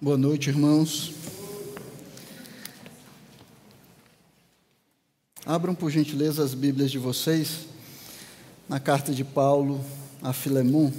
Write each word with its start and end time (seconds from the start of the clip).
Boa 0.00 0.18
noite, 0.18 0.50
irmãos. 0.50 1.12
Abram, 5.46 5.74
por 5.74 5.90
gentileza, 5.90 6.42
as 6.42 6.52
Bíblias 6.52 6.90
de 6.90 6.98
vocês 6.98 7.60
na 8.68 8.80
carta 8.80 9.12
de 9.12 9.24
Paulo 9.24 9.82
a 10.20 10.32
Filemon. 10.32 10.90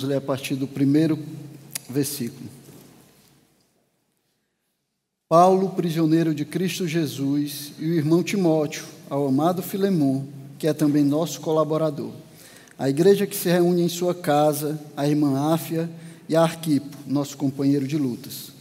Vamos 0.00 0.14
ler 0.14 0.16
a 0.16 0.20
partir 0.22 0.54
do 0.54 0.66
primeiro 0.66 1.18
versículo. 1.86 2.48
Paulo, 5.28 5.68
prisioneiro 5.70 6.34
de 6.34 6.46
Cristo 6.46 6.88
Jesus, 6.88 7.72
e 7.78 7.84
o 7.84 7.92
irmão 7.92 8.22
Timóteo, 8.22 8.86
ao 9.10 9.28
amado 9.28 9.62
Filemon, 9.62 10.24
que 10.58 10.66
é 10.66 10.72
também 10.72 11.04
nosso 11.04 11.42
colaborador. 11.42 12.12
A 12.78 12.88
igreja 12.88 13.26
que 13.26 13.36
se 13.36 13.50
reúne 13.50 13.82
em 13.82 13.90
sua 13.90 14.14
casa, 14.14 14.80
a 14.96 15.06
irmã 15.06 15.52
Áfia 15.52 15.90
e 16.26 16.34
a 16.34 16.40
Arquipo, 16.40 16.96
nosso 17.06 17.36
companheiro 17.36 17.86
de 17.86 17.98
lutas. 17.98 18.52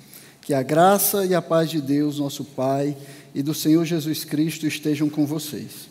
Que 0.41 0.53
a 0.53 0.61
graça 0.61 1.25
e 1.25 1.33
a 1.33 1.41
paz 1.41 1.69
de 1.69 1.79
Deus, 1.79 2.19
nosso 2.19 2.43
Pai, 2.43 2.97
e 3.33 3.41
do 3.41 3.53
Senhor 3.53 3.85
Jesus 3.85 4.25
Cristo 4.25 4.67
estejam 4.67 5.07
com 5.09 5.25
vocês. 5.25 5.87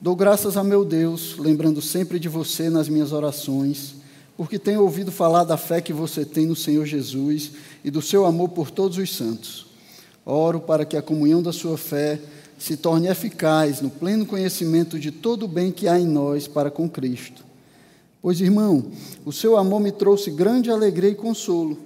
Dou 0.00 0.16
graças 0.16 0.56
a 0.56 0.64
meu 0.64 0.84
Deus, 0.84 1.36
lembrando 1.38 1.80
sempre 1.80 2.18
de 2.18 2.28
você 2.28 2.68
nas 2.68 2.88
minhas 2.88 3.12
orações 3.12 3.97
porque 4.38 4.56
tenho 4.56 4.82
ouvido 4.82 5.10
falar 5.10 5.42
da 5.42 5.56
fé 5.56 5.80
que 5.80 5.92
você 5.92 6.24
tem 6.24 6.46
no 6.46 6.54
Senhor 6.54 6.86
Jesus 6.86 7.50
e 7.82 7.90
do 7.90 8.00
seu 8.00 8.24
amor 8.24 8.50
por 8.50 8.70
todos 8.70 8.96
os 8.96 9.12
santos. 9.12 9.66
Oro 10.24 10.60
para 10.60 10.84
que 10.84 10.96
a 10.96 11.02
comunhão 11.02 11.42
da 11.42 11.52
sua 11.52 11.76
fé 11.76 12.20
se 12.56 12.76
torne 12.76 13.08
eficaz 13.08 13.80
no 13.80 13.90
pleno 13.90 14.24
conhecimento 14.24 14.96
de 14.96 15.10
todo 15.10 15.42
o 15.42 15.48
bem 15.48 15.72
que 15.72 15.88
há 15.88 15.98
em 15.98 16.06
nós 16.06 16.46
para 16.46 16.70
com 16.70 16.88
Cristo. 16.88 17.44
Pois, 18.22 18.40
irmão, 18.40 18.92
o 19.24 19.32
seu 19.32 19.56
amor 19.56 19.80
me 19.80 19.90
trouxe 19.90 20.30
grande 20.30 20.70
alegria 20.70 21.10
e 21.10 21.16
consolo, 21.16 21.76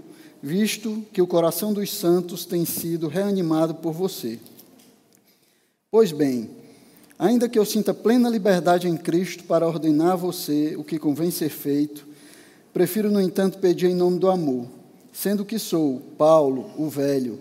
visto 0.42 1.03
que 1.11 1.23
o 1.23 1.27
coração 1.27 1.73
dos 1.73 1.91
santos 1.91 2.45
tem 2.45 2.67
sido 2.67 3.08
reanimado 3.08 3.77
por 3.77 3.95
você. 3.95 4.39
Pois 5.91 6.12
bem, 6.12 6.50
ainda 7.19 7.48
que 7.48 7.58
eu 7.58 7.64
sinta 7.64 7.95
plena 7.95 8.28
liberdade 8.28 8.89
em 8.89 8.97
Cristo 8.97 9.45
para 9.45 9.67
ordenar 9.67 10.12
a 10.12 10.17
você 10.17 10.77
o 10.77 10.84
que 10.84 10.98
convém 10.98 11.30
ser 11.30 11.48
feito, 11.48 12.12
Prefiro, 12.73 13.11
no 13.11 13.20
entanto, 13.20 13.59
pedir 13.59 13.91
em 13.91 13.95
nome 13.95 14.19
do 14.19 14.31
amor, 14.31 14.67
sendo 15.12 15.45
que 15.45 15.59
sou 15.59 16.01
Paulo, 16.17 16.70
o 16.79 16.89
velho, 16.89 17.39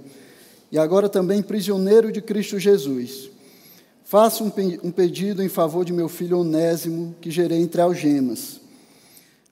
e 0.69 0.77
agora 0.77 1.07
também 1.07 1.41
prisioneiro 1.41 2.11
de 2.11 2.21
Cristo 2.21 2.59
Jesus. 2.59 3.29
Faço 4.03 4.43
um 4.43 4.91
pedido 4.91 5.41
em 5.41 5.47
favor 5.47 5.85
de 5.85 5.93
meu 5.93 6.09
filho 6.09 6.39
Onésimo, 6.39 7.15
que 7.21 7.31
gerei 7.31 7.61
entre 7.61 7.79
algemas. 7.79 8.59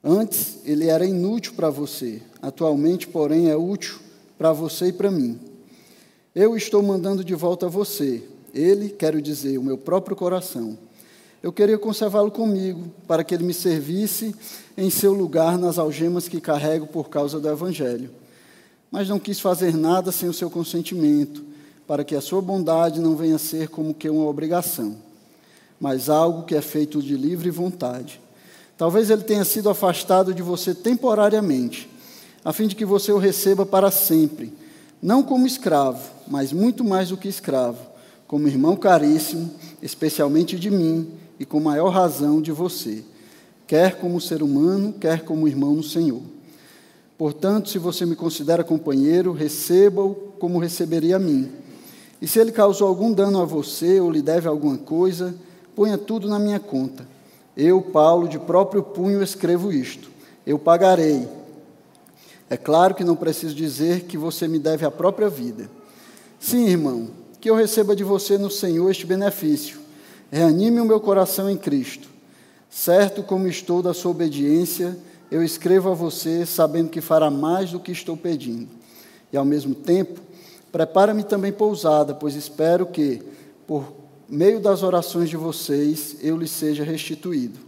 Antes 0.04 0.58
ele 0.66 0.86
era 0.86 1.06
inútil 1.06 1.54
para 1.54 1.70
você, 1.70 2.20
atualmente, 2.42 3.08
porém, 3.08 3.48
é 3.48 3.56
útil 3.56 3.98
para 4.36 4.52
você 4.52 4.88
e 4.88 4.92
para 4.92 5.10
mim. 5.10 5.38
Eu 6.34 6.56
estou 6.56 6.82
mandando 6.82 7.24
de 7.24 7.34
volta 7.34 7.66
a 7.66 7.70
você, 7.70 8.22
ele, 8.52 8.90
quero 8.90 9.20
dizer, 9.22 9.56
o 9.56 9.62
meu 9.62 9.78
próprio 9.78 10.14
coração 10.14 10.76
eu 11.42 11.52
queria 11.52 11.78
conservá-lo 11.78 12.30
comigo, 12.30 12.92
para 13.08 13.24
que 13.24 13.34
ele 13.34 13.44
me 13.44 13.54
servisse 13.54 14.34
em 14.76 14.90
seu 14.90 15.14
lugar 15.14 15.56
nas 15.56 15.78
algemas 15.78 16.28
que 16.28 16.40
carrego 16.40 16.86
por 16.86 17.08
causa 17.08 17.40
do 17.40 17.48
Evangelho. 17.48 18.10
Mas 18.90 19.08
não 19.08 19.18
quis 19.18 19.40
fazer 19.40 19.74
nada 19.74 20.12
sem 20.12 20.28
o 20.28 20.34
seu 20.34 20.50
consentimento, 20.50 21.42
para 21.86 22.04
que 22.04 22.14
a 22.14 22.20
sua 22.20 22.42
bondade 22.42 23.00
não 23.00 23.16
venha 23.16 23.36
a 23.36 23.38
ser 23.38 23.68
como 23.68 23.94
que 23.94 24.10
uma 24.10 24.26
obrigação, 24.26 24.96
mas 25.80 26.10
algo 26.10 26.44
que 26.44 26.54
é 26.54 26.60
feito 26.60 27.02
de 27.02 27.16
livre 27.16 27.50
vontade. 27.50 28.20
Talvez 28.76 29.08
ele 29.08 29.22
tenha 29.22 29.44
sido 29.44 29.70
afastado 29.70 30.34
de 30.34 30.42
você 30.42 30.74
temporariamente, 30.74 31.88
a 32.44 32.52
fim 32.52 32.66
de 32.66 32.76
que 32.76 32.84
você 32.84 33.12
o 33.12 33.18
receba 33.18 33.64
para 33.64 33.90
sempre, 33.90 34.52
não 35.02 35.22
como 35.22 35.46
escravo, 35.46 36.10
mas 36.28 36.52
muito 36.52 36.84
mais 36.84 37.08
do 37.08 37.16
que 37.16 37.28
escravo, 37.28 37.78
como 38.26 38.46
irmão 38.46 38.76
caríssimo, 38.76 39.50
especialmente 39.82 40.58
de 40.58 40.70
mim 40.70 41.19
e 41.40 41.46
com 41.46 41.58
maior 41.58 41.88
razão 41.88 42.42
de 42.42 42.52
você, 42.52 43.02
quer 43.66 43.98
como 43.98 44.20
ser 44.20 44.42
humano, 44.42 44.92
quer 44.92 45.24
como 45.24 45.48
irmão 45.48 45.74
no 45.74 45.82
Senhor. 45.82 46.20
Portanto, 47.16 47.70
se 47.70 47.78
você 47.78 48.04
me 48.04 48.14
considera 48.14 48.62
companheiro, 48.62 49.32
receba-o 49.32 50.14
como 50.38 50.58
receberia 50.58 51.16
a 51.16 51.18
mim. 51.18 51.50
E 52.20 52.28
se 52.28 52.38
ele 52.38 52.52
causou 52.52 52.86
algum 52.86 53.10
dano 53.10 53.40
a 53.40 53.46
você 53.46 53.98
ou 53.98 54.10
lhe 54.10 54.20
deve 54.20 54.48
alguma 54.48 54.76
coisa, 54.76 55.34
ponha 55.74 55.96
tudo 55.96 56.28
na 56.28 56.38
minha 56.38 56.60
conta. 56.60 57.08
Eu, 57.56 57.80
Paulo, 57.80 58.28
de 58.28 58.38
próprio 58.38 58.82
punho 58.82 59.22
escrevo 59.22 59.72
isto. 59.72 60.10
Eu 60.46 60.58
pagarei. 60.58 61.26
É 62.50 62.56
claro 62.56 62.94
que 62.94 63.04
não 63.04 63.16
preciso 63.16 63.54
dizer 63.54 64.02
que 64.02 64.18
você 64.18 64.46
me 64.46 64.58
deve 64.58 64.84
a 64.84 64.90
própria 64.90 65.30
vida. 65.30 65.70
Sim, 66.38 66.66
irmão, 66.66 67.08
que 67.40 67.48
eu 67.48 67.54
receba 67.54 67.96
de 67.96 68.04
você 68.04 68.36
no 68.36 68.50
Senhor 68.50 68.90
este 68.90 69.06
benefício 69.06 69.79
Reanime 70.30 70.80
o 70.80 70.84
meu 70.84 71.00
coração 71.00 71.50
em 71.50 71.56
Cristo. 71.56 72.08
Certo 72.70 73.20
como 73.20 73.48
estou 73.48 73.82
da 73.82 73.92
sua 73.92 74.12
obediência, 74.12 74.96
eu 75.28 75.42
escrevo 75.42 75.90
a 75.90 75.94
você 75.94 76.46
sabendo 76.46 76.88
que 76.88 77.00
fará 77.00 77.28
mais 77.28 77.72
do 77.72 77.80
que 77.80 77.90
estou 77.90 78.16
pedindo. 78.16 78.68
E 79.32 79.36
ao 79.36 79.44
mesmo 79.44 79.74
tempo, 79.74 80.20
prepara-me 80.70 81.24
também 81.24 81.52
pousada, 81.52 82.14
pois 82.14 82.36
espero 82.36 82.86
que, 82.86 83.20
por 83.66 83.92
meio 84.28 84.60
das 84.60 84.84
orações 84.84 85.28
de 85.28 85.36
vocês, 85.36 86.16
eu 86.22 86.36
lhe 86.36 86.46
seja 86.46 86.84
restituído. 86.84 87.58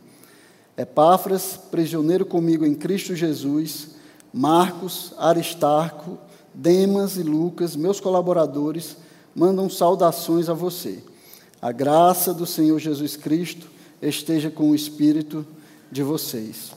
Epáfras, 0.76 1.58
prisioneiro 1.68 2.24
comigo 2.24 2.64
em 2.64 2.74
Cristo 2.74 3.16
Jesus, 3.16 3.88
Marcos, 4.32 5.12
Aristarco, 5.18 6.16
Demas 6.54 7.16
e 7.16 7.24
Lucas, 7.24 7.74
meus 7.74 7.98
colaboradores, 7.98 8.96
mandam 9.34 9.68
saudações 9.68 10.48
a 10.48 10.54
você. 10.54 11.02
A 11.62 11.70
graça 11.70 12.34
do 12.34 12.44
Senhor 12.44 12.76
Jesus 12.80 13.16
Cristo 13.16 13.68
esteja 14.02 14.50
com 14.50 14.72
o 14.72 14.74
espírito 14.74 15.46
de 15.92 16.02
vocês. 16.02 16.72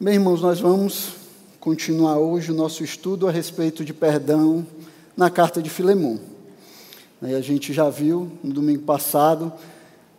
Bem, 0.00 0.14
irmãos, 0.14 0.40
nós 0.40 0.60
vamos 0.60 1.12
continuar 1.60 2.16
hoje 2.16 2.50
o 2.50 2.54
nosso 2.54 2.82
estudo 2.82 3.28
a 3.28 3.30
respeito 3.30 3.84
de 3.84 3.92
perdão 3.92 4.66
na 5.14 5.28
carta 5.28 5.60
de 5.60 5.68
Filemão. 5.68 6.18
A 7.20 7.42
gente 7.42 7.70
já 7.70 7.90
viu 7.90 8.32
no 8.42 8.54
domingo 8.54 8.84
passado 8.84 9.52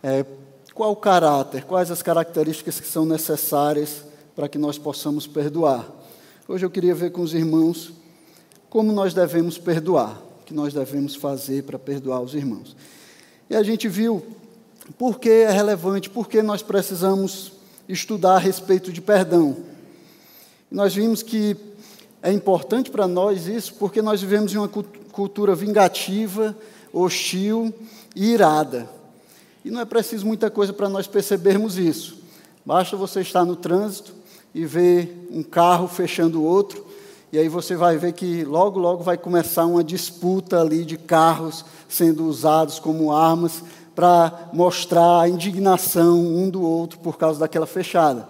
é, 0.00 0.24
qual 0.72 0.92
o 0.92 0.96
caráter, 0.96 1.64
quais 1.64 1.90
as 1.90 2.00
características 2.00 2.78
que 2.78 2.86
são 2.86 3.04
necessárias 3.04 4.04
para 4.36 4.48
que 4.48 4.56
nós 4.56 4.78
possamos 4.78 5.26
perdoar. 5.26 5.84
Hoje 6.46 6.64
eu 6.64 6.70
queria 6.70 6.94
ver 6.94 7.10
com 7.10 7.22
os 7.22 7.34
irmãos 7.34 7.90
como 8.70 8.92
nós 8.92 9.12
devemos 9.12 9.58
perdoar 9.58 10.25
que 10.46 10.54
nós 10.54 10.72
devemos 10.72 11.16
fazer 11.16 11.64
para 11.64 11.76
perdoar 11.76 12.20
os 12.20 12.32
irmãos. 12.32 12.76
E 13.50 13.56
a 13.56 13.64
gente 13.64 13.88
viu 13.88 14.24
por 14.96 15.18
que 15.18 15.28
é 15.28 15.50
relevante, 15.50 16.08
por 16.08 16.28
que 16.28 16.40
nós 16.40 16.62
precisamos 16.62 17.52
estudar 17.88 18.36
a 18.36 18.38
respeito 18.38 18.92
de 18.92 19.00
perdão. 19.00 19.56
nós 20.70 20.94
vimos 20.94 21.20
que 21.22 21.56
é 22.22 22.32
importante 22.32 22.90
para 22.90 23.08
nós 23.08 23.48
isso 23.48 23.74
porque 23.74 24.00
nós 24.00 24.20
vivemos 24.20 24.54
em 24.54 24.58
uma 24.58 24.68
cultura 24.68 25.54
vingativa, 25.54 26.56
hostil 26.92 27.74
e 28.14 28.30
irada. 28.30 28.88
E 29.64 29.70
não 29.70 29.80
é 29.80 29.84
preciso 29.84 30.24
muita 30.24 30.48
coisa 30.48 30.72
para 30.72 30.88
nós 30.88 31.08
percebermos 31.08 31.76
isso. 31.76 32.18
Basta 32.64 32.96
você 32.96 33.20
estar 33.20 33.44
no 33.44 33.56
trânsito 33.56 34.14
e 34.54 34.64
ver 34.64 35.28
um 35.30 35.42
carro 35.42 35.88
fechando 35.88 36.40
o 36.40 36.44
outro 36.44 36.85
e 37.36 37.38
aí 37.38 37.50
você 37.50 37.76
vai 37.76 37.98
ver 37.98 38.14
que 38.14 38.44
logo, 38.44 38.80
logo 38.80 39.02
vai 39.02 39.18
começar 39.18 39.66
uma 39.66 39.84
disputa 39.84 40.58
ali 40.58 40.86
de 40.86 40.96
carros 40.96 41.66
sendo 41.86 42.24
usados 42.24 42.78
como 42.78 43.12
armas 43.12 43.62
para 43.94 44.48
mostrar 44.54 45.20
a 45.20 45.28
indignação 45.28 46.18
um 46.18 46.48
do 46.48 46.62
outro 46.62 46.98
por 46.98 47.18
causa 47.18 47.38
daquela 47.38 47.66
fechada. 47.66 48.26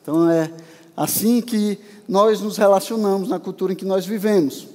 Então 0.00 0.30
é 0.30 0.52
assim 0.96 1.40
que 1.40 1.76
nós 2.08 2.40
nos 2.40 2.56
relacionamos 2.56 3.28
na 3.28 3.40
cultura 3.40 3.72
em 3.72 3.76
que 3.76 3.84
nós 3.84 4.06
vivemos. 4.06 4.68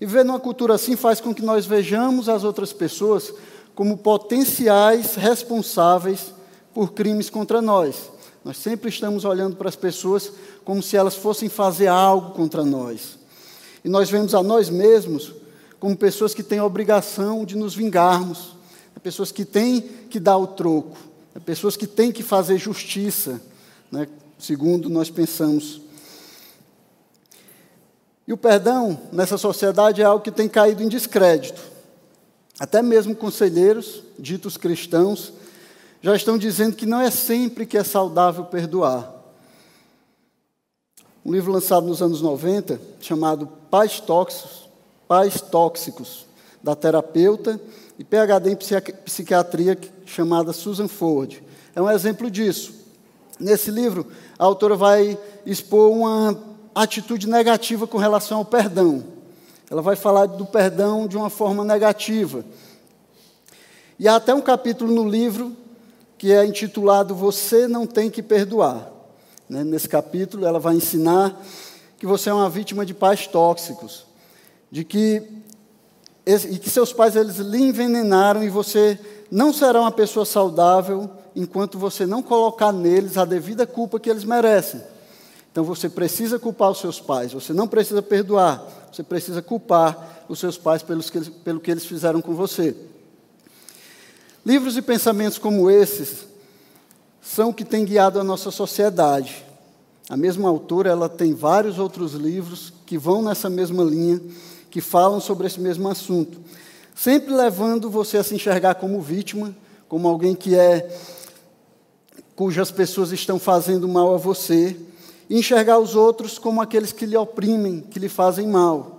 E 0.00 0.04
viver 0.04 0.24
numa 0.24 0.40
cultura 0.40 0.74
assim 0.74 0.96
faz 0.96 1.20
com 1.20 1.32
que 1.32 1.42
nós 1.42 1.66
vejamos 1.66 2.28
as 2.28 2.42
outras 2.42 2.72
pessoas 2.72 3.32
como 3.76 3.96
potenciais 3.96 5.14
responsáveis 5.14 6.34
por 6.74 6.94
crimes 6.94 7.30
contra 7.30 7.62
nós. 7.62 8.10
Nós 8.46 8.58
sempre 8.58 8.88
estamos 8.88 9.24
olhando 9.24 9.56
para 9.56 9.68
as 9.68 9.74
pessoas 9.74 10.30
como 10.64 10.80
se 10.80 10.96
elas 10.96 11.16
fossem 11.16 11.48
fazer 11.48 11.88
algo 11.88 12.30
contra 12.30 12.64
nós. 12.64 13.18
E 13.84 13.88
nós 13.88 14.08
vemos 14.08 14.36
a 14.36 14.40
nós 14.40 14.70
mesmos 14.70 15.32
como 15.80 15.96
pessoas 15.96 16.32
que 16.32 16.44
têm 16.44 16.60
a 16.60 16.64
obrigação 16.64 17.44
de 17.44 17.56
nos 17.56 17.74
vingarmos, 17.74 18.54
é 18.94 19.00
pessoas 19.00 19.32
que 19.32 19.44
têm 19.44 19.80
que 19.80 20.20
dar 20.20 20.36
o 20.36 20.46
troco, 20.46 20.96
é 21.34 21.40
pessoas 21.40 21.76
que 21.76 21.88
têm 21.88 22.12
que 22.12 22.22
fazer 22.22 22.56
justiça, 22.56 23.42
né, 23.90 24.06
segundo 24.38 24.88
nós 24.88 25.10
pensamos. 25.10 25.80
E 28.28 28.32
o 28.32 28.36
perdão 28.36 28.96
nessa 29.10 29.36
sociedade 29.36 30.02
é 30.02 30.04
algo 30.04 30.22
que 30.22 30.30
tem 30.30 30.48
caído 30.48 30.84
em 30.84 30.88
descrédito. 30.88 31.60
Até 32.60 32.80
mesmo 32.80 33.16
conselheiros, 33.16 34.04
ditos 34.16 34.56
cristãos, 34.56 35.32
já 36.06 36.14
estão 36.14 36.38
dizendo 36.38 36.76
que 36.76 36.86
não 36.86 37.00
é 37.00 37.10
sempre 37.10 37.66
que 37.66 37.76
é 37.76 37.82
saudável 37.82 38.44
perdoar. 38.44 39.12
Um 41.24 41.32
livro 41.32 41.50
lançado 41.50 41.84
nos 41.84 42.00
anos 42.00 42.22
90, 42.22 42.80
chamado 43.00 43.48
Pais 43.68 43.98
Tóxicos, 43.98 44.68
Pais 45.08 45.40
Tóxicos 45.40 46.24
da 46.62 46.76
terapeuta 46.76 47.60
e 47.98 48.04
PhD 48.04 48.52
em 48.52 48.56
psiquiatria, 49.04 49.76
chamada 50.04 50.52
Susan 50.52 50.86
Ford. 50.86 51.42
É 51.74 51.82
um 51.82 51.90
exemplo 51.90 52.30
disso. 52.30 52.72
Nesse 53.40 53.72
livro, 53.72 54.06
a 54.38 54.44
autora 54.44 54.76
vai 54.76 55.18
expor 55.44 55.90
uma 55.90 56.40
atitude 56.72 57.28
negativa 57.28 57.84
com 57.84 57.98
relação 57.98 58.38
ao 58.38 58.44
perdão. 58.44 59.02
Ela 59.68 59.82
vai 59.82 59.96
falar 59.96 60.26
do 60.26 60.46
perdão 60.46 61.08
de 61.08 61.16
uma 61.16 61.30
forma 61.30 61.64
negativa. 61.64 62.44
E 63.98 64.06
há 64.06 64.14
até 64.14 64.32
um 64.32 64.40
capítulo 64.40 64.94
no 64.94 65.08
livro 65.10 65.65
que 66.18 66.32
é 66.32 66.44
intitulado 66.44 67.14
Você 67.14 67.66
Não 67.66 67.86
Tem 67.86 68.10
Que 68.10 68.22
Perdoar. 68.22 68.90
Né, 69.48 69.62
nesse 69.62 69.88
capítulo, 69.88 70.46
ela 70.46 70.58
vai 70.58 70.74
ensinar 70.74 71.40
que 71.98 72.06
você 72.06 72.30
é 72.30 72.34
uma 72.34 72.50
vítima 72.50 72.84
de 72.84 72.92
pais 72.92 73.26
tóxicos, 73.26 74.04
de 74.70 74.84
que, 74.84 75.22
e 76.26 76.58
que 76.58 76.68
seus 76.68 76.92
pais 76.92 77.16
eles 77.16 77.36
lhe 77.36 77.62
envenenaram 77.62 78.42
e 78.42 78.48
você 78.48 78.98
não 79.30 79.52
será 79.52 79.80
uma 79.80 79.92
pessoa 79.92 80.26
saudável 80.26 81.10
enquanto 81.34 81.78
você 81.78 82.06
não 82.06 82.22
colocar 82.22 82.72
neles 82.72 83.16
a 83.16 83.24
devida 83.24 83.66
culpa 83.66 84.00
que 84.00 84.10
eles 84.10 84.24
merecem. 84.24 84.82
Então 85.52 85.64
você 85.64 85.88
precisa 85.88 86.38
culpar 86.38 86.70
os 86.70 86.80
seus 86.80 87.00
pais, 87.00 87.32
você 87.32 87.52
não 87.52 87.66
precisa 87.66 88.02
perdoar, 88.02 88.62
você 88.92 89.02
precisa 89.02 89.40
culpar 89.40 90.24
os 90.28 90.38
seus 90.38 90.58
pais 90.58 90.82
pelos 90.82 91.08
que, 91.08 91.20
pelo 91.30 91.60
que 91.60 91.70
eles 91.70 91.86
fizeram 91.86 92.20
com 92.20 92.34
você. 92.34 92.76
Livros 94.46 94.76
e 94.76 94.82
pensamentos 94.82 95.38
como 95.38 95.68
esses 95.68 96.24
são 97.20 97.48
o 97.48 97.52
que 97.52 97.64
tem 97.64 97.84
guiado 97.84 98.20
a 98.20 98.22
nossa 98.22 98.52
sociedade. 98.52 99.44
A 100.08 100.16
mesma 100.16 100.48
autora, 100.48 100.88
ela 100.88 101.08
tem 101.08 101.34
vários 101.34 101.80
outros 101.80 102.12
livros 102.12 102.72
que 102.86 102.96
vão 102.96 103.20
nessa 103.22 103.50
mesma 103.50 103.82
linha, 103.82 104.20
que 104.70 104.80
falam 104.80 105.18
sobre 105.18 105.48
esse 105.48 105.58
mesmo 105.58 105.88
assunto, 105.88 106.38
sempre 106.94 107.34
levando 107.34 107.90
você 107.90 108.18
a 108.18 108.22
se 108.22 108.36
enxergar 108.36 108.76
como 108.76 109.00
vítima, 109.00 109.52
como 109.88 110.06
alguém 110.06 110.32
que 110.32 110.54
é 110.54 110.96
cujas 112.36 112.70
pessoas 112.70 113.10
estão 113.10 113.40
fazendo 113.40 113.88
mal 113.88 114.14
a 114.14 114.16
você, 114.16 114.76
e 115.28 115.36
enxergar 115.36 115.80
os 115.80 115.96
outros 115.96 116.38
como 116.38 116.62
aqueles 116.62 116.92
que 116.92 117.04
lhe 117.04 117.16
oprimem, 117.16 117.80
que 117.80 117.98
lhe 117.98 118.08
fazem 118.08 118.46
mal. 118.46 118.95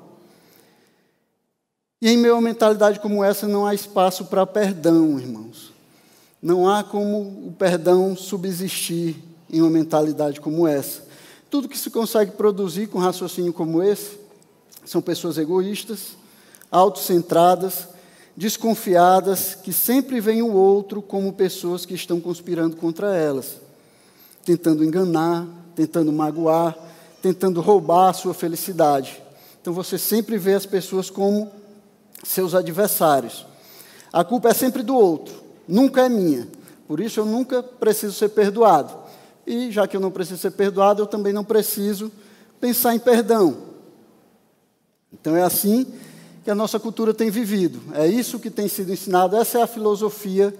E 1.99 2.09
em 2.09 2.17
meio 2.17 2.35
a 2.35 2.41
mentalidade 2.41 2.99
como 2.99 3.23
essa 3.23 3.47
não 3.47 3.65
há 3.65 3.73
espaço 3.73 4.25
para 4.25 4.45
perdão, 4.45 5.19
irmãos. 5.19 5.73
Não 6.39 6.69
há 6.69 6.83
como 6.83 7.47
o 7.47 7.55
perdão 7.57 8.15
subsistir 8.15 9.15
em 9.49 9.61
uma 9.61 9.69
mentalidade 9.71 10.39
como 10.39 10.67
essa. 10.67 11.01
Tudo 11.49 11.67
que 11.67 11.77
se 11.77 11.89
consegue 11.89 12.31
produzir 12.31 12.87
com 12.87 12.99
raciocínio 12.99 13.51
como 13.51 13.81
esse 13.81 14.19
são 14.85 15.01
pessoas 15.01 15.39
egoístas, 15.39 16.15
autocentradas, 16.69 17.87
desconfiadas, 18.35 19.55
que 19.55 19.73
sempre 19.73 20.21
veem 20.21 20.43
o 20.43 20.53
outro 20.53 21.01
como 21.01 21.33
pessoas 21.33 21.83
que 21.85 21.95
estão 21.95 22.19
conspirando 22.19 22.75
contra 22.75 23.15
elas, 23.15 23.55
tentando 24.45 24.83
enganar, 24.83 25.47
tentando 25.75 26.11
magoar, 26.13 26.77
tentando 27.23 27.59
roubar 27.59 28.09
a 28.09 28.13
sua 28.13 28.35
felicidade. 28.35 29.19
Então 29.59 29.73
você 29.73 29.97
sempre 29.97 30.37
vê 30.37 30.53
as 30.53 30.65
pessoas 30.65 31.09
como 31.09 31.51
seus 32.23 32.53
adversários. 32.55 33.45
A 34.11 34.23
culpa 34.23 34.49
é 34.49 34.53
sempre 34.53 34.83
do 34.83 34.95
outro, 34.95 35.35
nunca 35.67 36.05
é 36.05 36.09
minha. 36.09 36.47
Por 36.87 36.99
isso 36.99 37.19
eu 37.19 37.25
nunca 37.25 37.61
preciso 37.61 38.13
ser 38.13 38.29
perdoado. 38.29 38.93
E 39.45 39.71
já 39.71 39.87
que 39.87 39.95
eu 39.95 40.01
não 40.01 40.11
preciso 40.11 40.41
ser 40.41 40.51
perdoado, 40.51 41.01
eu 41.01 41.07
também 41.07 41.33
não 41.33 41.43
preciso 41.43 42.11
pensar 42.59 42.95
em 42.95 42.99
perdão. 42.99 43.57
Então 45.11 45.35
é 45.35 45.43
assim 45.43 45.85
que 46.43 46.51
a 46.51 46.55
nossa 46.55 46.79
cultura 46.79 47.13
tem 47.13 47.29
vivido. 47.29 47.81
É 47.93 48.07
isso 48.07 48.39
que 48.39 48.49
tem 48.49 48.67
sido 48.67 48.91
ensinado, 48.91 49.35
essa 49.35 49.59
é 49.59 49.61
a 49.61 49.67
filosofia 49.67 50.53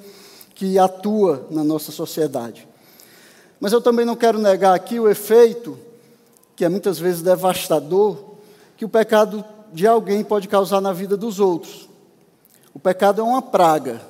que 0.53 0.77
atua 0.77 1.48
na 1.50 1.63
nossa 1.63 1.92
sociedade. 1.92 2.68
Mas 3.60 3.71
eu 3.71 3.81
também 3.81 4.06
não 4.06 4.15
quero 4.15 4.39
negar 4.39 4.74
aqui 4.75 5.00
o 5.00 5.10
efeito, 5.10 5.77
que 6.56 6.65
é 6.65 6.69
muitas 6.69 7.00
vezes 7.00 7.21
devastador, 7.21 8.18
que 8.75 8.86
o 8.86 8.89
pecado 8.89 9.44
de 9.74 9.88
alguém 9.88 10.24
pode 10.24 10.48
causar 10.48 10.81
na 10.81 10.94
vida 10.94 11.16
dos 11.18 11.40
outros. 11.40 11.88
O 12.74 12.80
pecado 12.80 13.22
é 13.22 13.24
uma 13.24 13.42
praga, 13.42 14.02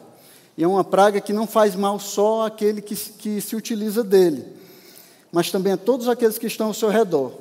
e 0.57 0.63
é 0.63 0.67
uma 0.67 0.83
praga 0.83 1.21
que 1.21 1.31
não 1.31 1.47
faz 1.47 1.75
mal 1.75 1.99
só 1.99 2.45
àquele 2.45 2.81
que, 2.81 2.95
que 2.95 3.39
se 3.39 3.55
utiliza 3.55 4.03
dele, 4.03 4.45
mas 5.31 5.51
também 5.51 5.73
a 5.73 5.77
todos 5.77 6.07
aqueles 6.07 6.37
que 6.37 6.47
estão 6.47 6.67
ao 6.67 6.73
seu 6.73 6.89
redor. 6.89 7.31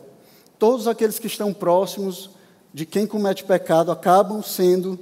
Todos 0.59 0.89
aqueles 0.89 1.19
que 1.19 1.27
estão 1.27 1.53
próximos 1.53 2.31
de 2.73 2.87
quem 2.87 3.07
comete 3.07 3.45
pecado 3.45 3.91
acabam 3.91 4.43
sendo 4.43 4.99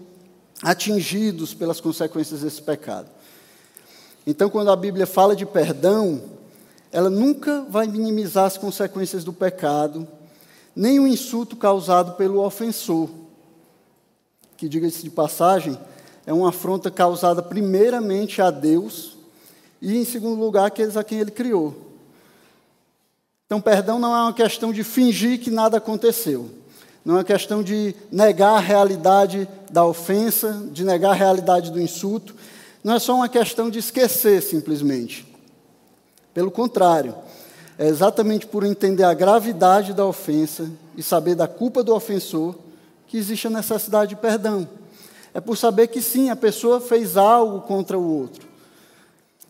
atingidos 0.63 1.55
pelas 1.55 1.81
consequências 1.81 2.41
desse 2.41 2.63
pecado. 2.63 3.09
Então, 4.27 4.49
quando 4.49 4.71
a 4.71 4.77
Bíblia 4.77 5.07
fala 5.07 5.37
de 5.37 5.45
perdão, 5.45 6.23
ela 6.91 7.11
nunca 7.11 7.63
vai 7.69 7.87
minimizar 7.87 8.47
as 8.47 8.57
consequências 8.57 9.25
do 9.25 9.33
pecado, 9.33 10.09
nem 10.75 10.99
o 10.99 11.07
insulto 11.07 11.57
causado 11.57 12.15
pelo 12.15 12.45
ofensor, 12.45 13.09
que, 14.57 14.69
diga-se 14.69 15.03
de 15.03 15.11
passagem, 15.11 15.79
é 16.27 16.33
uma 16.33 16.49
afronta 16.49 16.91
causada 16.91 17.43
primeiramente 17.43 18.41
a 18.41 18.51
Deus 18.51 19.17
e, 19.81 19.97
em 19.97 20.05
segundo 20.05 20.41
lugar, 20.41 20.67
aqueles 20.67 20.97
a 20.97 21.05
quem 21.05 21.19
ele 21.19 21.31
criou. 21.31 21.75
Então, 23.47 23.61
perdão 23.61 23.99
não 23.99 24.15
é 24.15 24.23
uma 24.23 24.33
questão 24.33 24.73
de 24.73 24.83
fingir 24.83 25.39
que 25.39 25.51
nada 25.51 25.77
aconteceu. 25.77 26.51
Não 27.05 27.15
é 27.15 27.19
uma 27.19 27.25
questão 27.25 27.63
de 27.63 27.95
negar 28.11 28.57
a 28.57 28.61
realidade 28.61 29.47
da 29.71 29.85
ofensa, 29.85 30.67
de 30.73 30.85
negar 30.85 31.11
a 31.11 31.15
realidade 31.15 31.71
do 31.71 31.81
insulto. 31.81 32.35
Não 32.83 32.95
é 32.95 32.99
só 32.99 33.15
uma 33.15 33.29
questão 33.29 33.69
de 33.69 33.79
esquecer, 33.79 34.43
simplesmente. 34.43 35.27
Pelo 36.33 36.51
contrário, 36.51 37.15
é 37.79 37.87
exatamente 37.87 38.47
por 38.47 38.65
entender 38.65 39.05
a 39.05 39.15
gravidade 39.15 39.93
da 39.93 40.07
ofensa 40.07 40.71
e 40.97 41.03
saber 41.03 41.35
da 41.35 41.49
culpa 41.49 41.83
do 41.83 41.95
ofensor 41.95 42.55
que 43.07 43.17
existe 43.17 43.47
a 43.47 43.51
necessidade 43.51 44.11
de 44.11 44.17
perdão. 44.17 44.69
É 45.33 45.41
por 45.41 45.57
saber 45.57 45.89
que 45.89 46.01
sim, 46.01 46.31
a 46.31 46.37
pessoa 46.37 46.81
fez 46.81 47.17
algo 47.17 47.63
contra 47.63 47.99
o 47.99 48.21
outro. 48.21 48.47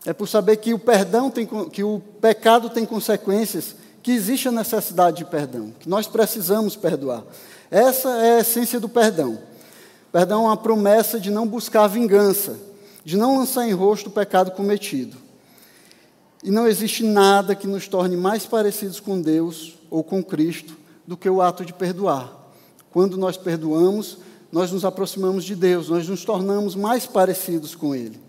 É 0.05 0.13
por 0.13 0.27
saber 0.27 0.57
que 0.57 0.73
o 0.73 0.79
perdão 0.79 1.29
tem, 1.29 1.47
que 1.71 1.83
o 1.83 1.99
pecado 2.21 2.69
tem 2.69 2.85
consequências, 2.85 3.75
que 4.01 4.11
existe 4.11 4.47
a 4.47 4.51
necessidade 4.51 5.17
de 5.17 5.25
perdão, 5.25 5.73
que 5.79 5.89
nós 5.89 6.05
precisamos 6.07 6.75
perdoar. 6.75 7.23
Essa 7.71 8.09
é 8.17 8.37
a 8.37 8.39
essência 8.41 8.79
do 8.79 8.87
perdão. 8.87 9.39
Perdão 10.11 10.43
é 10.43 10.47
uma 10.47 10.57
promessa 10.57 11.19
de 11.19 11.31
não 11.31 11.47
buscar 11.47 11.87
vingança, 11.87 12.55
de 13.03 13.17
não 13.17 13.37
lançar 13.37 13.67
em 13.67 13.73
rosto 13.73 14.07
o 14.07 14.11
pecado 14.11 14.51
cometido. 14.51 15.24
E 16.43 16.51
não 16.51 16.67
existe 16.67 17.03
nada 17.03 17.55
que 17.55 17.67
nos 17.67 17.87
torne 17.87 18.15
mais 18.15 18.45
parecidos 18.45 18.99
com 18.99 19.19
Deus 19.19 19.75
ou 19.89 20.03
com 20.03 20.23
Cristo 20.23 20.75
do 21.05 21.17
que 21.17 21.29
o 21.29 21.41
ato 21.41 21.65
de 21.65 21.73
perdoar. 21.73 22.31
Quando 22.91 23.17
nós 23.17 23.37
perdoamos, 23.37 24.17
nós 24.51 24.71
nos 24.71 24.85
aproximamos 24.85 25.43
de 25.43 25.55
Deus, 25.55 25.89
nós 25.89 26.07
nos 26.07 26.23
tornamos 26.23 26.75
mais 26.75 27.05
parecidos 27.05 27.75
com 27.75 27.93
Ele. 27.93 28.19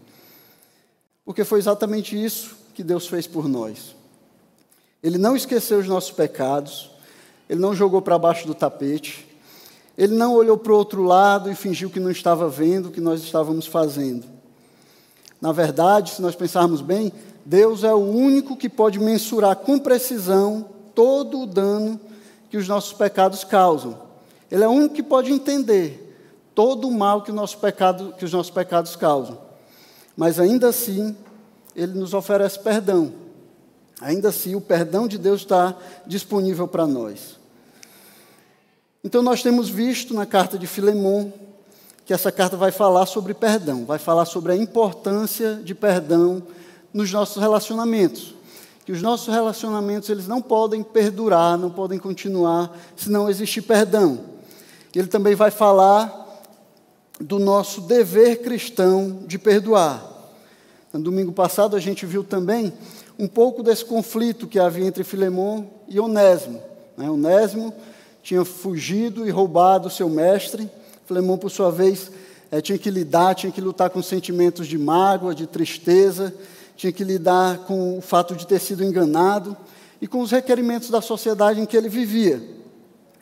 Porque 1.24 1.44
foi 1.44 1.58
exatamente 1.58 2.22
isso 2.22 2.56
que 2.74 2.82
Deus 2.82 3.06
fez 3.06 3.26
por 3.26 3.48
nós. 3.48 3.94
Ele 5.02 5.18
não 5.18 5.36
esqueceu 5.36 5.78
os 5.78 5.86
nossos 5.86 6.10
pecados, 6.10 6.90
Ele 7.48 7.60
não 7.60 7.74
jogou 7.74 8.02
para 8.02 8.18
baixo 8.18 8.46
do 8.46 8.54
tapete, 8.54 9.26
Ele 9.96 10.14
não 10.14 10.34
olhou 10.34 10.58
para 10.58 10.72
o 10.72 10.76
outro 10.76 11.02
lado 11.02 11.50
e 11.50 11.54
fingiu 11.54 11.90
que 11.90 12.00
não 12.00 12.10
estava 12.10 12.48
vendo 12.48 12.86
o 12.86 12.92
que 12.92 13.00
nós 13.00 13.22
estávamos 13.22 13.66
fazendo. 13.66 14.26
Na 15.40 15.52
verdade, 15.52 16.10
se 16.10 16.22
nós 16.22 16.34
pensarmos 16.34 16.80
bem, 16.80 17.12
Deus 17.46 17.84
é 17.84 17.94
o 17.94 17.98
único 17.98 18.56
que 18.56 18.68
pode 18.68 18.98
mensurar 18.98 19.54
com 19.54 19.78
precisão 19.78 20.68
todo 20.92 21.42
o 21.42 21.46
dano 21.46 22.00
que 22.50 22.56
os 22.56 22.66
nossos 22.66 22.92
pecados 22.92 23.44
causam. 23.44 23.96
Ele 24.50 24.64
é 24.64 24.68
o 24.68 24.72
único 24.72 24.96
que 24.96 25.02
pode 25.02 25.30
entender 25.30 26.02
todo 26.56 26.88
o 26.88 26.90
mal 26.90 27.22
que, 27.22 27.30
o 27.30 27.48
pecado, 27.56 28.12
que 28.18 28.24
os 28.24 28.32
nossos 28.32 28.50
pecados 28.50 28.96
causam. 28.96 29.38
Mas 30.16 30.40
ainda 30.40 30.70
assim, 30.70 31.14
ele 31.76 31.92
nos 31.92 32.14
oferece 32.14 32.58
perdão. 32.58 33.12
Ainda 34.00 34.30
assim, 34.30 34.56
o 34.56 34.60
perdão 34.60 35.06
de 35.06 35.16
Deus 35.16 35.42
está 35.42 35.76
disponível 36.04 36.66
para 36.66 36.84
nós. 36.84 37.38
Então, 39.04 39.22
nós 39.22 39.40
temos 39.40 39.68
visto 39.68 40.12
na 40.14 40.26
carta 40.26 40.58
de 40.58 40.66
Filemão 40.66 41.32
que 42.04 42.12
essa 42.12 42.32
carta 42.32 42.56
vai 42.56 42.72
falar 42.72 43.06
sobre 43.06 43.34
perdão, 43.34 43.84
vai 43.84 44.00
falar 44.00 44.24
sobre 44.24 44.50
a 44.50 44.56
importância 44.56 45.60
de 45.62 45.76
perdão 45.76 46.42
nos 46.96 47.12
nossos 47.12 47.36
relacionamentos. 47.36 48.34
Que 48.86 48.92
os 48.92 49.02
nossos 49.02 49.32
relacionamentos 49.32 50.08
eles 50.08 50.26
não 50.26 50.40
podem 50.40 50.82
perdurar, 50.82 51.58
não 51.58 51.70
podem 51.70 51.98
continuar 51.98 52.74
se 52.96 53.10
não 53.10 53.28
existir 53.28 53.60
perdão. 53.60 54.20
Ele 54.94 55.06
também 55.06 55.34
vai 55.34 55.50
falar 55.50 56.24
do 57.20 57.38
nosso 57.38 57.82
dever 57.82 58.40
cristão 58.40 59.24
de 59.26 59.38
perdoar. 59.38 60.02
No 60.90 61.00
domingo 61.00 61.32
passado 61.32 61.76
a 61.76 61.80
gente 61.80 62.06
viu 62.06 62.24
também 62.24 62.72
um 63.18 63.28
pouco 63.28 63.62
desse 63.62 63.84
conflito 63.84 64.46
que 64.46 64.58
havia 64.58 64.86
entre 64.86 65.04
Filemon 65.04 65.64
e 65.86 66.00
Onésimo. 66.00 66.62
Né? 66.96 67.10
Onésimo 67.10 67.74
tinha 68.22 68.42
fugido 68.42 69.26
e 69.26 69.30
roubado 69.30 69.90
seu 69.90 70.08
mestre. 70.08 70.70
Filemon, 71.04 71.36
por 71.36 71.50
sua 71.50 71.70
vez, 71.70 72.10
é, 72.50 72.62
tinha 72.62 72.78
que 72.78 72.90
lidar, 72.90 73.34
tinha 73.34 73.52
que 73.52 73.60
lutar 73.60 73.90
com 73.90 74.02
sentimentos 74.02 74.66
de 74.66 74.78
mágoa, 74.78 75.34
de 75.34 75.46
tristeza, 75.46 76.32
tinha 76.76 76.92
que 76.92 77.02
lidar 77.02 77.58
com 77.60 77.98
o 77.98 78.02
fato 78.02 78.36
de 78.36 78.46
ter 78.46 78.60
sido 78.60 78.84
enganado 78.84 79.56
e 80.00 80.06
com 80.06 80.20
os 80.20 80.30
requerimentos 80.30 80.90
da 80.90 81.00
sociedade 81.00 81.60
em 81.60 81.66
que 81.66 81.76
ele 81.76 81.88
vivia. 81.88 82.40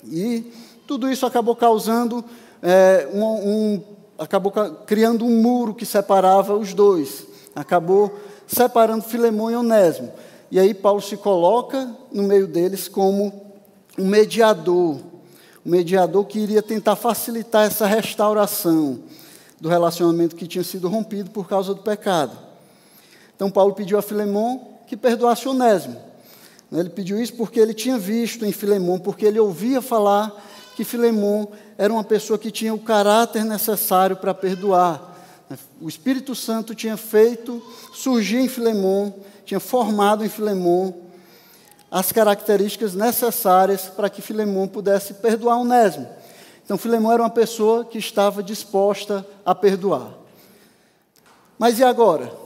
E 0.04 0.52
tudo 0.86 1.10
isso 1.10 1.24
acabou 1.24 1.54
causando 1.54 2.24
é, 2.60 3.08
um, 3.12 3.22
um, 3.22 3.82
acabou 4.18 4.52
criando 4.86 5.24
um 5.24 5.40
muro 5.40 5.74
que 5.74 5.86
separava 5.86 6.54
os 6.54 6.74
dois. 6.74 7.26
Acabou 7.54 8.12
separando 8.46 9.04
Filemão 9.04 9.50
e 9.50 9.56
Onésimo. 9.56 10.12
E 10.50 10.58
aí 10.58 10.74
Paulo 10.74 11.00
se 11.00 11.16
coloca 11.16 11.90
no 12.12 12.22
meio 12.24 12.46
deles 12.46 12.88
como 12.88 13.54
um 13.98 14.06
mediador, 14.06 14.96
um 15.64 15.70
mediador 15.70 16.24
que 16.26 16.40
iria 16.40 16.62
tentar 16.62 16.96
facilitar 16.96 17.66
essa 17.66 17.86
restauração 17.86 19.00
do 19.60 19.68
relacionamento 19.68 20.36
que 20.36 20.46
tinha 20.46 20.64
sido 20.64 20.88
rompido 20.88 21.30
por 21.30 21.48
causa 21.48 21.72
do 21.72 21.82
pecado. 21.82 22.43
Então 23.36 23.50
Paulo 23.50 23.74
pediu 23.74 23.98
a 23.98 24.02
Filemão 24.02 24.74
que 24.86 24.96
perdoasse 24.96 25.48
Onésimo. 25.48 26.00
Ele 26.72 26.88
pediu 26.88 27.20
isso 27.20 27.34
porque 27.34 27.60
ele 27.60 27.74
tinha 27.74 27.98
visto 27.98 28.44
em 28.44 28.52
Filemão, 28.52 28.98
porque 28.98 29.24
ele 29.24 29.38
ouvia 29.38 29.80
falar 29.80 30.32
que 30.74 30.84
Filemão 30.84 31.48
era 31.78 31.92
uma 31.92 32.02
pessoa 32.02 32.38
que 32.38 32.50
tinha 32.50 32.74
o 32.74 32.78
caráter 32.78 33.44
necessário 33.44 34.16
para 34.16 34.34
perdoar. 34.34 35.14
O 35.80 35.88
Espírito 35.88 36.34
Santo 36.34 36.74
tinha 36.74 36.96
feito 36.96 37.62
surgir 37.92 38.38
em 38.38 38.48
Filemão, 38.48 39.14
tinha 39.44 39.60
formado 39.60 40.24
em 40.24 40.28
Filemão 40.28 41.02
as 41.90 42.10
características 42.10 42.92
necessárias 42.94 43.82
para 43.82 44.10
que 44.10 44.20
Filemão 44.20 44.66
pudesse 44.66 45.14
perdoar 45.14 45.58
Onésimo. 45.58 46.08
Então, 46.64 46.76
Filemão 46.76 47.12
era 47.12 47.22
uma 47.22 47.30
pessoa 47.30 47.84
que 47.84 47.98
estava 47.98 48.42
disposta 48.42 49.24
a 49.44 49.54
perdoar. 49.54 50.12
Mas 51.56 51.78
e 51.78 51.84
agora? 51.84 52.43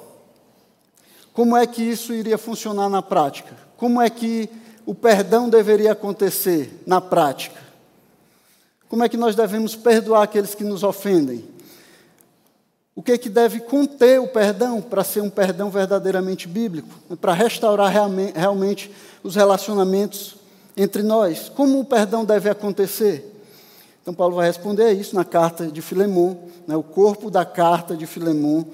Como 1.39 1.57
é 1.57 1.65
que 1.69 1.85
isso 1.85 2.13
iria 2.13 2.37
funcionar 2.37 2.89
na 2.89 3.01
prática? 3.01 3.57
Como 3.77 4.03
é 4.03 4.11
que 4.11 4.51
o 4.85 4.93
perdão 4.93 5.49
deveria 5.49 5.93
acontecer 5.93 6.83
na 6.85 7.01
prática? 7.01 7.61
Como 8.89 9.05
é 9.05 9.09
que 9.09 9.17
nós 9.17 9.37
devemos 9.37 9.77
perdoar 9.77 10.25
aqueles 10.25 10.53
que 10.53 10.65
nos 10.65 10.83
ofendem? 10.83 11.45
O 12.93 13.05
que, 13.05 13.13
é 13.13 13.19
que 13.19 13.29
deve 13.29 13.61
conter 13.61 14.21
o 14.21 14.27
perdão 14.27 14.83
para 14.83 15.05
ser 15.05 15.21
um 15.21 15.31
perdão 15.31 15.71
verdadeiramente 15.71 16.49
bíblico? 16.49 16.89
Para 17.21 17.35
restaurar 17.35 17.93
realmente 18.35 18.91
os 19.23 19.37
relacionamentos 19.37 20.35
entre 20.77 21.05
nós? 21.05 21.49
Como 21.49 21.79
o 21.79 21.85
perdão 21.85 22.25
deve 22.25 22.51
acontecer? 22.51 23.33
Então, 24.03 24.13
Paulo 24.13 24.35
vai 24.35 24.49
responder 24.49 24.87
a 24.87 24.93
isso 24.93 25.15
na 25.15 25.25
carta 25.25 25.69
de 25.69 25.83
Filemão, 25.83 26.37
né, 26.67 26.75
o 26.75 26.83
corpo 26.83 27.31
da 27.31 27.45
carta 27.45 27.97
de 27.97 28.07
Filemão, 28.09 28.67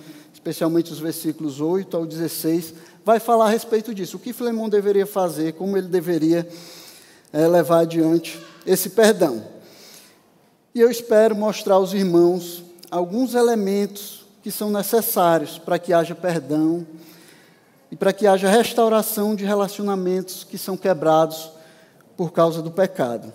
especialmente 0.44 0.92
os 0.92 0.98
versículos 0.98 1.58
8 1.58 1.96
ao 1.96 2.04
16, 2.04 2.74
vai 3.02 3.18
falar 3.18 3.46
a 3.46 3.48
respeito 3.48 3.94
disso. 3.94 4.18
O 4.18 4.20
que 4.20 4.30
Filemão 4.30 4.68
deveria 4.68 5.06
fazer, 5.06 5.54
como 5.54 5.74
ele 5.74 5.88
deveria 5.88 6.46
é, 7.32 7.48
levar 7.48 7.78
adiante 7.78 8.38
esse 8.66 8.90
perdão. 8.90 9.42
E 10.74 10.80
eu 10.80 10.90
espero 10.90 11.34
mostrar 11.34 11.76
aos 11.76 11.94
irmãos 11.94 12.62
alguns 12.90 13.34
elementos 13.34 14.26
que 14.42 14.50
são 14.50 14.70
necessários 14.70 15.56
para 15.58 15.78
que 15.78 15.94
haja 15.94 16.14
perdão 16.14 16.86
e 17.90 17.96
para 17.96 18.12
que 18.12 18.26
haja 18.26 18.50
restauração 18.50 19.34
de 19.34 19.46
relacionamentos 19.46 20.44
que 20.44 20.58
são 20.58 20.76
quebrados 20.76 21.52
por 22.18 22.32
causa 22.32 22.60
do 22.60 22.70
pecado. 22.70 23.32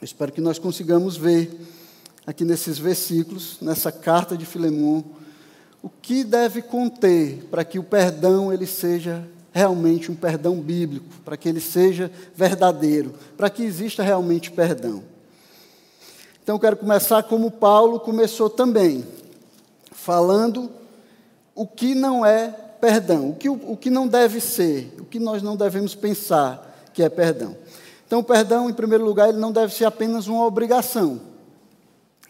Eu 0.00 0.04
espero 0.06 0.32
que 0.32 0.40
nós 0.40 0.58
consigamos 0.58 1.18
ver 1.18 1.54
aqui 2.26 2.46
nesses 2.46 2.78
versículos, 2.78 3.58
nessa 3.60 3.92
carta 3.92 4.38
de 4.38 4.46
Filemão, 4.46 5.19
o 5.82 5.88
que 5.88 6.24
deve 6.24 6.62
conter 6.62 7.46
para 7.50 7.64
que 7.64 7.78
o 7.78 7.84
perdão 7.84 8.52
ele 8.52 8.66
seja 8.66 9.24
realmente 9.52 10.10
um 10.10 10.14
perdão 10.14 10.60
bíblico, 10.60 11.06
para 11.24 11.36
que 11.36 11.48
ele 11.48 11.60
seja 11.60 12.10
verdadeiro, 12.34 13.14
para 13.36 13.50
que 13.50 13.62
exista 13.62 14.02
realmente 14.02 14.50
perdão. 14.50 15.02
Então 16.42 16.56
eu 16.56 16.60
quero 16.60 16.76
começar 16.76 17.22
como 17.22 17.50
Paulo 17.50 18.00
começou 18.00 18.48
também, 18.48 19.04
falando 19.92 20.70
o 21.54 21.66
que 21.66 21.94
não 21.94 22.24
é 22.24 22.48
perdão, 22.80 23.30
o 23.30 23.34
que, 23.34 23.48
o 23.48 23.76
que 23.76 23.90
não 23.90 24.08
deve 24.08 24.40
ser, 24.40 24.94
o 24.98 25.04
que 25.04 25.18
nós 25.18 25.42
não 25.42 25.56
devemos 25.56 25.94
pensar 25.94 26.90
que 26.94 27.02
é 27.02 27.08
perdão. 27.08 27.56
Então, 28.06 28.18
o 28.18 28.24
perdão, 28.24 28.68
em 28.68 28.72
primeiro 28.72 29.04
lugar, 29.04 29.28
ele 29.28 29.38
não 29.38 29.52
deve 29.52 29.72
ser 29.72 29.84
apenas 29.84 30.26
uma 30.26 30.44
obrigação, 30.44 31.20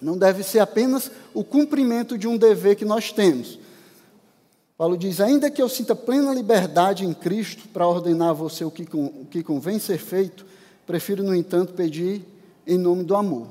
não 0.00 0.16
deve 0.16 0.42
ser 0.42 0.60
apenas 0.60 1.10
o 1.34 1.44
cumprimento 1.44 2.16
de 2.16 2.26
um 2.26 2.36
dever 2.36 2.76
que 2.76 2.84
nós 2.84 3.12
temos. 3.12 3.58
Paulo 4.76 4.96
diz: 4.96 5.20
ainda 5.20 5.50
que 5.50 5.60
eu 5.60 5.68
sinta 5.68 5.94
plena 5.94 6.32
liberdade 6.32 7.04
em 7.04 7.12
Cristo 7.12 7.68
para 7.68 7.86
ordenar 7.86 8.30
a 8.30 8.32
você 8.32 8.64
o 8.64 8.70
que, 8.70 8.88
o 8.94 9.26
que 9.30 9.42
convém 9.42 9.78
ser 9.78 9.98
feito, 9.98 10.46
prefiro, 10.86 11.22
no 11.22 11.34
entanto, 11.34 11.74
pedir 11.74 12.24
em 12.66 12.78
nome 12.78 13.04
do 13.04 13.14
amor. 13.14 13.48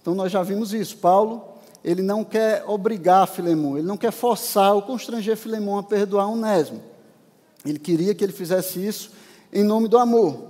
Então 0.00 0.14
nós 0.14 0.30
já 0.30 0.42
vimos 0.42 0.72
isso. 0.72 0.96
Paulo, 0.98 1.42
ele 1.84 2.02
não 2.02 2.22
quer 2.22 2.64
obrigar 2.66 3.26
Filemão, 3.26 3.76
ele 3.76 3.86
não 3.86 3.96
quer 3.96 4.12
forçar 4.12 4.74
ou 4.74 4.82
constranger 4.82 5.36
Filemão 5.36 5.78
a 5.78 5.82
perdoar 5.82 6.28
Onésimo. 6.28 6.80
Ele 7.64 7.78
queria 7.78 8.14
que 8.14 8.24
ele 8.24 8.32
fizesse 8.32 8.84
isso 8.84 9.10
em 9.52 9.64
nome 9.64 9.88
do 9.88 9.98
amor. 9.98 10.49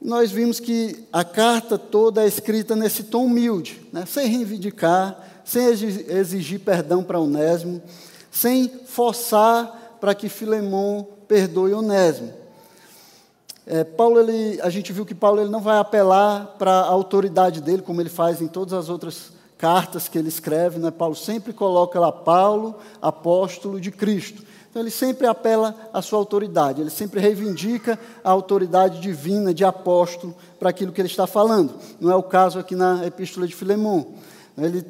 Nós 0.00 0.30
vimos 0.30 0.58
que 0.58 1.04
a 1.12 1.22
carta 1.22 1.76
toda 1.76 2.24
é 2.24 2.26
escrita 2.26 2.74
nesse 2.74 3.04
tom 3.04 3.26
humilde, 3.26 3.86
né? 3.92 4.06
sem 4.06 4.28
reivindicar, 4.28 5.42
sem 5.44 5.66
exigir 5.66 6.60
perdão 6.60 7.02
para 7.02 7.20
Onésimo, 7.20 7.82
sem 8.30 8.68
forçar 8.86 9.98
para 10.00 10.14
que 10.14 10.28
Filemão 10.28 11.06
perdoe 11.28 11.74
Onésimo. 11.74 12.32
É, 13.66 13.84
Paulo, 13.84 14.18
ele, 14.18 14.58
a 14.62 14.70
gente 14.70 14.90
viu 14.92 15.04
que 15.04 15.14
Paulo 15.14 15.40
ele 15.40 15.50
não 15.50 15.60
vai 15.60 15.76
apelar 15.76 16.56
para 16.58 16.72
a 16.72 16.88
autoridade 16.88 17.60
dele, 17.60 17.82
como 17.82 18.00
ele 18.00 18.08
faz 18.08 18.40
em 18.40 18.48
todas 18.48 18.72
as 18.72 18.88
outras 18.88 19.32
cartas 19.58 20.08
que 20.08 20.18
ele 20.18 20.28
escreve. 20.28 20.78
Né? 20.78 20.90
Paulo 20.90 21.14
sempre 21.14 21.52
coloca 21.52 22.00
lá 22.00 22.10
Paulo, 22.10 22.76
apóstolo 23.02 23.78
de 23.78 23.90
Cristo. 23.90 24.42
Então 24.70 24.80
ele 24.80 24.90
sempre 24.90 25.26
apela 25.26 25.74
à 25.92 26.00
sua 26.00 26.18
autoridade, 26.20 26.80
ele 26.80 26.90
sempre 26.90 27.18
reivindica 27.18 27.98
a 28.22 28.30
autoridade 28.30 29.00
divina 29.00 29.52
de 29.52 29.64
apóstolo 29.64 30.32
para 30.60 30.70
aquilo 30.70 30.92
que 30.92 31.00
ele 31.00 31.08
está 31.08 31.26
falando. 31.26 31.74
Não 32.00 32.10
é 32.10 32.14
o 32.14 32.22
caso 32.22 32.58
aqui 32.58 32.76
na 32.76 33.04
epístola 33.04 33.48
de 33.48 33.54
Filemão. 33.54 34.14
Ele, 34.56 34.86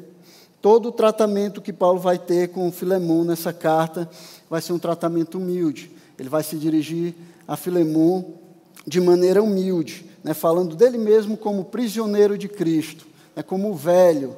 todo 0.61 0.89
o 0.89 0.91
tratamento 0.91 1.61
que 1.61 1.73
Paulo 1.73 1.99
vai 1.99 2.19
ter 2.19 2.49
com 2.49 2.71
Filemão 2.71 3.23
nessa 3.23 3.51
carta 3.51 4.07
vai 4.47 4.61
ser 4.61 4.71
um 4.71 4.79
tratamento 4.79 5.39
humilde. 5.39 5.91
Ele 6.19 6.29
vai 6.29 6.43
se 6.43 6.57
dirigir 6.57 7.15
a 7.47 7.57
Filemão 7.57 8.35
de 8.85 9.01
maneira 9.01 9.41
humilde, 9.41 10.05
né, 10.23 10.35
falando 10.35 10.75
dele 10.75 10.99
mesmo 10.99 11.35
como 11.35 11.65
prisioneiro 11.65 12.37
de 12.37 12.47
Cristo, 12.47 13.07
né, 13.35 13.41
como 13.41 13.73
velho, 13.73 14.35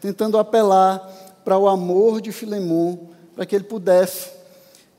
tentando 0.00 0.38
apelar 0.38 0.98
para 1.44 1.58
o 1.58 1.68
amor 1.68 2.22
de 2.22 2.32
Filemão, 2.32 3.10
para 3.34 3.44
que 3.44 3.54
ele 3.54 3.64
pudesse 3.64 4.35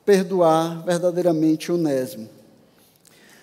perdoar 0.08 0.84
verdadeiramente 0.86 1.70
Onésimo. 1.70 2.30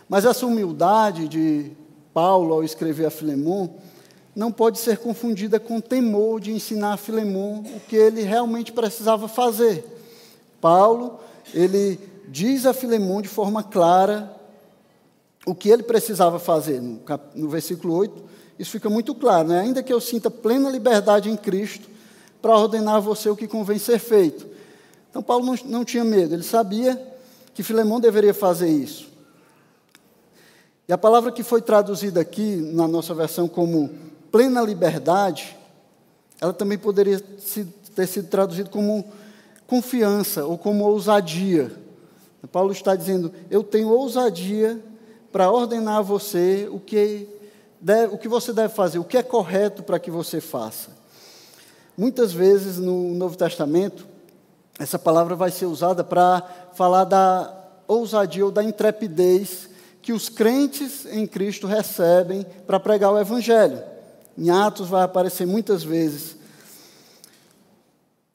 Mas 0.08 0.24
essa 0.24 0.46
humildade 0.46 1.28
de 1.28 1.72
Paulo 2.14 2.54
ao 2.54 2.64
escrever 2.64 3.04
a 3.04 3.10
Filemão 3.10 3.74
não 4.34 4.50
pode 4.50 4.78
ser 4.78 4.96
confundida 4.96 5.60
com 5.60 5.76
o 5.76 5.82
temor 5.82 6.40
de 6.40 6.52
ensinar 6.52 6.94
a 6.94 6.96
Filemão 6.96 7.62
o 7.76 7.80
que 7.80 7.94
ele 7.94 8.22
realmente 8.22 8.72
precisava 8.72 9.28
fazer. 9.28 9.84
Paulo, 10.58 11.20
ele 11.52 12.00
diz 12.28 12.64
a 12.64 12.72
Filemão 12.72 13.20
de 13.20 13.28
forma 13.28 13.62
clara 13.62 14.34
o 15.44 15.54
que 15.54 15.68
ele 15.68 15.82
precisava 15.82 16.38
fazer. 16.38 16.80
No, 16.80 17.00
cap, 17.00 17.38
no 17.38 17.50
versículo 17.50 17.94
8, 17.94 18.24
isso 18.58 18.70
fica 18.70 18.88
muito 18.88 19.14
claro. 19.14 19.48
Né? 19.48 19.60
Ainda 19.60 19.82
que 19.82 19.92
eu 19.92 20.00
sinta 20.00 20.30
plena 20.30 20.70
liberdade 20.70 21.28
em 21.28 21.36
Cristo 21.36 21.90
para 22.40 22.56
ordenar 22.56 22.94
a 22.94 23.00
você 23.00 23.28
o 23.28 23.36
que 23.36 23.46
convém 23.46 23.78
ser 23.78 23.98
feito. 23.98 24.53
Então, 25.14 25.22
Paulo 25.22 25.46
não, 25.46 25.54
não 25.66 25.84
tinha 25.84 26.02
medo, 26.02 26.34
ele 26.34 26.42
sabia 26.42 27.00
que 27.54 27.62
Filemão 27.62 28.00
deveria 28.00 28.34
fazer 28.34 28.68
isso. 28.68 29.06
E 30.88 30.92
a 30.92 30.98
palavra 30.98 31.30
que 31.30 31.44
foi 31.44 31.62
traduzida 31.62 32.20
aqui 32.20 32.56
na 32.56 32.88
nossa 32.88 33.14
versão 33.14 33.46
como 33.46 33.92
plena 34.32 34.60
liberdade, 34.60 35.56
ela 36.40 36.52
também 36.52 36.76
poderia 36.76 37.20
ter 37.20 38.08
sido 38.08 38.26
traduzida 38.26 38.68
como 38.68 39.04
confiança 39.68 40.46
ou 40.46 40.58
como 40.58 40.82
ousadia. 40.82 41.70
Paulo 42.50 42.72
está 42.72 42.96
dizendo: 42.96 43.32
Eu 43.48 43.62
tenho 43.62 43.90
ousadia 43.90 44.82
para 45.30 45.48
ordenar 45.48 45.98
a 45.98 46.02
você 46.02 46.68
o 46.72 46.80
que, 46.80 47.28
deve, 47.80 48.12
o 48.12 48.18
que 48.18 48.26
você 48.26 48.52
deve 48.52 48.74
fazer, 48.74 48.98
o 48.98 49.04
que 49.04 49.16
é 49.16 49.22
correto 49.22 49.80
para 49.84 50.00
que 50.00 50.10
você 50.10 50.40
faça. 50.40 50.90
Muitas 51.96 52.32
vezes 52.32 52.78
no 52.78 53.14
Novo 53.14 53.36
Testamento, 53.36 54.12
essa 54.78 54.98
palavra 54.98 55.36
vai 55.36 55.50
ser 55.50 55.66
usada 55.66 56.02
para 56.02 56.42
falar 56.74 57.04
da 57.04 57.52
ousadia 57.86 58.44
ou 58.44 58.50
da 58.50 58.62
intrepidez 58.62 59.68
que 60.02 60.12
os 60.12 60.28
crentes 60.28 61.06
em 61.06 61.26
Cristo 61.26 61.66
recebem 61.66 62.44
para 62.66 62.80
pregar 62.80 63.12
o 63.12 63.18
Evangelho. 63.18 63.82
Em 64.36 64.50
Atos 64.50 64.88
vai 64.88 65.02
aparecer 65.02 65.46
muitas 65.46 65.82
vezes 65.82 66.36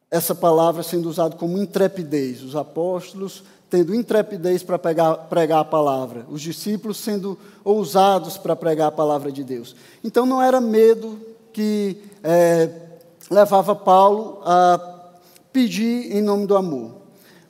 essa 0.09 0.33
palavra 0.33 0.81
sendo 0.81 1.09
usada 1.09 1.35
como 1.35 1.57
intrepidez. 1.57 2.41
Os 2.41 2.55
apóstolos 2.55 3.43
tendo 3.69 3.93
intrepidez 3.93 4.63
para 4.63 4.79
pregar, 4.79 5.15
pregar, 5.29 5.59
a 5.59 5.65
palavra, 5.65 6.25
os 6.27 6.41
discípulos 6.41 6.97
sendo 6.97 7.37
ousados 7.63 8.35
para 8.35 8.55
pregar 8.55 8.87
a 8.87 8.91
palavra 8.91 9.31
de 9.31 9.43
Deus. 9.43 9.75
Então 10.03 10.25
não 10.25 10.41
era 10.41 10.59
medo 10.59 11.19
que 11.53 12.01
é, 12.23 12.69
levava 13.29 13.75
Paulo 13.75 14.41
a 14.43 14.98
pedir 15.59 16.15
em 16.15 16.21
nome 16.21 16.47
do 16.47 16.55
amor. 16.55 16.95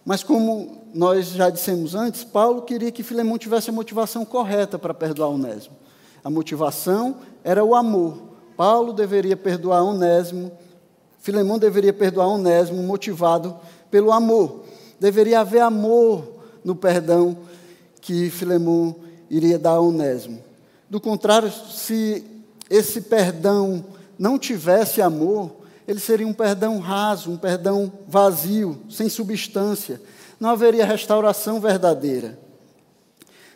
Mas 0.04 0.24
como 0.24 0.82
nós 0.92 1.28
já 1.28 1.52
dissemos 1.52 1.94
antes, 1.94 2.24
Paulo 2.24 2.64
queria 2.64 2.92
que 2.92 3.04
Filemão 3.04 3.38
tivesse 3.38 3.70
a 3.70 3.74
motivação 3.74 4.26
correta 4.26 4.80
para 4.80 4.96
perdoar 4.96 5.30
Onésimo. 5.30 5.76
A 6.24 6.30
motivação 6.30 7.18
era 7.44 7.64
o 7.64 7.76
amor. 7.76 8.18
Paulo 8.58 8.94
deveria 8.94 9.38
perdoar 9.38 9.84
Onésimo, 9.84 10.52
Filemão 11.20 11.60
deveria 11.60 11.94
perdoar 11.94 12.28
Onésimo 12.30 12.82
motivado 12.82 13.56
pelo 13.92 14.12
amor. 14.12 14.64
Deveria 15.00 15.42
haver 15.42 15.62
amor 15.62 16.34
no 16.64 16.76
perdão 16.76 17.38
que 18.02 18.32
Filemão 18.32 18.96
iria 19.30 19.60
dar 19.60 19.74
a 19.74 19.82
Onésimo. 19.82 20.40
Do 20.90 21.00
contrário, 21.00 21.52
se 21.52 22.26
esse 22.72 23.02
perdão 23.02 23.86
não 24.18 24.40
tivesse 24.40 25.00
amor, 25.00 25.59
ele 25.90 26.00
seria 26.00 26.28
um 26.28 26.34
perdão 26.34 26.78
raso, 26.78 27.32
um 27.32 27.38
perdão 27.38 27.92
vazio, 28.08 28.80
sem 28.88 29.10
substância. 29.10 30.00
Não 30.40 30.52
haveria 30.52 30.86
restauração 30.86 31.60
verdadeira. 31.60 32.38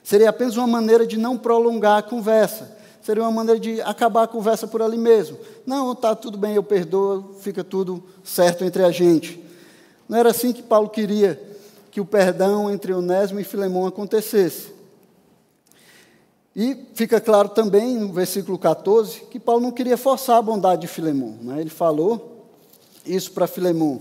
Seria 0.04 0.32
apenas 0.32 0.58
uma 0.58 0.66
maneira 0.66 1.06
de 1.06 1.16
não 1.16 1.38
prolongar 1.38 2.00
a 2.00 2.02
conversa. 2.02 2.75
Seria 3.04 3.22
uma 3.22 3.32
maneira 3.32 3.60
de 3.60 3.80
acabar 3.82 4.24
a 4.24 4.28
conversa 4.28 4.66
por 4.66 4.82
ali 4.82 4.98
mesmo. 4.98 5.38
Não, 5.63 5.92
está 5.92 6.16
tudo 6.16 6.36
bem, 6.36 6.56
eu 6.56 6.63
perdoo, 6.63 7.36
fica 7.40 7.63
tudo 7.63 8.04
certo 8.24 8.66
entre 8.66 8.84
a 8.84 8.90
gente. 8.90 9.40
Não 10.10 10.18
era 10.18 10.32
assim 10.32 10.52
que 10.52 10.63
Paulo 10.63 10.90
queria 10.90 11.40
que 11.92 12.02
o 12.02 12.06
perdão 12.06 12.72
entre 12.72 12.94
Onésimo 12.94 13.40
e 13.40 13.44
Filemão 13.44 13.86
acontecesse. 13.86 14.73
E 16.55 16.77
fica 16.93 17.19
claro 17.19 17.50
também 17.50 17.98
no 17.98 18.13
versículo 18.13 18.60
14 18.60 19.22
que 19.31 19.39
Paulo 19.39 19.62
não 19.62 19.72
queria 19.72 19.98
forçar 19.98 20.38
a 20.38 20.41
bondade 20.41 20.81
de 20.81 20.88
Filemão. 20.88 21.36
Né? 21.41 21.62
Ele 21.62 21.69
falou 21.69 22.48
isso 23.05 23.31
para 23.31 23.48
Filemão. 23.48 24.00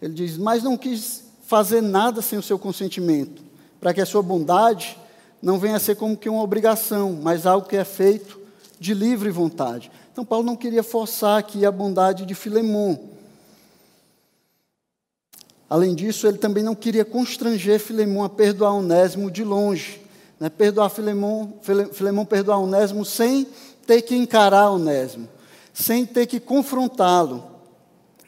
Ele 0.00 0.14
diz: 0.14 0.38
Mas 0.38 0.62
não 0.62 0.76
quis 0.76 1.24
fazer 1.46 1.82
nada 1.82 2.22
sem 2.22 2.38
o 2.38 2.42
seu 2.42 2.58
consentimento, 2.58 3.42
para 3.80 3.92
que 3.92 4.00
a 4.00 4.06
sua 4.06 4.22
bondade 4.22 4.98
não 5.42 5.58
venha 5.58 5.76
a 5.76 5.80
ser 5.80 5.94
como 5.94 6.16
que 6.16 6.28
uma 6.28 6.42
obrigação, 6.42 7.18
mas 7.22 7.44
algo 7.44 7.68
que 7.68 7.76
é 7.76 7.84
feito 7.84 8.40
de 8.80 8.94
livre 8.94 9.30
vontade. 9.30 9.90
Então, 10.10 10.24
Paulo 10.24 10.46
não 10.46 10.56
queria 10.56 10.82
forçar 10.82 11.38
aqui 11.38 11.66
a 11.66 11.70
bondade 11.70 12.24
de 12.24 12.34
Filemão. 12.34 12.98
Além 15.68 15.94
disso, 15.94 16.26
ele 16.26 16.38
também 16.38 16.62
não 16.62 16.74
queria 16.74 17.04
constranger 17.04 17.80
Filemão 17.80 18.24
a 18.24 18.28
perdoar 18.28 18.74
Onésimo 18.74 19.30
de 19.30 19.44
longe. 19.44 20.03
Né? 20.44 20.50
Perdoar 20.50 20.90
Filemão, 20.90 21.54
Filemão 21.94 22.26
perdoar 22.26 22.58
Onésimo 22.58 23.02
sem 23.02 23.48
ter 23.86 24.02
que 24.02 24.14
encarar 24.14 24.70
Onésimo, 24.70 25.26
sem 25.72 26.04
ter 26.04 26.26
que 26.26 26.38
confrontá-lo, 26.38 27.42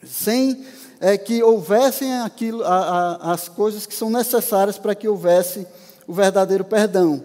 sem 0.02 0.64
é, 0.98 1.18
que 1.18 1.42
houvessem 1.42 2.20
aquilo, 2.20 2.64
a, 2.64 3.18
a, 3.20 3.32
as 3.32 3.50
coisas 3.50 3.84
que 3.84 3.94
são 3.94 4.08
necessárias 4.08 4.78
para 4.78 4.94
que 4.94 5.06
houvesse 5.06 5.66
o 6.06 6.14
verdadeiro 6.14 6.64
perdão. 6.64 7.22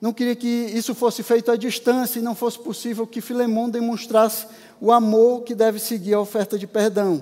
Não 0.00 0.12
queria 0.12 0.36
que 0.36 0.46
isso 0.46 0.94
fosse 0.94 1.24
feito 1.24 1.50
à 1.50 1.56
distância 1.56 2.20
e 2.20 2.22
não 2.22 2.36
fosse 2.36 2.56
possível 2.56 3.04
que 3.04 3.20
Filemão 3.20 3.68
demonstrasse 3.68 4.46
o 4.80 4.92
amor 4.92 5.42
que 5.42 5.56
deve 5.56 5.80
seguir 5.80 6.14
a 6.14 6.20
oferta 6.20 6.56
de 6.56 6.68
perdão. 6.68 7.20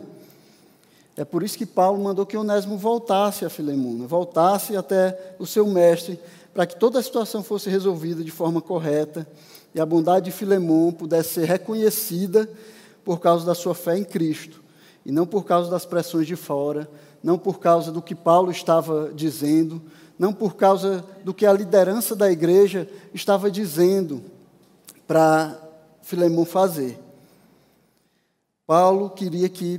É 1.17 1.25
por 1.25 1.43
isso 1.43 1.57
que 1.57 1.65
Paulo 1.65 2.05
mandou 2.05 2.27
que 2.27 2.37
Onésimo 2.37 2.77
voltasse 2.77 3.47
a 3.47 3.49
Filemona, 3.49 4.01
né? 4.01 4.07
voltasse 4.07 4.77
até 4.77 5.35
o 5.39 5.47
seu 5.47 5.67
mestre, 5.67 6.21
para 6.57 6.65
que 6.65 6.75
toda 6.75 6.99
a 6.99 7.03
situação 7.03 7.43
fosse 7.43 7.69
resolvida 7.69 8.25
de 8.25 8.31
forma 8.31 8.63
correta 8.63 9.29
e 9.75 9.79
a 9.79 9.85
bondade 9.85 10.25
de 10.25 10.33
Filemão 10.33 10.91
pudesse 10.91 11.35
ser 11.35 11.45
reconhecida 11.45 12.49
por 13.05 13.21
causa 13.21 13.45
da 13.45 13.55
sua 13.55 13.75
fé 13.75 13.99
em 13.99 14.03
Cristo, 14.03 14.63
e 15.05 15.13
não 15.13 15.27
por 15.27 15.45
causa 15.45 15.71
das 15.71 15.85
pressões 15.85 16.27
de 16.27 16.35
fora, 16.35 16.89
não 17.23 17.37
por 17.37 17.61
causa 17.61 17.93
do 17.93 18.01
que 18.01 18.15
Paulo 18.15 18.51
estava 18.51 19.13
dizendo, 19.15 19.83
não 20.19 20.33
por 20.33 20.57
causa 20.57 21.05
do 21.23 21.35
que 21.35 21.45
a 21.45 21.53
liderança 21.53 22.17
da 22.17 22.33
igreja 22.33 22.89
estava 23.13 23.51
dizendo 23.51 24.23
para 25.07 25.61
Filemão 26.01 26.47
fazer. 26.47 26.99
Paulo 28.67 29.11
queria 29.11 29.51
que 29.51 29.79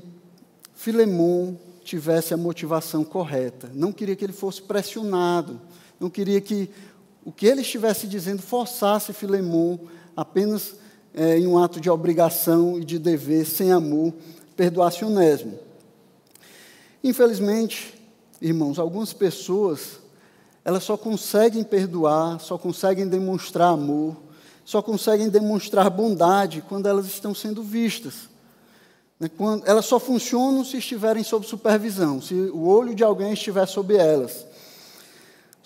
Filemon 0.76 1.56
tivesse 1.84 2.36
a 2.36 2.38
motivação 2.38 3.04
correta. 3.04 3.72
Não 3.74 3.92
queria 3.92 4.16
que 4.16 4.24
ele 4.24 4.34
fosse 4.34 4.62
pressionado. 4.62 5.60
Não 6.00 6.10
queria 6.10 6.40
que 6.42 6.70
o 7.26 7.32
que 7.32 7.46
ele 7.46 7.62
estivesse 7.62 8.08
dizendo 8.08 8.42
forçasse 8.42 9.14
Filemon 9.14 9.78
apenas 10.16 10.76
é, 11.14 11.38
em 11.38 11.48
um 11.48 11.58
ato 11.62 11.80
de 11.82 11.90
obrigação 11.90 12.80
e 12.80 12.86
de 12.86 12.98
dever, 12.98 13.46
sem 13.46 13.72
amor, 13.72 14.14
perdoasse 14.56 15.04
Onésimo. 15.04 15.60
Infelizmente, 17.04 17.94
irmãos, 18.42 18.80
algumas 18.80 19.14
pessoas 19.14 20.00
elas 20.64 20.84
só 20.84 20.98
conseguem 20.98 21.64
perdoar, 21.64 22.42
só 22.42 22.58
conseguem 22.58 23.08
demonstrar 23.08 23.70
amor, 23.70 24.18
só 24.66 24.82
conseguem 24.82 25.30
demonstrar 25.30 25.90
bondade 25.90 26.62
quando 26.68 26.88
elas 26.88 27.06
estão 27.06 27.34
sendo 27.34 27.64
vistas. 27.64 28.30
Né, 29.18 29.30
elas 29.66 29.86
só 29.86 30.00
funcionam 30.00 30.66
se 30.66 30.78
estiverem 30.78 31.24
sob 31.24 31.48
supervisão, 31.48 32.22
se 32.22 32.34
o 32.34 32.68
olho 32.68 32.94
de 32.94 33.04
alguém 33.04 33.34
estiver 33.34 33.66
sobre 33.66 33.96
elas. 33.96 34.46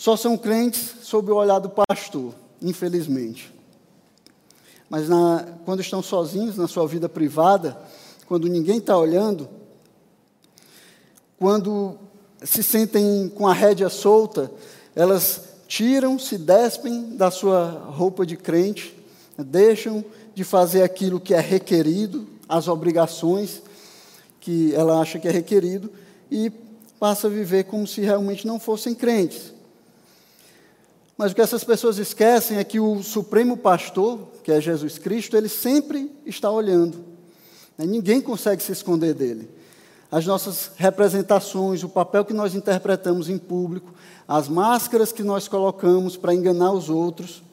Só 0.02 0.18
são 0.18 0.36
crentes 0.36 0.96
sob 1.04 1.32
o 1.32 1.36
olhar 1.36 1.60
do 1.60 1.70
pastor, 1.70 2.34
infelizmente. 2.60 3.54
Mas 4.90 5.08
na, 5.08 5.46
quando 5.64 5.82
estão 5.82 6.02
sozinhos 6.02 6.58
na 6.58 6.68
sua 6.68 6.88
vida 6.88 7.08
privada, 7.08 7.80
quando 8.26 8.48
ninguém 8.48 8.80
está 8.80 8.98
olhando, 8.98 9.48
quando 11.38 12.00
se 12.44 12.64
sentem 12.64 13.30
com 13.30 13.48
a 13.48 13.54
rédea 13.54 13.90
solta, 13.90 14.52
elas 14.96 15.44
tiram, 15.68 16.18
se 16.18 16.36
despem 16.36 17.16
da 17.16 17.30
sua 17.30 17.70
roupa 17.70 18.26
de 18.26 18.36
crente, 18.36 18.98
deixam 19.38 20.04
de 20.34 20.44
fazer 20.44 20.82
aquilo 20.82 21.20
que 21.20 21.36
é 21.36 21.40
requerido, 21.40 22.28
as 22.50 22.68
obrigações 22.68 23.62
que 24.40 24.74
ela 24.74 25.00
acha 25.00 25.20
que 25.20 25.28
é 25.28 25.32
requerido 25.32 25.92
e 26.32 26.52
passa 27.00 27.28
a 27.28 27.30
viver 27.30 27.66
como 27.66 27.86
se 27.86 28.02
realmente 28.02 28.48
não 28.48 28.60
fossem 28.60 28.96
crentes. 28.96 29.61
Mas 31.22 31.34
o 31.34 31.36
que 31.36 31.42
essas 31.42 31.64
pessoas 31.64 32.00
esquecem 32.00 32.58
é 32.58 32.64
que 32.64 32.80
o 32.80 33.04
supremo 33.04 33.56
pastor, 33.56 34.22
que 34.44 34.52
é 34.52 34.60
Jesus 34.60 34.98
Cristo, 34.98 35.38
ele 35.38 35.50
sempre 35.50 36.12
está 36.26 36.50
olhando. 36.50 36.98
Né? 37.78 37.86
Ninguém 37.86 38.20
consegue 38.20 38.64
se 38.64 38.72
esconder 38.72 39.14
dele. 39.14 39.48
As 40.12 40.26
nossas 40.26 40.72
representações, 40.78 41.84
o 41.84 41.90
papel 41.90 42.26
que 42.26 42.34
nós 42.34 42.56
interpretamos 42.56 43.30
em 43.30 43.38
público, 43.38 43.94
as 44.28 44.48
máscaras 44.48 45.12
que 45.12 45.22
nós 45.22 45.48
colocamos 45.48 46.18
para 46.18 46.34
enganar 46.34 46.72
os 46.72 46.90
outros, 46.90 47.44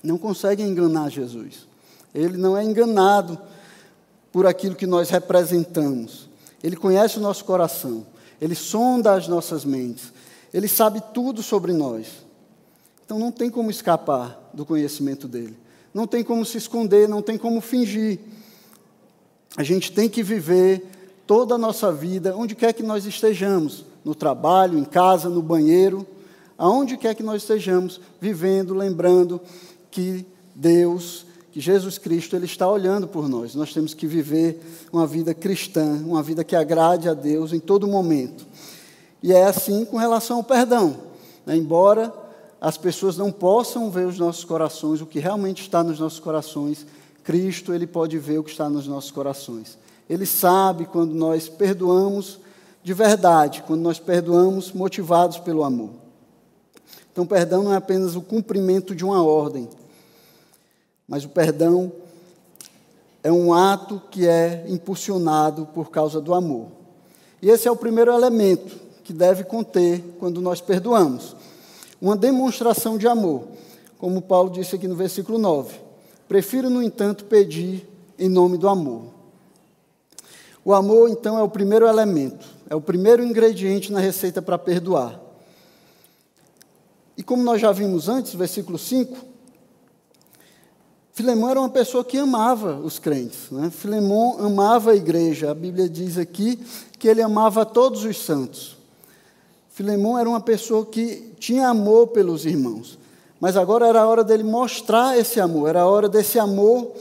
não 0.00 0.16
conseguem 0.16 0.68
enganar 0.68 1.10
Jesus. 1.10 1.66
Ele 2.14 2.36
não 2.36 2.56
é 2.56 2.62
enganado 2.62 3.36
por 4.30 4.46
aquilo 4.46 4.76
que 4.76 4.86
nós 4.86 5.10
representamos. 5.10 6.28
Ele 6.62 6.76
conhece 6.76 7.18
o 7.18 7.20
nosso 7.20 7.44
coração, 7.44 8.06
ele 8.40 8.54
sonda 8.54 9.12
as 9.12 9.26
nossas 9.26 9.64
mentes, 9.64 10.12
ele 10.54 10.68
sabe 10.68 11.02
tudo 11.12 11.42
sobre 11.42 11.72
nós. 11.72 12.21
Então 13.04 13.18
não 13.18 13.30
tem 13.30 13.50
como 13.50 13.70
escapar 13.70 14.50
do 14.52 14.64
conhecimento 14.64 15.28
dele. 15.28 15.56
Não 15.92 16.06
tem 16.06 16.24
como 16.24 16.44
se 16.44 16.58
esconder, 16.58 17.08
não 17.08 17.20
tem 17.20 17.36
como 17.36 17.60
fingir. 17.60 18.18
A 19.56 19.62
gente 19.62 19.92
tem 19.92 20.08
que 20.08 20.22
viver 20.22 20.86
toda 21.26 21.54
a 21.54 21.58
nossa 21.58 21.92
vida, 21.92 22.34
onde 22.36 22.54
quer 22.54 22.72
que 22.72 22.82
nós 22.82 23.04
estejamos, 23.04 23.84
no 24.04 24.14
trabalho, 24.14 24.78
em 24.78 24.84
casa, 24.84 25.28
no 25.28 25.42
banheiro, 25.42 26.06
aonde 26.56 26.96
quer 26.96 27.14
que 27.14 27.22
nós 27.22 27.42
estejamos, 27.42 28.00
vivendo, 28.20 28.74
lembrando 28.74 29.40
que 29.90 30.24
Deus 30.54 31.26
que 31.52 31.60
Jesus 31.60 31.98
Cristo 31.98 32.34
ele 32.34 32.46
está 32.46 32.66
olhando 32.66 33.06
por 33.06 33.28
nós. 33.28 33.54
Nós 33.54 33.74
temos 33.74 33.92
que 33.92 34.06
viver 34.06 34.58
uma 34.90 35.06
vida 35.06 35.34
cristã, 35.34 36.02
uma 36.06 36.22
vida 36.22 36.42
que 36.42 36.56
agrade 36.56 37.10
a 37.10 37.14
Deus 37.14 37.52
em 37.52 37.60
todo 37.60 37.86
momento. 37.86 38.46
E 39.22 39.32
é 39.34 39.44
assim 39.44 39.84
com 39.84 39.98
relação 39.98 40.38
ao 40.38 40.44
perdão. 40.44 40.96
Né? 41.44 41.54
Embora 41.54 42.12
as 42.62 42.78
pessoas 42.78 43.16
não 43.16 43.32
possam 43.32 43.90
ver 43.90 44.06
os 44.06 44.20
nossos 44.20 44.44
corações, 44.44 45.00
o 45.00 45.06
que 45.06 45.18
realmente 45.18 45.62
está 45.62 45.82
nos 45.82 45.98
nossos 45.98 46.20
corações, 46.20 46.86
Cristo 47.24 47.74
ele 47.74 47.88
pode 47.88 48.16
ver 48.18 48.38
o 48.38 48.44
que 48.44 48.52
está 48.52 48.70
nos 48.70 48.86
nossos 48.86 49.10
corações. 49.10 49.76
Ele 50.08 50.24
sabe 50.24 50.86
quando 50.86 51.12
nós 51.12 51.48
perdoamos 51.48 52.38
de 52.80 52.94
verdade, 52.94 53.64
quando 53.66 53.80
nós 53.80 53.98
perdoamos 53.98 54.70
motivados 54.70 55.38
pelo 55.38 55.64
amor. 55.64 55.90
Então, 57.10 57.26
perdão 57.26 57.64
não 57.64 57.72
é 57.72 57.76
apenas 57.76 58.14
o 58.14 58.22
cumprimento 58.22 58.94
de 58.94 59.04
uma 59.04 59.24
ordem, 59.24 59.68
mas 61.08 61.24
o 61.24 61.30
perdão 61.30 61.90
é 63.24 63.32
um 63.32 63.52
ato 63.52 64.00
que 64.08 64.24
é 64.24 64.64
impulsionado 64.68 65.66
por 65.74 65.90
causa 65.90 66.20
do 66.20 66.32
amor. 66.32 66.68
E 67.42 67.50
esse 67.50 67.66
é 67.66 67.70
o 67.72 67.76
primeiro 67.76 68.12
elemento 68.12 68.78
que 69.02 69.12
deve 69.12 69.42
conter 69.42 70.00
quando 70.20 70.40
nós 70.40 70.60
perdoamos. 70.60 71.34
Uma 72.02 72.16
demonstração 72.16 72.98
de 72.98 73.06
amor, 73.06 73.44
como 73.96 74.20
Paulo 74.20 74.50
disse 74.50 74.74
aqui 74.74 74.88
no 74.88 74.96
versículo 74.96 75.38
9. 75.38 75.72
Prefiro, 76.26 76.68
no 76.68 76.82
entanto, 76.82 77.24
pedir 77.26 77.88
em 78.18 78.28
nome 78.28 78.58
do 78.58 78.68
amor. 78.68 79.04
O 80.64 80.74
amor, 80.74 81.08
então, 81.08 81.38
é 81.38 81.42
o 81.44 81.48
primeiro 81.48 81.86
elemento, 81.86 82.44
é 82.68 82.74
o 82.74 82.80
primeiro 82.80 83.22
ingrediente 83.22 83.92
na 83.92 84.00
receita 84.00 84.42
para 84.42 84.58
perdoar. 84.58 85.20
E 87.16 87.22
como 87.22 87.44
nós 87.44 87.60
já 87.60 87.70
vimos 87.70 88.08
antes, 88.08 88.34
versículo 88.34 88.78
5, 88.78 89.16
Filemão 91.12 91.50
era 91.50 91.60
uma 91.60 91.70
pessoa 91.70 92.04
que 92.04 92.18
amava 92.18 92.80
os 92.80 92.98
crentes. 92.98 93.48
Né? 93.48 93.70
Filemão 93.70 94.38
amava 94.40 94.90
a 94.90 94.96
igreja. 94.96 95.52
A 95.52 95.54
Bíblia 95.54 95.88
diz 95.88 96.18
aqui 96.18 96.58
que 96.98 97.06
ele 97.06 97.22
amava 97.22 97.64
todos 97.64 98.04
os 98.04 98.18
santos. 98.18 98.81
Filemão 99.72 100.18
era 100.18 100.28
uma 100.28 100.40
pessoa 100.40 100.84
que 100.84 101.32
tinha 101.38 101.66
amor 101.66 102.08
pelos 102.08 102.44
irmãos. 102.44 102.98
Mas 103.40 103.56
agora 103.56 103.88
era 103.88 104.02
a 104.02 104.06
hora 104.06 104.22
dele 104.22 104.44
mostrar 104.44 105.18
esse 105.18 105.40
amor, 105.40 105.70
era 105.70 105.80
a 105.80 105.88
hora 105.88 106.08
desse 106.08 106.38
amor 106.38 106.92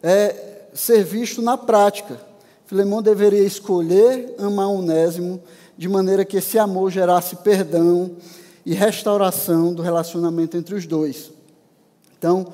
é, 0.00 0.62
ser 0.72 1.02
visto 1.02 1.42
na 1.42 1.58
prática. 1.58 2.20
Filemão 2.66 3.02
deveria 3.02 3.42
escolher 3.42 4.32
amar 4.38 4.68
Onésimo 4.68 5.42
de 5.76 5.88
maneira 5.88 6.24
que 6.24 6.36
esse 6.36 6.56
amor 6.56 6.92
gerasse 6.92 7.34
perdão 7.36 8.12
e 8.64 8.74
restauração 8.74 9.74
do 9.74 9.82
relacionamento 9.82 10.56
entre 10.56 10.76
os 10.76 10.86
dois. 10.86 11.32
Então, 12.16 12.46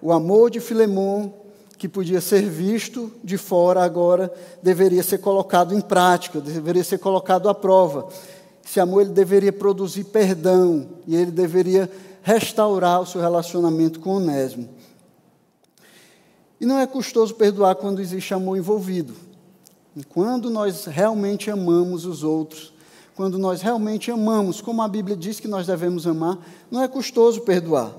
o 0.00 0.10
amor 0.10 0.50
de 0.50 0.58
Filemão, 0.58 1.34
que 1.76 1.86
podia 1.86 2.20
ser 2.20 2.48
visto 2.48 3.12
de 3.22 3.36
fora 3.36 3.84
agora, 3.84 4.32
deveria 4.62 5.02
ser 5.02 5.18
colocado 5.18 5.74
em 5.74 5.82
prática, 5.82 6.40
deveria 6.40 6.82
ser 6.82 6.98
colocado 6.98 7.48
à 7.48 7.54
prova. 7.54 8.08
Esse 8.64 8.80
amor 8.80 9.02
ele 9.02 9.10
deveria 9.10 9.52
produzir 9.52 10.04
perdão 10.04 10.88
e 11.06 11.16
ele 11.16 11.30
deveria 11.30 11.90
restaurar 12.22 13.00
o 13.00 13.06
seu 13.06 13.20
relacionamento 13.20 14.00
com 14.00 14.16
Onésimo. 14.16 14.68
E 16.60 16.66
não 16.66 16.78
é 16.78 16.86
custoso 16.86 17.34
perdoar 17.34 17.74
quando 17.74 18.00
existe 18.00 18.32
amor 18.32 18.56
envolvido. 18.56 19.14
Quando 20.08 20.48
nós 20.48 20.86
realmente 20.86 21.50
amamos 21.50 22.06
os 22.06 22.22
outros, 22.22 22.72
quando 23.14 23.38
nós 23.38 23.60
realmente 23.60 24.10
amamos, 24.10 24.60
como 24.60 24.80
a 24.80 24.88
Bíblia 24.88 25.16
diz 25.16 25.38
que 25.38 25.48
nós 25.48 25.66
devemos 25.66 26.06
amar, 26.06 26.38
não 26.70 26.82
é 26.82 26.88
custoso 26.88 27.42
perdoar. 27.42 27.92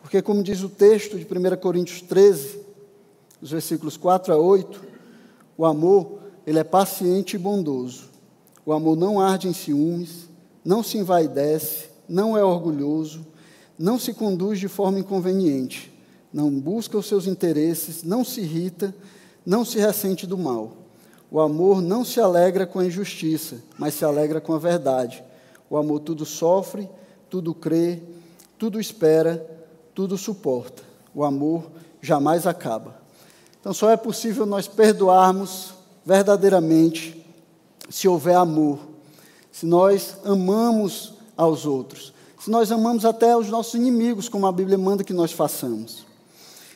Porque, 0.00 0.22
como 0.22 0.42
diz 0.42 0.62
o 0.62 0.68
texto 0.68 1.18
de 1.18 1.24
1 1.24 1.56
Coríntios 1.56 2.00
13, 2.00 2.60
os 3.42 3.50
versículos 3.50 3.96
4 3.96 4.32
a 4.32 4.36
8, 4.36 4.82
o 5.58 5.66
amor, 5.66 6.20
ele 6.46 6.58
é 6.58 6.64
paciente 6.64 7.34
e 7.34 7.38
bondoso. 7.38 8.09
O 8.64 8.72
amor 8.72 8.96
não 8.96 9.20
arde 9.20 9.48
em 9.48 9.52
ciúmes, 9.52 10.28
não 10.64 10.82
se 10.82 10.98
envaidece, 10.98 11.88
não 12.08 12.36
é 12.36 12.44
orgulhoso, 12.44 13.26
não 13.78 13.98
se 13.98 14.12
conduz 14.12 14.58
de 14.60 14.68
forma 14.68 14.98
inconveniente, 14.98 15.92
não 16.32 16.50
busca 16.50 16.98
os 16.98 17.06
seus 17.06 17.26
interesses, 17.26 18.02
não 18.02 18.24
se 18.24 18.40
irrita, 18.42 18.94
não 19.44 19.64
se 19.64 19.78
ressente 19.78 20.26
do 20.26 20.36
mal. 20.36 20.72
O 21.30 21.40
amor 21.40 21.80
não 21.80 22.04
se 22.04 22.20
alegra 22.20 22.66
com 22.66 22.80
a 22.80 22.86
injustiça, 22.86 23.62
mas 23.78 23.94
se 23.94 24.04
alegra 24.04 24.40
com 24.40 24.52
a 24.52 24.58
verdade. 24.58 25.22
O 25.68 25.76
amor 25.76 26.00
tudo 26.00 26.26
sofre, 26.26 26.88
tudo 27.28 27.54
crê, 27.54 28.02
tudo 28.58 28.80
espera, 28.80 29.46
tudo 29.94 30.18
suporta. 30.18 30.82
O 31.14 31.24
amor 31.24 31.70
jamais 32.02 32.46
acaba. 32.46 33.00
Então 33.60 33.72
só 33.72 33.90
é 33.90 33.96
possível 33.96 34.44
nós 34.44 34.66
perdoarmos 34.66 35.72
verdadeiramente 36.04 37.19
se 37.90 38.08
houver 38.08 38.36
amor, 38.36 38.78
se 39.50 39.66
nós 39.66 40.16
amamos 40.24 41.12
aos 41.36 41.66
outros, 41.66 42.14
se 42.38 42.50
nós 42.50 42.70
amamos 42.72 43.04
até 43.04 43.36
os 43.36 43.48
nossos 43.48 43.74
inimigos, 43.74 44.28
como 44.28 44.46
a 44.46 44.52
Bíblia 44.52 44.78
manda 44.78 45.04
que 45.04 45.12
nós 45.12 45.32
façamos. 45.32 46.06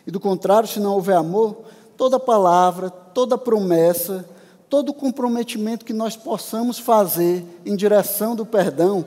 E 0.07 0.11
do 0.11 0.21
contrário, 0.21 0.69
se 0.69 0.81
não 0.81 0.95
houver 0.95 1.17
amor, 1.17 1.63
toda 1.97 2.21
palavra, 2.21 2.91
toda 2.91 3.39
promessa, 3.39 4.29
todo 4.69 4.93
comprometimento 4.93 5.85
que 5.85 5.93
nós 5.93 6.17
possamos 6.17 6.79
fazer 6.79 7.47
em 7.65 7.77
direção 7.77 8.35
do 8.35 8.45
perdão, 8.45 9.07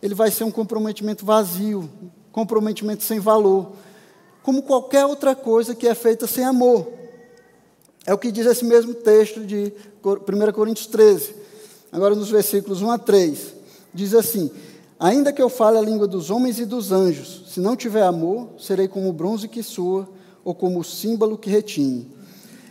ele 0.00 0.14
vai 0.14 0.30
ser 0.30 0.44
um 0.44 0.50
comprometimento 0.50 1.26
vazio, 1.26 1.90
comprometimento 2.30 3.02
sem 3.02 3.18
valor, 3.18 3.72
como 4.42 4.62
qualquer 4.62 5.04
outra 5.04 5.34
coisa 5.34 5.74
que 5.74 5.86
é 5.86 5.94
feita 5.94 6.26
sem 6.26 6.44
amor. 6.44 7.01
É 8.04 8.12
o 8.12 8.18
que 8.18 8.32
diz 8.32 8.46
esse 8.46 8.64
mesmo 8.64 8.94
texto 8.94 9.44
de 9.44 9.72
1 10.04 10.52
Coríntios 10.52 10.86
13, 10.86 11.34
agora 11.92 12.14
nos 12.14 12.30
versículos 12.30 12.82
1 12.82 12.90
a 12.90 12.98
3. 12.98 13.54
Diz 13.94 14.14
assim: 14.14 14.50
Ainda 14.98 15.32
que 15.32 15.40
eu 15.40 15.48
fale 15.48 15.78
a 15.78 15.82
língua 15.82 16.06
dos 16.06 16.30
homens 16.30 16.58
e 16.58 16.64
dos 16.64 16.90
anjos, 16.90 17.44
se 17.48 17.60
não 17.60 17.76
tiver 17.76 18.02
amor, 18.02 18.48
serei 18.58 18.88
como 18.88 19.08
o 19.08 19.12
bronze 19.12 19.46
que 19.46 19.62
soa 19.62 20.08
ou 20.44 20.54
como 20.54 20.80
o 20.80 20.84
símbolo 20.84 21.38
que 21.38 21.50
retine. 21.50 22.10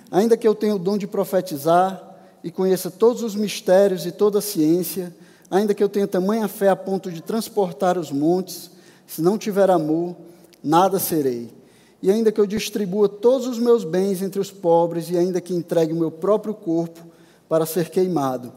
Ainda 0.10 0.36
que 0.36 0.48
eu 0.48 0.54
tenha 0.54 0.76
o 0.76 0.80
dom 0.80 0.98
de 0.98 1.08
profetizar 1.08 2.10
e 2.44 2.52
conheça 2.52 2.92
todos 2.92 3.24
os 3.24 3.36
mistérios 3.36 4.06
e 4.06 4.12
toda 4.12 4.40
a 4.40 4.42
ciência, 4.42 5.16
ainda 5.50 5.74
que 5.74 5.84
eu 5.84 5.88
tenha 5.88 6.08
tamanha 6.08 6.48
fé 6.50 6.68
a 6.68 6.76
ponto 6.76 7.10
de 7.10 7.22
transportar 7.22 7.98
os 7.98 8.12
montes, 8.12 8.72
se 9.08 9.22
não 9.22 9.38
tiver 9.38 9.70
amor, 9.70 10.16
nada 10.62 11.00
serei. 11.00 11.61
E 12.02 12.10
ainda 12.10 12.32
que 12.32 12.42
eu 12.42 12.48
distribua 12.48 13.08
todos 13.08 13.48
os 13.48 13.60
meus 13.60 13.84
bens 13.84 14.22
entre 14.22 14.40
os 14.40 14.50
pobres, 14.50 15.10
e 15.10 15.18
ainda 15.18 15.40
que 15.40 15.54
entregue 15.54 15.94
o 15.94 15.96
meu 15.96 16.10
próprio 16.10 16.54
corpo 16.54 17.00
para 17.48 17.66
ser 17.66 17.90
queimado, 17.90 18.52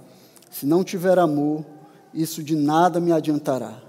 se 0.51 0.65
não 0.65 0.85
tiver 0.85 1.19
amor, 1.19 1.65
isso 2.13 2.43
de 2.43 2.55
nada 2.57 3.01
me 3.01 3.13
adiantará. 3.13 3.83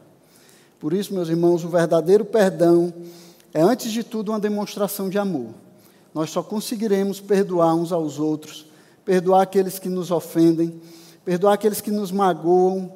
Por 0.80 0.94
isso, 0.94 1.14
meus 1.14 1.30
irmãos, 1.30 1.64
o 1.64 1.70
verdadeiro 1.70 2.26
perdão 2.26 2.94
é, 3.54 3.62
antes 3.62 3.92
de 3.92 4.04
tudo, 4.04 4.32
uma 4.32 4.40
demonstração 4.40 5.10
de 5.10 5.18
amor. 5.18 5.52
Nós 6.14 6.30
só 6.30 6.44
conseguiremos 6.44 7.22
perdoar 7.22 7.74
uns 7.76 7.92
aos 7.92 8.20
outros 8.20 8.66
perdoar 9.06 9.44
aqueles 9.44 9.78
que 9.78 9.88
nos 9.88 10.10
ofendem, 10.10 10.82
perdoar 11.24 11.54
aqueles 11.54 11.80
que 11.80 11.92
nos 11.92 12.12
magoam, 12.12 12.92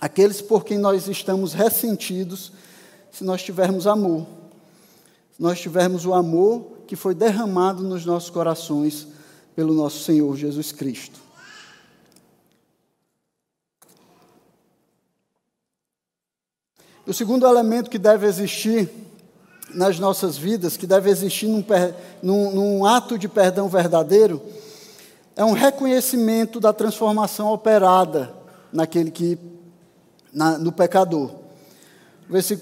aqueles 0.00 0.40
por 0.40 0.64
quem 0.64 0.78
nós 0.78 1.08
estamos 1.08 1.52
ressentidos, 1.52 2.52
se 3.10 3.24
nós 3.24 3.42
tivermos 3.42 3.86
amor. 3.86 4.24
Nós 5.38 5.60
tivermos 5.60 6.04
o 6.04 6.14
amor 6.14 6.78
que 6.86 6.96
foi 6.96 7.14
derramado 7.14 7.82
nos 7.82 8.04
nossos 8.04 8.30
corações 8.30 9.06
pelo 9.54 9.74
nosso 9.74 10.04
Senhor 10.04 10.36
Jesus 10.36 10.72
Cristo. 10.72 11.20
O 17.06 17.12
segundo 17.12 17.46
elemento 17.46 17.90
que 17.90 17.98
deve 17.98 18.26
existir 18.26 18.88
nas 19.74 19.98
nossas 19.98 20.36
vidas, 20.36 20.76
que 20.76 20.86
deve 20.86 21.10
existir 21.10 21.48
num, 21.48 21.64
num, 22.22 22.52
num 22.52 22.86
ato 22.86 23.18
de 23.18 23.28
perdão 23.28 23.68
verdadeiro, 23.68 24.40
é 25.34 25.44
um 25.44 25.52
reconhecimento 25.52 26.60
da 26.60 26.72
transformação 26.72 27.48
operada 27.48 28.32
naquele 28.72 29.10
que 29.10 29.38
na, 30.32 30.58
no 30.58 30.70
pecador. 30.70 31.30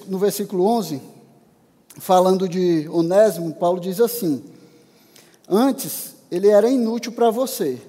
No 0.09 0.19
versículo 0.19 0.65
11, 0.67 1.01
falando 2.01 2.49
de 2.49 2.89
Onésimo, 2.89 3.55
Paulo 3.55 3.79
diz 3.79 4.01
assim: 4.01 4.43
Antes 5.49 6.17
ele 6.31 6.49
era 6.49 6.69
inútil 6.69 7.13
para 7.13 7.31
você, 7.31 7.81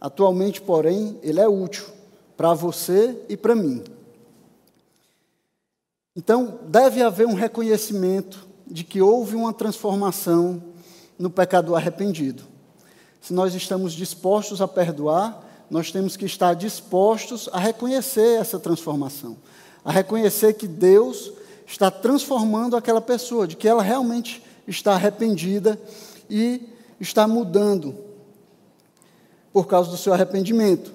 atualmente, 0.00 0.60
porém, 0.60 1.18
ele 1.22 1.40
é 1.40 1.48
útil 1.48 1.86
para 2.36 2.52
você 2.52 3.18
e 3.28 3.36
para 3.36 3.54
mim. 3.54 3.82
Então, 6.14 6.60
deve 6.68 7.02
haver 7.02 7.26
um 7.26 7.34
reconhecimento 7.34 8.46
de 8.66 8.84
que 8.84 9.00
houve 9.00 9.34
uma 9.36 9.52
transformação 9.52 10.62
no 11.18 11.30
pecador 11.30 11.76
arrependido. 11.76 12.42
Se 13.20 13.32
nós 13.32 13.54
estamos 13.54 13.92
dispostos 13.92 14.60
a 14.60 14.68
perdoar, 14.68 15.44
nós 15.70 15.90
temos 15.90 16.16
que 16.16 16.26
estar 16.26 16.54
dispostos 16.54 17.48
a 17.52 17.58
reconhecer 17.58 18.38
essa 18.38 18.58
transformação, 18.58 19.36
a 19.84 19.90
reconhecer 19.90 20.54
que 20.54 20.68
Deus 20.68 21.32
está 21.66 21.90
transformando 21.90 22.76
aquela 22.76 23.00
pessoa, 23.00 23.46
de 23.46 23.56
que 23.56 23.68
ela 23.68 23.82
realmente 23.82 24.42
está 24.66 24.94
arrependida 24.94 25.78
e 26.30 26.62
está 27.00 27.26
mudando 27.26 27.94
por 29.52 29.66
causa 29.66 29.90
do 29.90 29.96
seu 29.96 30.12
arrependimento. 30.12 30.92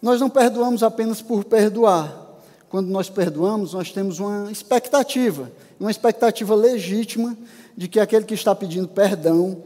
Nós 0.00 0.20
não 0.20 0.30
perdoamos 0.30 0.82
apenas 0.82 1.20
por 1.20 1.44
perdoar. 1.44 2.26
Quando 2.68 2.88
nós 2.88 3.08
perdoamos, 3.08 3.72
nós 3.72 3.90
temos 3.90 4.18
uma 4.18 4.50
expectativa, 4.50 5.50
uma 5.80 5.90
expectativa 5.90 6.54
legítima 6.54 7.36
de 7.76 7.88
que 7.88 7.98
aquele 7.98 8.24
que 8.24 8.34
está 8.34 8.54
pedindo 8.54 8.88
perdão 8.88 9.64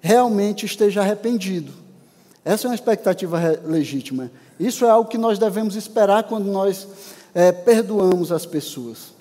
realmente 0.00 0.66
esteja 0.66 1.00
arrependido. 1.00 1.72
Essa 2.44 2.66
é 2.66 2.70
uma 2.70 2.74
expectativa 2.74 3.38
legítima. 3.64 4.30
Isso 4.58 4.84
é 4.84 4.90
algo 4.90 5.08
que 5.08 5.18
nós 5.18 5.38
devemos 5.38 5.76
esperar 5.76 6.24
quando 6.24 6.46
nós 6.46 6.88
é, 7.34 7.52
perdoamos 7.52 8.32
as 8.32 8.46
pessoas. 8.46 9.19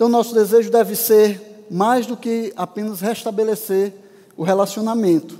Então, 0.00 0.08
nosso 0.08 0.32
desejo 0.32 0.70
deve 0.70 0.96
ser 0.96 1.66
mais 1.70 2.06
do 2.06 2.16
que 2.16 2.54
apenas 2.56 3.02
restabelecer 3.02 3.92
o 4.34 4.42
relacionamento. 4.42 5.38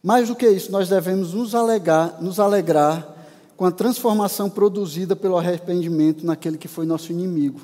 Mais 0.00 0.28
do 0.28 0.36
que 0.36 0.48
isso, 0.48 0.70
nós 0.70 0.88
devemos 0.88 1.34
nos, 1.34 1.52
alegar, 1.52 2.22
nos 2.22 2.38
alegrar 2.38 3.04
com 3.56 3.64
a 3.64 3.72
transformação 3.72 4.48
produzida 4.48 5.16
pelo 5.16 5.36
arrependimento 5.36 6.24
naquele 6.24 6.56
que 6.56 6.68
foi 6.68 6.86
nosso 6.86 7.10
inimigo. 7.10 7.60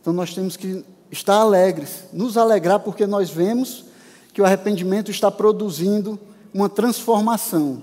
Então, 0.00 0.12
nós 0.12 0.32
temos 0.32 0.56
que 0.56 0.84
estar 1.10 1.38
alegres, 1.38 2.04
nos 2.12 2.36
alegrar, 2.36 2.78
porque 2.78 3.04
nós 3.04 3.28
vemos 3.28 3.86
que 4.32 4.40
o 4.40 4.44
arrependimento 4.44 5.10
está 5.10 5.28
produzindo 5.28 6.16
uma 6.54 6.68
transformação, 6.68 7.82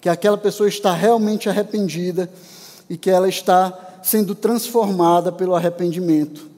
que 0.00 0.08
aquela 0.08 0.38
pessoa 0.38 0.66
está 0.66 0.94
realmente 0.94 1.46
arrependida 1.50 2.32
e 2.88 2.96
que 2.96 3.10
ela 3.10 3.28
está 3.28 3.85
sendo 4.06 4.36
transformada 4.36 5.32
pelo 5.32 5.56
arrependimento. 5.56 6.48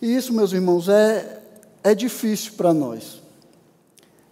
E 0.00 0.14
isso, 0.14 0.32
meus 0.32 0.52
irmãos, 0.52 0.88
é, 0.88 1.42
é 1.82 1.96
difícil 1.96 2.52
para 2.52 2.72
nós. 2.72 3.20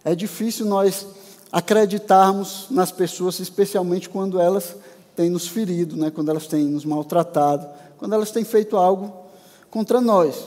É 0.05 0.15
difícil 0.15 0.65
nós 0.65 1.05
acreditarmos 1.51 2.67
nas 2.69 2.93
pessoas, 2.93 3.41
especialmente 3.41 4.07
quando 4.07 4.39
elas 4.39 4.73
têm 5.17 5.29
nos 5.29 5.45
ferido, 5.45 5.97
né? 5.97 6.09
quando 6.09 6.29
elas 6.29 6.47
têm 6.47 6.63
nos 6.63 6.85
maltratado, 6.85 7.67
quando 7.97 8.13
elas 8.13 8.31
têm 8.31 8.45
feito 8.45 8.77
algo 8.77 9.13
contra 9.69 9.99
nós. 9.99 10.45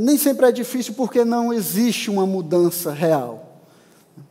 Nem 0.00 0.16
sempre 0.16 0.46
é 0.46 0.52
difícil 0.52 0.94
porque 0.94 1.24
não 1.24 1.52
existe 1.52 2.12
uma 2.12 2.24
mudança 2.24 2.92
real. 2.92 3.58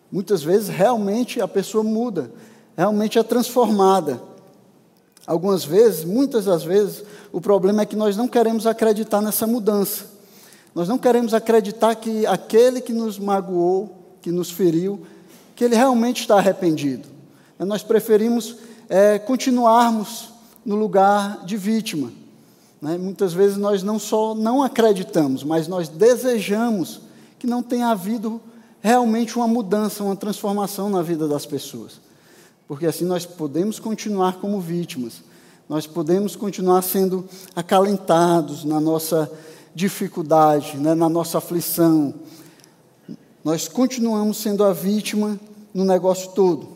Muitas 0.10 0.42
vezes, 0.42 0.70
realmente, 0.70 1.42
a 1.42 1.50
pessoa 1.50 1.84
muda, 1.84 2.32
realmente 2.78 3.20
é 3.20 3.24
transformada. 3.24 4.32
Algumas 5.26 5.64
vezes, 5.64 6.04
muitas 6.04 6.46
das 6.46 6.64
vezes, 6.64 7.04
o 7.32 7.40
problema 7.40 7.82
é 7.82 7.86
que 7.86 7.96
nós 7.96 8.18
não 8.18 8.28
queremos 8.28 8.68
acreditar 8.68 9.22
nessa 9.22 9.48
mudança. 9.48 10.06
Nós 10.76 10.88
não 10.88 10.98
queremos 10.98 11.34
acreditar 11.34 11.96
que 11.96 12.26
aquele 12.26 12.82
que 12.82 12.92
nos 12.92 13.18
magoou, 13.18 14.18
que 14.22 14.32
nos 14.32 14.52
feriu, 14.52 15.02
que 15.56 15.64
ele 15.64 15.76
realmente 15.76 16.22
está 16.22 16.38
arrependido. 16.38 17.08
Nós 17.60 17.84
preferimos 17.84 18.58
é, 18.90 19.18
continuarmos 19.20 20.30
no 20.66 20.76
lugar 20.76 21.46
de 21.46 21.56
vítima. 21.56 22.12
Né? 22.82 22.98
Muitas 22.98 23.34
vezes 23.34 23.58
nós 23.58 23.84
não 23.84 23.98
só 23.98 24.36
não 24.36 24.62
acreditamos, 24.62 25.44
mas 25.44 25.68
nós 25.68 25.88
desejamos 25.88 27.02
que 27.40 27.48
não 27.48 27.64
tenha 27.64 27.88
havido 27.88 28.42
realmente 28.82 29.38
uma 29.38 29.48
mudança, 29.48 30.04
uma 30.04 30.16
transformação 30.16 30.90
na 30.90 31.02
vida 31.02 31.28
das 31.28 31.46
pessoas. 31.46 32.02
Porque 32.68 32.86
assim 32.86 33.06
nós 33.06 33.26
podemos 33.26 33.80
continuar 33.80 34.40
como 34.40 34.60
vítimas, 34.60 35.22
nós 35.68 35.88
podemos 35.88 36.36
continuar 36.36 36.82
sendo 36.82 37.28
acalentados 37.56 38.64
na 38.64 38.80
nossa 38.80 39.32
dificuldade, 39.74 40.78
né? 40.78 40.94
na 40.94 41.10
nossa 41.10 41.38
aflição. 41.38 42.14
Nós 43.44 43.68
continuamos 43.68 44.38
sendo 44.38 44.64
a 44.64 44.72
vítima 44.72 45.40
no 45.74 45.84
negócio 45.84 46.32
todo. 46.32 46.68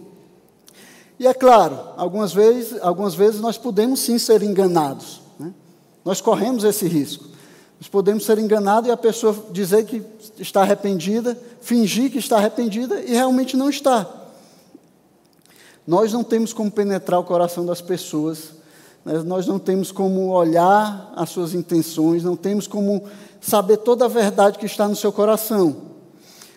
E 1.20 1.26
é 1.26 1.34
claro, 1.34 1.80
algumas 1.96 2.32
vezes, 2.32 2.80
algumas 2.82 3.16
vezes 3.16 3.42
nós 3.42 3.58
podemos 3.58 4.00
sim 4.00 4.18
ser 4.20 4.44
enganados. 4.44 5.22
Nós 6.08 6.22
corremos 6.22 6.64
esse 6.64 6.88
risco. 6.88 7.26
Nós 7.80 7.90
podemos 7.90 8.26
ser 8.26 8.40
enganados 8.40 8.88
e 8.88 8.92
a 8.92 8.98
pessoa 8.98 9.36
dizer 9.52 9.86
que 9.86 10.02
está 10.40 10.62
arrependida, 10.62 11.38
fingir 11.62 12.10
que 12.10 12.18
está 12.18 12.38
arrependida 12.38 13.02
e 13.02 13.12
realmente 13.12 13.58
não 13.58 13.70
está. 13.70 14.10
Nós 15.88 16.12
não 16.12 16.22
temos 16.22 16.52
como 16.52 16.70
penetrar 16.70 17.18
o 17.18 17.24
coração 17.24 17.66
das 17.66 17.80
pessoas, 17.80 18.52
né? 19.06 19.24
nós 19.24 19.48
não 19.48 19.58
temos 19.58 19.90
como 19.90 20.28
olhar 20.34 21.14
as 21.16 21.30
suas 21.30 21.54
intenções, 21.54 22.26
não 22.26 22.36
temos 22.36 22.68
como 22.68 23.06
saber 23.40 23.78
toda 23.78 24.04
a 24.04 24.10
verdade 24.10 24.60
que 24.60 24.66
está 24.66 24.86
no 24.86 24.98
seu 24.98 25.14
coração. 25.14 25.78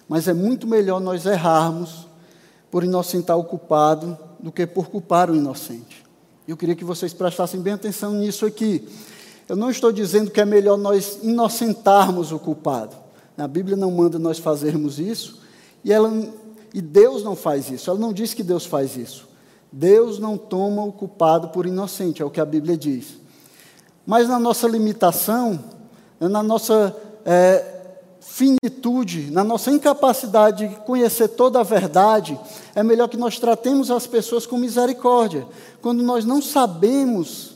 Mas 0.09 0.27
é 0.27 0.35
muito 0.35 0.67
melhor 0.67 1.01
nós 1.01 1.25
errarmos 1.25 2.09
por 2.73 2.83
inocentar 2.83 3.39
o 3.39 3.45
culpado 3.45 4.19
do 4.41 4.51
que 4.51 4.67
por 4.67 4.89
culpar 4.89 5.31
o 5.31 5.37
inocente. 5.37 6.05
Eu 6.49 6.57
queria 6.57 6.75
que 6.75 6.85
vocês 6.85 7.13
prestassem 7.15 7.61
bem 7.61 7.75
atenção 7.75 8.13
nisso 8.15 8.45
aqui. 8.45 8.89
Eu 9.49 9.55
não 9.55 9.71
estou 9.71 9.93
dizendo 9.93 10.33
que 10.33 10.41
é 10.41 10.45
melhor 10.45 10.77
nós 10.77 11.21
inocentarmos 11.23 12.33
o 12.33 12.39
culpado. 12.41 12.97
A 13.39 13.47
Bíblia 13.47 13.77
não 13.77 13.93
manda 13.93 14.19
nós 14.19 14.39
fazermos 14.39 14.99
isso, 14.99 15.41
e, 15.85 15.93
ela, 15.93 16.13
e 16.73 16.81
Deus 16.81 17.23
não 17.23 17.35
faz 17.35 17.71
isso. 17.71 17.91
Ela 17.91 17.99
não 17.99 18.13
diz 18.13 18.35
que 18.35 18.43
Deus 18.43 18.65
faz 18.65 18.97
isso. 18.97 19.29
Deus 19.73 20.19
não 20.19 20.37
toma 20.37 20.83
o 20.85 20.93
culpado 20.93 21.49
por 21.49 21.67
inocente, 21.67 22.23
é 22.23 22.25
o 22.25 22.31
que 22.31 22.41
a 22.41 22.45
Bíblia 22.45 22.77
diz. 22.77 23.19
Mas 24.07 24.29
na 24.29 24.39
nossa 24.39 24.67
limitação, 24.67 25.63
na 26.19 26.43
nossa 26.43 26.97
é, 27.25 27.65
finitude, 28.21 29.31
na 29.31 29.45
nossa 29.45 29.71
incapacidade 29.71 30.69
de 30.69 30.75
conhecer 30.81 31.29
toda 31.29 31.61
a 31.61 31.65
verdade, 31.65 32.39
é 32.75 32.83
melhor 32.83 33.09
que 33.09 33.17
nós 33.17 33.39
tratemos 33.39 33.91
as 33.91 34.07
pessoas 34.07 34.47
com 34.47 34.57
misericórdia. 34.57 35.47
Quando 35.81 36.03
nós 36.03 36.25
não 36.25 36.43
sabemos 36.43 37.50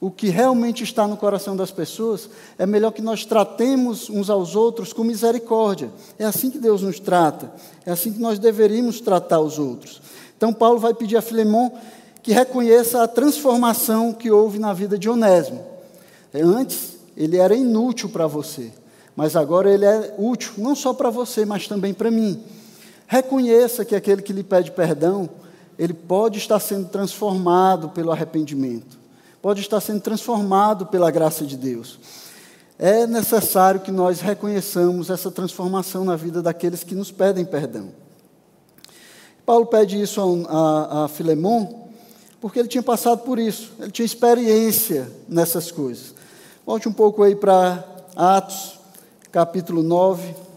o 0.00 0.10
que 0.10 0.28
realmente 0.28 0.84
está 0.84 1.08
no 1.08 1.16
coração 1.16 1.56
das 1.56 1.72
pessoas, 1.72 2.30
é 2.56 2.64
melhor 2.64 2.92
que 2.92 3.02
nós 3.02 3.24
tratemos 3.24 4.08
uns 4.08 4.30
aos 4.30 4.54
outros 4.54 4.92
com 4.92 5.02
misericórdia. 5.02 5.90
É 6.18 6.24
assim 6.24 6.50
que 6.50 6.58
Deus 6.58 6.82
nos 6.82 7.00
trata, 7.00 7.52
é 7.84 7.90
assim 7.90 8.12
que 8.12 8.20
nós 8.20 8.38
deveríamos 8.38 9.00
tratar 9.00 9.40
os 9.40 9.58
outros. 9.58 10.00
Então, 10.36 10.52
Paulo 10.52 10.78
vai 10.78 10.94
pedir 10.94 11.16
a 11.16 11.22
Filemão 11.22 11.72
que 12.22 12.32
reconheça 12.32 13.02
a 13.02 13.08
transformação 13.08 14.12
que 14.12 14.30
houve 14.30 14.58
na 14.58 14.72
vida 14.72 14.96
de 14.96 15.08
Onésimo. 15.08 15.64
Antes, 16.32 16.96
ele 17.16 17.36
era 17.36 17.56
inútil 17.56 18.08
para 18.08 18.28
você, 18.28 18.70
mas 19.16 19.34
agora 19.34 19.72
ele 19.72 19.84
é 19.84 20.14
útil 20.16 20.52
não 20.58 20.76
só 20.76 20.92
para 20.92 21.10
você, 21.10 21.44
mas 21.44 21.66
também 21.66 21.92
para 21.92 22.10
mim. 22.10 22.40
Reconheça 23.08 23.84
que 23.84 23.96
aquele 23.96 24.22
que 24.22 24.32
lhe 24.32 24.44
pede 24.44 24.70
perdão, 24.70 25.28
ele 25.76 25.94
pode 25.94 26.38
estar 26.38 26.60
sendo 26.60 26.88
transformado 26.88 27.88
pelo 27.88 28.12
arrependimento 28.12 28.97
pode 29.40 29.60
estar 29.60 29.80
sendo 29.80 30.00
transformado 30.00 30.86
pela 30.86 31.10
graça 31.10 31.44
de 31.44 31.56
Deus. 31.56 31.98
É 32.78 33.06
necessário 33.06 33.80
que 33.80 33.90
nós 33.90 34.20
reconheçamos 34.20 35.10
essa 35.10 35.30
transformação 35.30 36.04
na 36.04 36.16
vida 36.16 36.40
daqueles 36.40 36.84
que 36.84 36.94
nos 36.94 37.10
pedem 37.10 37.44
perdão. 37.44 37.90
Paulo 39.44 39.66
pede 39.66 40.00
isso 40.00 40.20
a, 40.48 40.52
a, 40.52 41.04
a 41.04 41.08
Filemon, 41.08 41.88
porque 42.40 42.58
ele 42.58 42.68
tinha 42.68 42.82
passado 42.82 43.22
por 43.22 43.38
isso, 43.38 43.72
ele 43.80 43.90
tinha 43.90 44.06
experiência 44.06 45.10
nessas 45.28 45.70
coisas. 45.70 46.14
Volte 46.64 46.88
um 46.88 46.92
pouco 46.92 47.22
aí 47.22 47.34
para 47.34 47.84
Atos, 48.14 48.78
capítulo 49.32 49.82
9. 49.82 50.47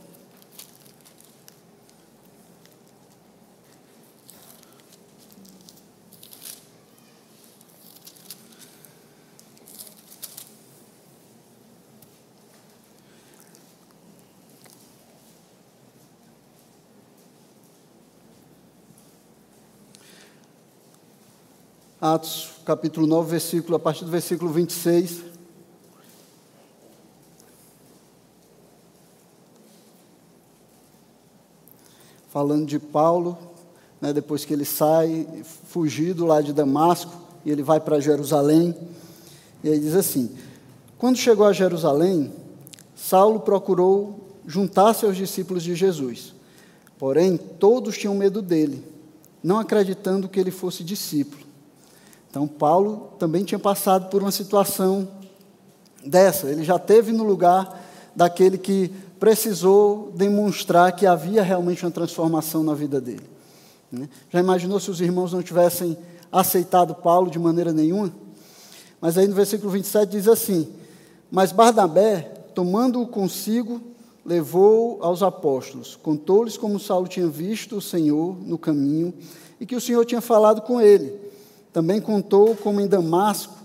Atos 22.02 22.54
capítulo 22.66 23.06
9, 23.06 23.30
versículo, 23.30 23.76
a 23.76 23.80
partir 23.80 24.04
do 24.06 24.10
versículo 24.10 24.52
26. 24.52 25.22
Falando 32.28 32.66
de 32.66 32.80
Paulo, 32.80 33.38
né, 34.02 34.12
depois 34.12 34.44
que 34.44 34.52
ele 34.52 34.66
sai, 34.66 35.28
fugido 35.68 36.26
lá 36.26 36.42
de 36.42 36.52
Damasco, 36.54 37.14
e 37.46 37.52
ele 37.52 37.62
vai 37.62 37.80
para 37.80 38.00
Jerusalém. 38.00 38.76
E 39.64 39.70
aí 39.70 39.80
diz 39.80 39.94
assim: 39.94 40.36
Quando 40.98 41.18
chegou 41.18 41.46
a 41.46 41.54
Jerusalém, 41.54 42.34
Saulo 42.96 43.42
procurou 43.42 44.40
juntar-se 44.48 45.06
aos 45.06 45.16
discípulos 45.16 45.62
de 45.62 45.76
Jesus. 45.76 46.34
Porém, 46.98 47.38
todos 47.38 47.96
tinham 47.96 48.16
medo 48.16 48.42
dele, 48.42 48.84
não 49.44 49.60
acreditando 49.60 50.28
que 50.28 50.40
ele 50.40 50.50
fosse 50.50 50.84
discípulo. 50.84 51.51
Então, 52.32 52.48
Paulo 52.48 53.12
também 53.20 53.44
tinha 53.44 53.60
passado 53.60 54.10
por 54.10 54.22
uma 54.22 54.32
situação 54.32 55.06
dessa, 56.04 56.50
ele 56.50 56.64
já 56.64 56.80
teve 56.80 57.12
no 57.12 57.26
lugar 57.26 57.78
daquele 58.16 58.58
que 58.58 58.90
precisou 59.20 60.14
demonstrar 60.16 60.96
que 60.96 61.06
havia 61.06 61.44
realmente 61.44 61.86
uma 61.86 61.92
transformação 61.92 62.64
na 62.64 62.74
vida 62.74 63.02
dele. 63.02 63.30
Né? 63.92 64.08
Já 64.30 64.40
imaginou 64.40 64.80
se 64.80 64.90
os 64.90 65.02
irmãos 65.02 65.34
não 65.34 65.44
tivessem 65.44 65.98
aceitado 66.32 66.96
Paulo 66.96 67.30
de 67.30 67.38
maneira 67.38 67.74
nenhuma? 67.74 68.14
Mas 69.02 69.18
aí 69.18 69.28
no 69.28 69.36
versículo 69.36 69.70
27 69.70 70.10
diz 70.10 70.28
assim: 70.30 70.70
Mas 71.30 71.52
Barnabé, 71.52 72.22
tomando-o 72.56 73.06
consigo, 73.06 73.82
levou 74.26 75.04
aos 75.04 75.22
apóstolos, 75.22 75.98
contou-lhes 76.02 76.56
como 76.56 76.80
Saulo 76.80 77.10
tinha 77.10 77.28
visto 77.28 77.76
o 77.76 77.82
Senhor 77.82 78.38
no 78.42 78.58
caminho 78.58 79.14
e 79.60 79.66
que 79.66 79.76
o 79.76 79.82
Senhor 79.82 80.06
tinha 80.06 80.22
falado 80.22 80.62
com 80.62 80.80
ele. 80.80 81.31
Também 81.72 82.02
contou 82.02 82.56
como 82.56 82.82
em 82.82 82.88
Damasco 82.88 83.62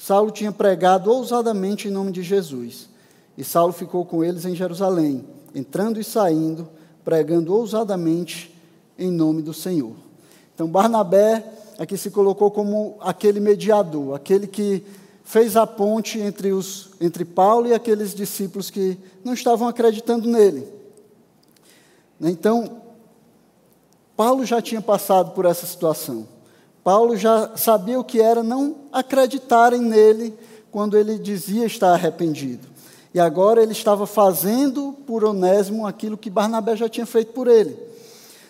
Saulo 0.00 0.30
tinha 0.30 0.50
pregado 0.50 1.12
ousadamente 1.12 1.86
em 1.86 1.90
nome 1.90 2.10
de 2.10 2.22
Jesus. 2.22 2.88
E 3.36 3.44
Saulo 3.44 3.70
ficou 3.70 4.02
com 4.02 4.24
eles 4.24 4.46
em 4.46 4.54
Jerusalém, 4.56 5.22
entrando 5.54 6.00
e 6.00 6.04
saindo, 6.04 6.66
pregando 7.04 7.54
ousadamente 7.54 8.58
em 8.98 9.10
nome 9.10 9.42
do 9.42 9.52
Senhor. 9.52 9.94
Então 10.54 10.66
Barnabé 10.66 11.44
aqui 11.78 11.98
se 11.98 12.10
colocou 12.10 12.50
como 12.50 12.96
aquele 12.98 13.40
mediador, 13.40 14.14
aquele 14.14 14.46
que 14.46 14.82
fez 15.22 15.54
a 15.54 15.66
ponte 15.66 16.18
entre, 16.18 16.50
os, 16.50 16.92
entre 16.98 17.22
Paulo 17.22 17.66
e 17.66 17.74
aqueles 17.74 18.14
discípulos 18.14 18.70
que 18.70 18.98
não 19.22 19.34
estavam 19.34 19.68
acreditando 19.68 20.26
nele. 20.26 20.66
Então, 22.18 22.80
Paulo 24.16 24.46
já 24.46 24.62
tinha 24.62 24.80
passado 24.80 25.32
por 25.32 25.44
essa 25.44 25.66
situação. 25.66 26.26
Paulo 26.82 27.16
já 27.16 27.56
sabia 27.56 27.98
o 28.00 28.04
que 28.04 28.20
era 28.20 28.42
não 28.42 28.76
acreditarem 28.92 29.80
nele 29.80 30.34
quando 30.70 30.96
ele 30.96 31.18
dizia 31.18 31.66
estar 31.66 31.92
arrependido. 31.92 32.66
E 33.12 33.20
agora 33.20 33.62
ele 33.62 33.72
estava 33.72 34.06
fazendo 34.06 34.94
por 35.06 35.24
Onésimo 35.24 35.86
aquilo 35.86 36.16
que 36.16 36.30
Barnabé 36.30 36.76
já 36.76 36.88
tinha 36.88 37.06
feito 37.06 37.32
por 37.32 37.48
ele. 37.48 37.76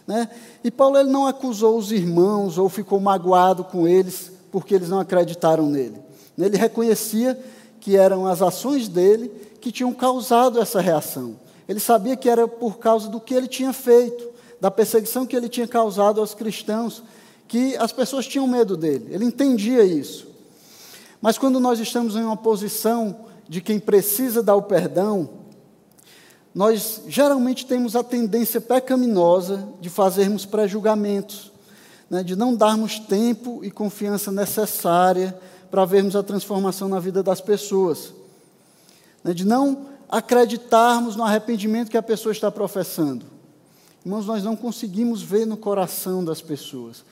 Né? 0.07 0.29
E 0.62 0.71
Paulo 0.71 0.99
ele 0.99 1.11
não 1.11 1.27
acusou 1.27 1.79
os 1.79 1.90
irmãos 1.90 2.59
ou 2.59 2.69
ficou 2.69 3.01
magoado 3.01 3.64
com 3.64 3.88
eles 3.88 4.31
porque 4.53 4.75
eles 4.75 4.88
não 4.88 5.01
acreditaram 5.01 5.66
nele. 5.66 5.97
Ele 6.38 6.57
reconhecia 6.57 7.38
que 7.81 7.97
eram 7.97 8.27
as 8.27 8.43
ações 8.43 8.88
dele 8.88 9.29
que 9.61 9.73
tinham 9.73 9.93
causado 9.93 10.61
essa 10.61 10.81
reação. 10.81 11.37
Ele 11.69 11.81
sabia 11.81 12.16
que 12.16 12.29
era 12.29 12.49
por 12.49 12.79
causa 12.79 13.09
do 13.09 13.21
que 13.21 13.35
ele 13.35 13.47
tinha 13.47 13.73
feito, 13.73 14.29
da 14.61 14.71
perseguição 14.71 15.27
que 15.27 15.37
ele 15.37 15.49
tinha 15.49 15.69
causado 15.69 16.21
aos 16.21 16.35
cristãos, 16.35 17.03
que 17.51 17.77
as 17.79 17.91
pessoas 17.91 18.29
tinham 18.29 18.47
medo 18.47 18.77
dele. 18.77 19.09
Ele 19.11 19.25
entendia 19.25 19.83
isso. 19.83 20.29
Mas 21.21 21.37
quando 21.37 21.59
nós 21.59 21.81
estamos 21.81 22.15
em 22.15 22.23
uma 22.23 22.37
posição 22.37 23.27
de 23.49 23.61
quem 23.61 23.81
precisa 23.81 24.41
dar 24.41 24.55
o 24.55 24.63
perdão, 24.63 25.29
nós 26.55 27.03
geralmente 27.09 27.67
temos 27.67 27.97
a 27.97 28.05
tendência 28.05 28.61
pecaminosa 28.61 29.69
de 29.81 29.91
fazermos 29.91 30.47
pré-julgamentos, 30.47 31.51
né, 32.09 32.23
de 32.23 32.37
não 32.37 32.55
darmos 32.55 33.01
tempo 33.01 33.65
e 33.65 33.71
confiança 33.71 34.31
necessária 34.31 35.37
para 35.73 35.85
vermos 35.85 36.15
a 36.15 36.23
transformação 36.23 36.89
na 36.89 37.01
vida 37.01 37.21
das 37.21 37.41
pessoas, 37.41 38.15
né, 39.25 39.35
de 39.35 39.45
não 39.45 39.87
acreditarmos 40.09 41.17
no 41.17 41.25
arrependimento 41.25 41.91
que 41.91 41.99
a 41.99 42.03
pessoa 42.03 42.31
está 42.31 42.49
professando. 42.49 43.27
Irmãos, 44.07 44.25
nós 44.25 44.45
não 44.45 44.55
conseguimos 44.55 45.21
ver 45.21 45.49
no 45.49 45.57
coração 45.57 46.25
das 46.25 46.41
pessoas. 46.41 47.05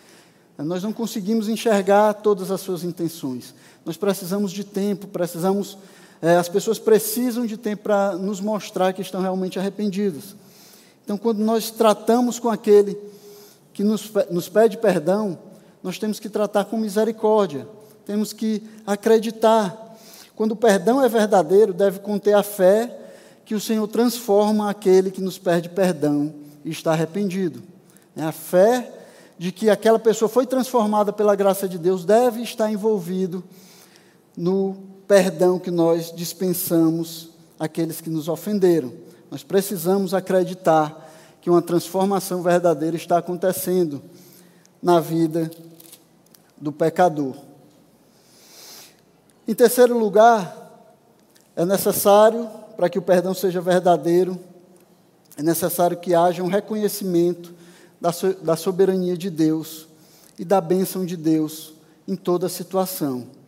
Nós 0.59 0.83
não 0.83 0.93
conseguimos 0.93 1.49
enxergar 1.49 2.15
todas 2.15 2.51
as 2.51 2.61
suas 2.61 2.83
intenções. 2.83 3.55
Nós 3.85 3.97
precisamos 3.97 4.51
de 4.51 4.65
tempo, 4.65 5.07
precisamos 5.07 5.79
é, 6.21 6.37
as 6.37 6.49
pessoas 6.49 6.79
precisam 6.79 7.47
de 7.47 7.57
tempo 7.57 7.85
para 7.85 8.17
nos 8.17 8.41
mostrar 8.41 8.93
que 8.93 9.01
estão 9.01 9.21
realmente 9.21 9.59
arrependidas. 9.59 10.35
Então, 11.05 11.17
quando 11.17 11.39
nós 11.39 11.71
tratamos 11.71 12.39
com 12.39 12.49
aquele 12.49 12.99
que 13.73 13.85
nos, 13.85 14.11
nos 14.31 14.49
pede 14.49 14.77
perdão, 14.77 15.39
nós 15.83 15.99
temos 15.99 16.19
que 16.19 16.29
tratar 16.29 16.65
com 16.65 16.77
misericórdia, 16.77 17.69
temos 18.05 18.33
que 18.33 18.63
acreditar. 18.85 19.97
Quando 20.35 20.53
o 20.53 20.57
perdão 20.57 21.01
é 21.03 21.09
verdadeiro, 21.09 21.73
deve 21.73 22.01
conter 22.01 22.35
a 22.35 22.43
fé 22.43 22.95
que 23.45 23.55
o 23.55 23.61
Senhor 23.61 23.87
transforma 23.87 24.69
aquele 24.69 25.11
que 25.11 25.21
nos 25.21 25.39
pede 25.39 25.69
perdão 25.69 26.35
e 26.65 26.71
está 26.71 26.93
arrependido. 26.93 27.63
É 28.17 28.23
a 28.23 28.33
fé 28.33 28.93
de 29.39 29.53
que 29.53 29.71
aquela 29.71 29.99
pessoa 29.99 30.29
foi 30.29 30.45
transformada 30.47 31.13
pela 31.13 31.37
graça 31.37 31.69
de 31.69 31.79
Deus 31.79 32.05
deve 32.05 32.43
estar 32.43 32.71
envolvido 32.71 33.45
no 34.37 34.77
perdão 35.07 35.59
que 35.59 35.71
nós 35.71 36.13
dispensamos 36.15 37.31
àqueles 37.59 38.01
que 38.01 38.11
nos 38.11 38.29
ofenderam. 38.29 38.93
Nós 39.31 39.45
precisamos 39.45 40.13
acreditar 40.13 41.09
que 41.41 41.49
uma 41.49 41.63
transformação 41.63 42.43
verdadeira 42.43 42.97
está 42.97 43.19
acontecendo 43.19 44.03
na 44.83 44.99
vida 44.99 45.51
do 46.57 46.73
pecador. 46.73 47.35
Em 49.47 49.55
terceiro 49.55 49.97
lugar, 49.97 50.67
é 51.55 51.65
necessário, 51.65 52.49
para 52.77 52.89
que 52.89 52.99
o 52.99 53.03
perdão 53.03 53.33
seja 53.35 53.61
verdadeiro, 53.61 54.39
é 55.37 55.43
necessário 55.43 55.97
que 55.97 56.15
haja 56.15 56.43
um 56.43 56.49
reconhecimento 56.49 57.55
da 58.01 58.57
soberania 58.57 59.17
de 59.17 59.31
Deus 59.31 59.89
e 60.39 60.45
da 60.45 60.61
bênção 60.61 61.05
de 61.05 61.17
Deus 61.17 61.75
em 62.07 62.17
toda 62.17 62.49
situação 62.49 63.39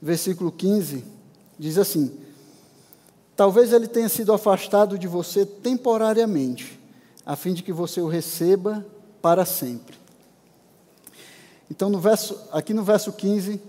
versículo 0.00 0.52
15, 0.52 1.04
diz 1.58 1.78
assim: 1.78 2.16
Talvez 3.34 3.72
ele 3.72 3.88
tenha 3.88 4.08
sido 4.08 4.32
afastado 4.32 4.98
de 4.98 5.06
você 5.06 5.44
temporariamente, 5.44 6.78
a 7.24 7.36
fim 7.36 7.52
de 7.52 7.62
que 7.62 7.72
você 7.72 8.00
o 8.00 8.08
receba 8.08 8.84
para 9.20 9.44
sempre. 9.44 9.96
Então, 11.70 11.90
no 11.90 11.98
verso, 11.98 12.38
aqui 12.52 12.72
no 12.72 12.84
verso 12.84 13.12
15, 13.12 13.60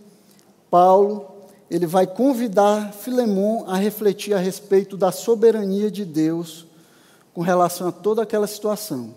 Paulo 0.70 1.34
ele 1.70 1.86
vai 1.86 2.08
convidar 2.08 2.94
Filemon 2.94 3.66
a 3.68 3.76
refletir 3.76 4.34
a 4.34 4.40
respeito 4.40 4.96
da 4.96 5.12
soberania 5.12 5.92
de 5.92 6.06
Deus 6.06 6.66
com 7.34 7.42
relação 7.42 7.90
a 7.90 7.92
toda 7.92 8.22
aquela 8.22 8.48
situação, 8.48 9.14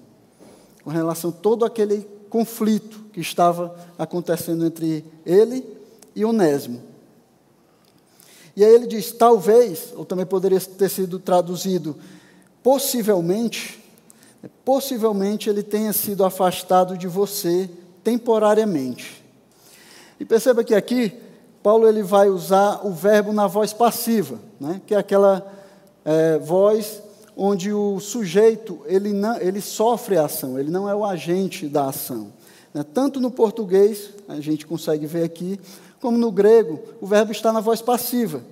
com 0.83 0.91
relação 0.91 1.31
a 1.31 1.33
todo 1.33 1.65
aquele 1.65 2.07
conflito 2.29 3.01
que 3.13 3.21
estava 3.21 3.77
acontecendo 3.99 4.65
entre 4.65 5.05
ele 5.27 5.67
e 6.15 6.25
Onésimo. 6.25 6.81
E 8.57 8.65
aí 8.65 8.75
ele 8.75 8.87
diz: 8.87 9.13
talvez, 9.13 9.93
ou 9.97 10.05
também 10.05 10.27
poderia 10.27 10.61
ter 10.61 10.89
sido 10.89 11.19
traduzido, 11.19 11.97
possivelmente, 12.63 13.83
possivelmente 14.65 15.49
ele 15.49 15.63
tenha 15.63 15.93
sido 15.93 16.25
afastado 16.25 16.97
de 16.97 17.07
você 17.07 17.69
temporariamente. 18.03 19.25
E 20.19 20.25
perceba 20.25 20.63
que 20.63 20.75
aqui, 20.75 21.13
Paulo 21.63 21.89
ele 21.89 22.03
vai 22.03 22.29
usar 22.29 22.87
o 22.87 22.93
verbo 22.93 23.33
na 23.33 23.47
voz 23.47 23.73
passiva, 23.73 24.39
né? 24.59 24.81
que 24.87 24.95
é 24.95 24.99
aquela 24.99 25.47
é, 26.05 26.39
voz 26.39 27.03
onde 27.37 27.73
o 27.73 28.01
sujeito 28.01 28.81
ele, 28.87 29.13
não, 29.13 29.37
ele 29.39 29.61
sofre 29.61 30.17
a 30.17 30.25
ação, 30.27 30.59
ele 30.59 30.71
não 30.71 30.89
é 30.89 30.95
o 30.95 31.05
agente 31.05 31.69
da 31.69 31.89
ação. 31.89 32.33
Né? 32.73 32.85
Tanto 32.95 33.21
no 33.21 33.31
português, 33.31 34.11
a 34.29 34.41
gente 34.41 34.67
consegue 34.67 35.07
ver 35.07 35.25
aqui, 35.25 35.59
como 36.01 36.17
no 36.17 36.31
grego, 36.31 36.81
o 37.01 37.07
verbo 37.07 37.33
está 37.33 37.53
na 37.53 37.61
voz 37.61 37.83
passiva. 37.83 38.43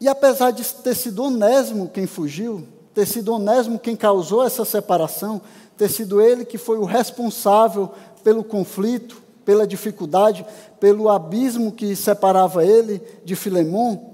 E 0.00 0.08
apesar 0.08 0.50
de 0.50 0.64
ter 0.64 0.94
sido 0.94 1.22
Onésimo 1.22 1.88
quem 1.88 2.06
fugiu, 2.06 2.66
ter 2.92 3.06
sido 3.06 3.32
Onésimo 3.32 3.78
quem 3.78 3.96
causou 3.96 4.44
essa 4.44 4.64
separação, 4.64 5.40
ter 5.76 5.88
sido 5.88 6.20
ele 6.20 6.44
que 6.44 6.58
foi 6.58 6.78
o 6.78 6.84
responsável 6.84 7.90
pelo 8.22 8.44
conflito, 8.44 9.22
pela 9.44 9.66
dificuldade, 9.66 10.44
pelo 10.80 11.08
abismo 11.08 11.72
que 11.72 11.94
separava 11.94 12.64
ele 12.64 13.00
de 13.24 13.36
Filemon, 13.36 14.13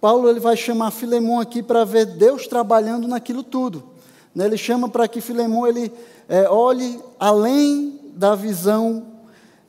Paulo 0.00 0.28
ele 0.28 0.38
vai 0.38 0.56
chamar 0.56 0.90
Filemon 0.90 1.40
aqui 1.40 1.62
para 1.62 1.84
ver 1.84 2.06
Deus 2.06 2.46
trabalhando 2.46 3.08
naquilo 3.08 3.42
tudo. 3.42 3.82
Né? 4.34 4.46
Ele 4.46 4.56
chama 4.56 4.88
para 4.88 5.08
que 5.08 5.20
Filemon 5.20 5.66
ele 5.66 5.92
é, 6.28 6.48
olhe 6.48 7.00
além 7.18 8.00
da 8.14 8.34
visão 8.34 9.06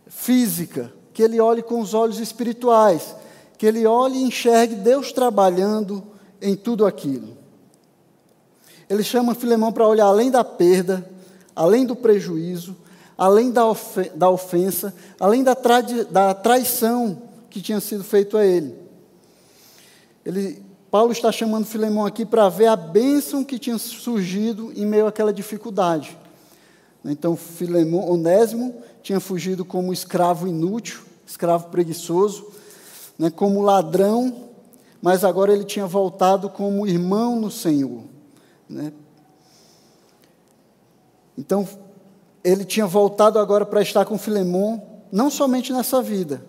física, 0.08 0.94
que 1.14 1.24
ele 1.24 1.40
olhe 1.40 1.62
com 1.64 1.80
os 1.80 1.94
olhos 1.94 2.20
espirituais, 2.20 3.16
que 3.58 3.66
ele 3.66 3.86
olhe 3.86 4.20
e 4.20 4.24
enxergue 4.24 4.76
Deus 4.76 5.12
trabalhando 5.12 6.04
em 6.42 6.56
tudo 6.56 6.86
aquilo. 6.86 7.38
Ele 8.90 9.04
chama 9.04 9.36
Filemão 9.36 9.72
para 9.72 9.88
olhar 9.88 10.06
além 10.06 10.32
da 10.32 10.44
perda, 10.44 11.08
além 11.56 11.86
do 11.86 11.96
prejuízo, 11.96 12.76
além 13.18 13.52
da, 13.52 13.66
ofensa, 14.30 14.94
além 15.20 15.44
da, 15.44 15.56
da 16.10 16.34
traição 16.34 17.22
que 17.50 17.62
tinha 17.62 17.80
sido 17.80 18.04
feito 18.04 18.38
a 18.38 18.46
ele. 18.46 18.79
Ele 20.30 20.64
Paulo 20.92 21.12
está 21.12 21.32
chamando 21.32 21.66
Filemão 21.66 22.06
aqui 22.06 22.26
para 22.26 22.50
ver 22.50 22.68
a 22.68 22.76
bênção 22.76 23.44
que 23.44 23.60
tinha 23.60 23.78
surgido 23.78 24.72
em 24.76 24.86
meio 24.86 25.06
àquela 25.06 25.32
dificuldade. 25.34 26.18
Então, 27.06 27.36
Filemão, 27.36 28.10
Onésimo 28.10 28.76
tinha 29.04 29.20
fugido 29.20 29.64
como 29.64 29.94
escravo 29.94 30.48
inútil, 30.48 31.02
escravo 31.26 31.70
preguiçoso, 31.70 32.48
né, 33.18 33.30
como 33.30 33.62
ladrão, 33.62 34.50
mas 35.02 35.24
agora 35.24 35.54
ele 35.54 35.64
tinha 35.64 35.86
voltado 35.86 36.50
como 36.50 36.88
irmão 36.88 37.40
no 37.40 37.52
Senhor. 37.52 38.04
Né? 38.68 38.92
Então, 41.38 41.68
ele 42.44 42.66
tinha 42.66 42.88
voltado 42.88 43.38
agora 43.40 43.66
para 43.66 43.82
estar 43.82 44.06
com 44.06 44.18
Filemon, 44.18 44.80
não 45.12 45.30
somente 45.30 45.72
nessa 45.72 46.02
vida, 46.02 46.44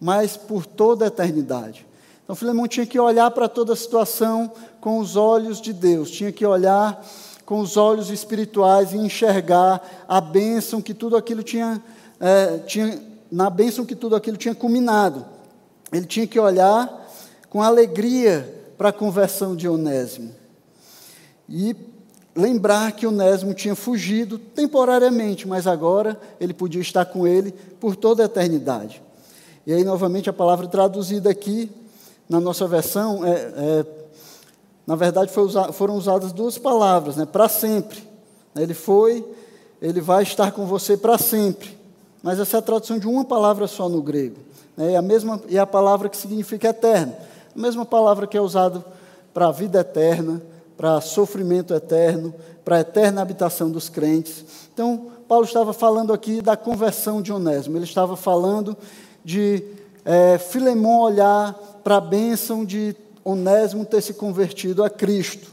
mas 0.00 0.36
por 0.36 0.64
toda 0.66 1.04
a 1.04 1.08
eternidade. 1.08 1.89
Então, 2.30 2.36
Filemon 2.36 2.68
tinha 2.68 2.86
que 2.86 2.96
olhar 2.96 3.28
para 3.32 3.48
toda 3.48 3.72
a 3.72 3.76
situação 3.76 4.52
com 4.80 5.00
os 5.00 5.16
olhos 5.16 5.60
de 5.60 5.72
Deus, 5.72 6.08
tinha 6.12 6.30
que 6.30 6.46
olhar 6.46 7.04
com 7.44 7.58
os 7.58 7.76
olhos 7.76 8.08
espirituais 8.08 8.92
e 8.92 8.98
enxergar 8.98 10.04
a 10.06 10.20
bênção 10.20 10.80
que 10.80 10.94
tudo 10.94 11.16
aquilo 11.16 11.42
tinha, 11.42 11.82
é, 12.20 12.58
tinha 12.58 13.02
na 13.32 13.50
bênção 13.50 13.84
que 13.84 13.96
tudo 13.96 14.14
aquilo 14.14 14.36
tinha 14.36 14.54
culminado. 14.54 15.26
Ele 15.92 16.06
tinha 16.06 16.24
que 16.24 16.38
olhar 16.38 17.04
com 17.48 17.60
alegria 17.60 18.72
para 18.78 18.90
a 18.90 18.92
conversão 18.92 19.56
de 19.56 19.68
Onésimo. 19.68 20.30
E 21.48 21.74
lembrar 22.32 22.92
que 22.92 23.08
Onésimo 23.08 23.54
tinha 23.54 23.74
fugido 23.74 24.38
temporariamente, 24.38 25.48
mas 25.48 25.66
agora 25.66 26.16
ele 26.38 26.54
podia 26.54 26.80
estar 26.80 27.06
com 27.06 27.26
ele 27.26 27.50
por 27.80 27.96
toda 27.96 28.22
a 28.22 28.26
eternidade. 28.26 29.02
E 29.66 29.72
aí, 29.72 29.82
novamente, 29.82 30.30
a 30.30 30.32
palavra 30.32 30.68
traduzida 30.68 31.28
aqui 31.28 31.68
na 32.30 32.40
nossa 32.40 32.66
versão, 32.68 33.26
é, 33.26 33.32
é 33.32 33.86
na 34.86 34.96
verdade, 34.96 35.30
usa, 35.38 35.72
foram 35.72 35.96
usadas 35.96 36.32
duas 36.32 36.56
palavras, 36.56 37.16
né, 37.16 37.26
para 37.26 37.48
sempre. 37.48 38.02
Ele 38.56 38.74
foi, 38.74 39.24
ele 39.82 40.00
vai 40.00 40.22
estar 40.22 40.52
com 40.52 40.64
você 40.64 40.96
para 40.96 41.18
sempre. 41.18 41.78
Mas 42.22 42.38
essa 42.38 42.56
é 42.56 42.58
a 42.58 42.62
tradução 42.62 42.98
de 42.98 43.06
uma 43.06 43.24
palavra 43.24 43.66
só 43.66 43.88
no 43.88 44.00
grego. 44.00 44.36
Né, 44.76 44.92
é 44.92 44.96
a 44.96 45.02
mesma 45.02 45.40
e 45.48 45.56
é 45.56 45.60
a 45.60 45.66
palavra 45.66 46.08
que 46.08 46.16
significa 46.16 46.68
eterno. 46.68 47.14
A 47.54 47.60
mesma 47.60 47.84
palavra 47.84 48.26
que 48.26 48.36
é 48.36 48.40
usada 48.40 48.84
para 49.34 49.48
a 49.48 49.52
vida 49.52 49.80
eterna, 49.80 50.40
para 50.76 51.00
sofrimento 51.00 51.74
eterno, 51.74 52.34
para 52.64 52.76
a 52.76 52.80
eterna 52.80 53.22
habitação 53.22 53.70
dos 53.70 53.88
crentes. 53.88 54.44
Então, 54.72 55.08
Paulo 55.28 55.44
estava 55.44 55.72
falando 55.72 56.12
aqui 56.12 56.40
da 56.40 56.56
conversão 56.56 57.20
de 57.20 57.32
Onésimo, 57.32 57.76
ele 57.76 57.84
estava 57.84 58.16
falando 58.16 58.76
de 59.24 59.62
é, 60.04 60.38
Filemão 60.38 61.00
olhar 61.00 61.52
para 61.82 61.96
a 61.96 62.00
bênção 62.00 62.64
de 62.64 62.96
Onésimo 63.24 63.84
ter 63.84 64.02
se 64.02 64.14
convertido 64.14 64.82
a 64.82 64.90
Cristo. 64.90 65.52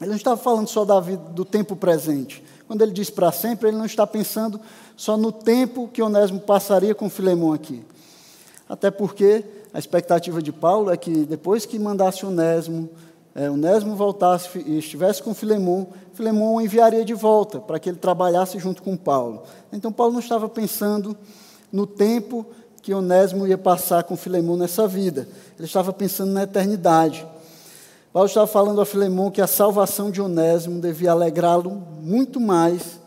Ele 0.00 0.10
não 0.10 0.16
estava 0.16 0.36
falando 0.36 0.68
só 0.68 0.84
da 0.84 1.00
vida, 1.00 1.22
do 1.30 1.44
tempo 1.44 1.76
presente. 1.76 2.42
Quando 2.66 2.82
ele 2.82 2.92
diz 2.92 3.10
para 3.10 3.30
sempre, 3.32 3.68
ele 3.68 3.76
não 3.76 3.86
está 3.86 4.06
pensando 4.06 4.60
só 4.96 5.16
no 5.16 5.30
tempo 5.30 5.88
que 5.88 6.02
Onésimo 6.02 6.40
passaria 6.40 6.94
com 6.94 7.08
Filemão 7.08 7.52
aqui. 7.52 7.84
Até 8.68 8.90
porque 8.90 9.44
a 9.72 9.78
expectativa 9.78 10.42
de 10.42 10.52
Paulo 10.52 10.90
é 10.90 10.96
que 10.96 11.24
depois 11.24 11.66
que 11.66 11.78
mandasse 11.78 12.24
Onésimo 12.26 12.88
é, 13.34 13.50
Onésimo 13.50 13.96
voltasse 13.96 14.58
e 14.58 14.78
estivesse 14.78 15.22
com 15.22 15.32
Filemão, 15.32 15.88
Filemão 16.12 16.54
o 16.54 16.60
enviaria 16.60 17.04
de 17.04 17.14
volta 17.14 17.58
para 17.58 17.78
que 17.78 17.88
ele 17.88 17.96
trabalhasse 17.96 18.58
junto 18.58 18.82
com 18.82 18.96
Paulo. 18.96 19.42
Então 19.72 19.90
Paulo 19.90 20.12
não 20.12 20.20
estava 20.20 20.48
pensando 20.48 21.16
no 21.72 21.86
tempo 21.86 22.44
que 22.82 22.92
Onésimo 22.92 23.46
ia 23.46 23.56
passar 23.56 24.02
com 24.02 24.16
Filemão 24.16 24.56
nessa 24.56 24.88
vida. 24.88 25.28
Ele 25.56 25.66
estava 25.66 25.92
pensando 25.92 26.32
na 26.32 26.42
eternidade. 26.42 27.24
Paulo 28.12 28.26
estava 28.26 28.46
falando 28.46 28.80
a 28.80 28.84
Filemão 28.84 29.30
que 29.30 29.40
a 29.40 29.46
salvação 29.46 30.10
de 30.10 30.20
Onésimo 30.20 30.80
devia 30.80 31.12
alegrá-lo 31.12 31.70
muito 32.02 32.40
mais 32.40 33.00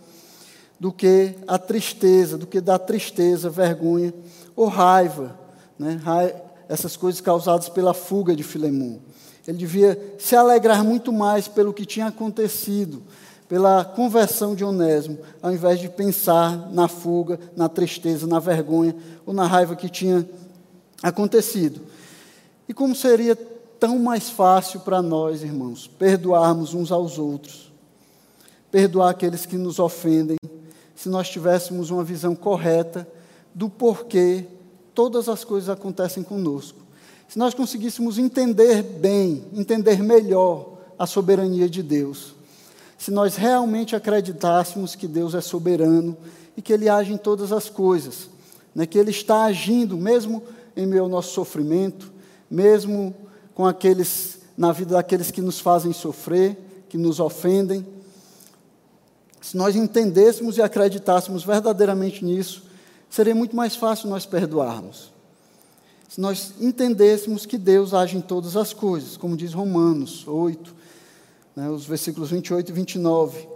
do 0.80 0.92
que 0.92 1.36
a 1.48 1.58
tristeza, 1.58 2.38
do 2.38 2.48
que 2.48 2.62
da 2.62 2.80
tristeza, 2.80 3.50
vergonha 3.50 4.14
ou 4.56 4.68
raiva, 4.68 5.38
né? 5.78 6.00
essas 6.70 6.96
coisas 6.96 7.22
causadas 7.22 7.70
pela 7.70 7.94
fuga 7.94 8.36
de 8.36 8.44
Filemão. 8.44 9.00
Ele 9.48 9.58
devia 9.58 10.16
se 10.18 10.36
alegrar 10.36 10.84
muito 10.84 11.14
mais 11.14 11.48
pelo 11.48 11.74
que 11.74 11.86
tinha 11.86 12.08
acontecido, 12.08 13.04
pela 13.48 13.86
conversão 13.86 14.56
de 14.56 14.64
Onésimo, 14.64 15.20
ao 15.42 15.52
invés 15.52 15.80
de 15.80 15.88
pensar 15.88 16.72
na 16.72 16.88
fuga, 16.88 17.40
na 17.56 17.70
tristeza, 17.70 18.26
na 18.26 18.40
vergonha 18.40 18.96
ou 19.26 19.34
na 19.34 19.46
raiva 19.46 19.76
que 19.76 19.88
tinha 19.88 20.28
acontecido. 21.02 21.82
E 22.68 22.74
como 22.74 22.96
seria 22.96 23.36
tão 23.80 24.00
mais 24.00 24.30
fácil 24.30 24.80
para 24.80 25.02
nós, 25.02 25.44
irmãos, 25.44 25.88
perdoarmos 25.88 26.74
uns 26.74 26.92
aos 26.92 27.20
outros, 27.20 27.72
perdoar 28.72 29.12
aqueles 29.12 29.46
que 29.46 29.58
nos 29.58 29.80
ofendem, 29.80 30.38
se 30.96 31.10
nós 31.10 31.30
tivéssemos 31.30 31.92
uma 31.92 32.04
visão 32.04 32.36
correta 32.36 33.08
do 33.54 33.70
porquê 33.70 34.46
todas 34.94 35.30
as 35.30 35.44
coisas 35.44 35.70
acontecem 35.70 36.24
conosco. 36.24 36.80
Se 37.28 37.38
nós 37.38 37.54
conseguíssemos 37.54 38.18
entender 38.18 38.82
bem, 38.82 39.44
entender 39.54 40.02
melhor 40.02 40.78
a 40.98 41.06
soberania 41.06 41.70
de 41.70 41.84
Deus, 41.84 42.35
se 42.98 43.12
nós 43.12 43.36
realmente 43.36 43.96
acreditássemos 43.96 44.96
que 44.96 45.08
Deus 45.08 45.34
é 45.34 45.42
soberano 45.42 46.18
e 46.56 46.62
que 46.62 46.74
Ele 46.74 46.90
age 46.90 47.14
em 47.14 47.18
todas 47.18 47.52
as 47.52 47.70
coisas, 47.70 48.30
né, 48.74 48.86
que 48.86 48.98
Ele 48.98 49.12
está 49.12 49.44
agindo 49.44 49.98
mesmo 49.98 50.44
em 50.76 50.86
meio 50.86 51.04
ao 51.04 51.10
nosso 51.10 51.34
sofrimento, 51.34 52.12
mesmo 52.50 53.14
com 53.54 53.66
aqueles 53.66 54.40
na 54.58 54.72
vida 54.72 54.96
daqueles 54.96 55.32
que 55.32 55.42
nos 55.42 55.60
fazem 55.60 55.92
sofrer, 55.92 56.58
que 56.88 56.98
nos 56.98 57.20
ofendem. 57.20 57.86
Se 59.42 59.58
nós 59.58 59.76
entendêssemos 59.76 60.58
e 60.58 60.62
acreditássemos 60.62 61.44
verdadeiramente 61.44 62.24
nisso, 62.24 62.64
seria 63.10 63.36
muito 63.36 63.56
mais 63.56 63.76
fácil 63.76 64.10
nós 64.10 64.26
perdoarmos 64.26 65.14
se 66.16 66.22
nós 66.22 66.54
entendêssemos 66.62 67.46
que 67.46 67.58
Deus 67.58 67.94
age 67.94 68.16
em 68.16 68.22
todas 68.22 68.56
as 68.56 68.74
coisas, 68.74 69.18
como 69.18 69.36
diz 69.36 69.54
Romanos 69.54 70.26
8, 70.26 70.74
né, 71.56 71.70
os 71.70 71.86
versículos 71.86 72.32
28 72.32 72.70
e 72.70 72.74
29, 72.74 73.48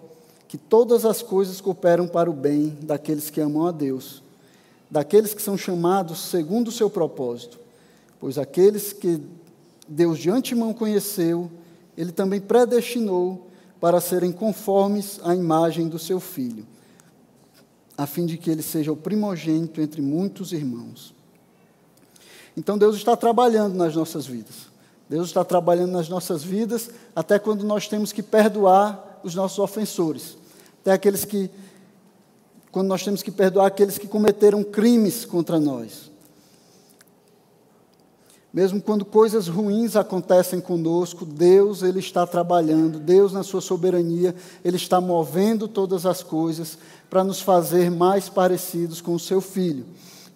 que 0.47 0.57
todas 0.57 1.05
as 1.05 1.21
coisas 1.21 1.59
cooperam 1.59 2.07
para 2.07 2.29
o 2.29 2.33
bem 2.33 2.77
daqueles 2.81 3.29
que 3.29 3.41
amam 3.41 3.67
a 3.67 3.71
Deus, 3.71 4.23
daqueles 4.89 5.33
que 5.33 5.41
são 5.41 5.57
chamados 5.57 6.19
segundo 6.19 6.69
o 6.69 6.71
seu 6.71 6.89
propósito, 6.89 7.59
pois 8.19 8.37
aqueles 8.37 8.93
que 8.93 9.21
Deus 9.87 10.17
de 10.17 10.29
antemão 10.29 10.73
conheceu, 10.73 11.51
ele 11.97 12.11
também 12.11 12.39
predestinou 12.39 13.47
para 13.79 13.99
serem 13.99 14.31
conformes 14.31 15.19
à 15.23 15.35
imagem 15.35 15.87
do 15.87 15.99
seu 15.99 16.19
filho, 16.19 16.65
a 17.97 18.05
fim 18.05 18.25
de 18.25 18.37
que 18.37 18.49
ele 18.49 18.61
seja 18.61 18.91
o 18.91 18.97
primogênito 18.97 19.81
entre 19.81 20.01
muitos 20.01 20.53
irmãos. 20.53 21.13
Então 22.55 22.77
Deus 22.77 22.95
está 22.95 23.15
trabalhando 23.15 23.75
nas 23.75 23.95
nossas 23.95 24.25
vidas. 24.25 24.68
Deus 25.09 25.27
está 25.27 25.43
trabalhando 25.43 25.91
nas 25.91 26.07
nossas 26.07 26.43
vidas 26.43 26.91
até 27.15 27.39
quando 27.39 27.65
nós 27.65 27.87
temos 27.87 28.11
que 28.11 28.21
perdoar 28.21 29.19
os 29.23 29.33
nossos 29.33 29.57
ofensores. 29.57 30.37
Até 30.81 30.91
aqueles 30.91 31.25
que 31.25 31.49
quando 32.71 32.87
nós 32.87 33.03
temos 33.03 33.23
que 33.23 33.31
perdoar 33.31 33.65
aqueles 33.65 33.97
que 33.97 34.07
cometeram 34.07 34.63
crimes 34.63 35.25
contra 35.25 35.59
nós. 35.59 36.09
Mesmo 38.53 38.81
quando 38.81 39.05
coisas 39.05 39.47
ruins 39.47 39.95
acontecem 39.95 40.59
conosco, 40.59 41.25
Deus 41.25 41.83
ele 41.83 41.99
está 41.99 42.25
trabalhando, 42.25 42.99
Deus 42.99 43.31
na 43.31 43.43
sua 43.43 43.61
soberania, 43.61 44.35
ele 44.63 44.77
está 44.77 44.99
movendo 44.99 45.67
todas 45.67 46.05
as 46.05 46.23
coisas 46.23 46.77
para 47.09 47.23
nos 47.23 47.41
fazer 47.41 47.91
mais 47.91 48.29
parecidos 48.29 49.01
com 49.01 49.13
o 49.13 49.19
seu 49.19 49.41
filho. 49.41 49.85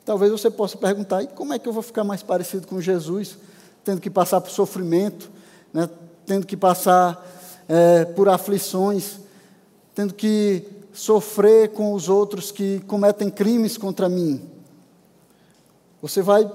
Talvez 0.05 0.31
você 0.31 0.49
possa 0.49 0.77
perguntar: 0.77 1.23
e 1.23 1.27
como 1.27 1.53
é 1.53 1.59
que 1.59 1.67
eu 1.67 1.73
vou 1.73 1.81
ficar 1.81 2.03
mais 2.03 2.21
parecido 2.21 2.67
com 2.67 2.79
Jesus, 2.79 3.37
tendo 3.83 4.01
que 4.01 4.09
passar 4.09 4.41
por 4.41 4.49
sofrimento, 4.49 5.29
né, 5.73 5.89
tendo 6.25 6.45
que 6.45 6.55
passar 6.55 7.23
é, 7.67 8.05
por 8.05 8.29
aflições, 8.29 9.19
tendo 9.93 10.13
que 10.13 10.65
sofrer 10.93 11.69
com 11.69 11.93
os 11.93 12.09
outros 12.09 12.51
que 12.51 12.79
cometem 12.81 13.29
crimes 13.29 13.77
contra 13.77 14.07
mim? 14.07 14.41
Você 16.01 16.21
vai 16.21 16.49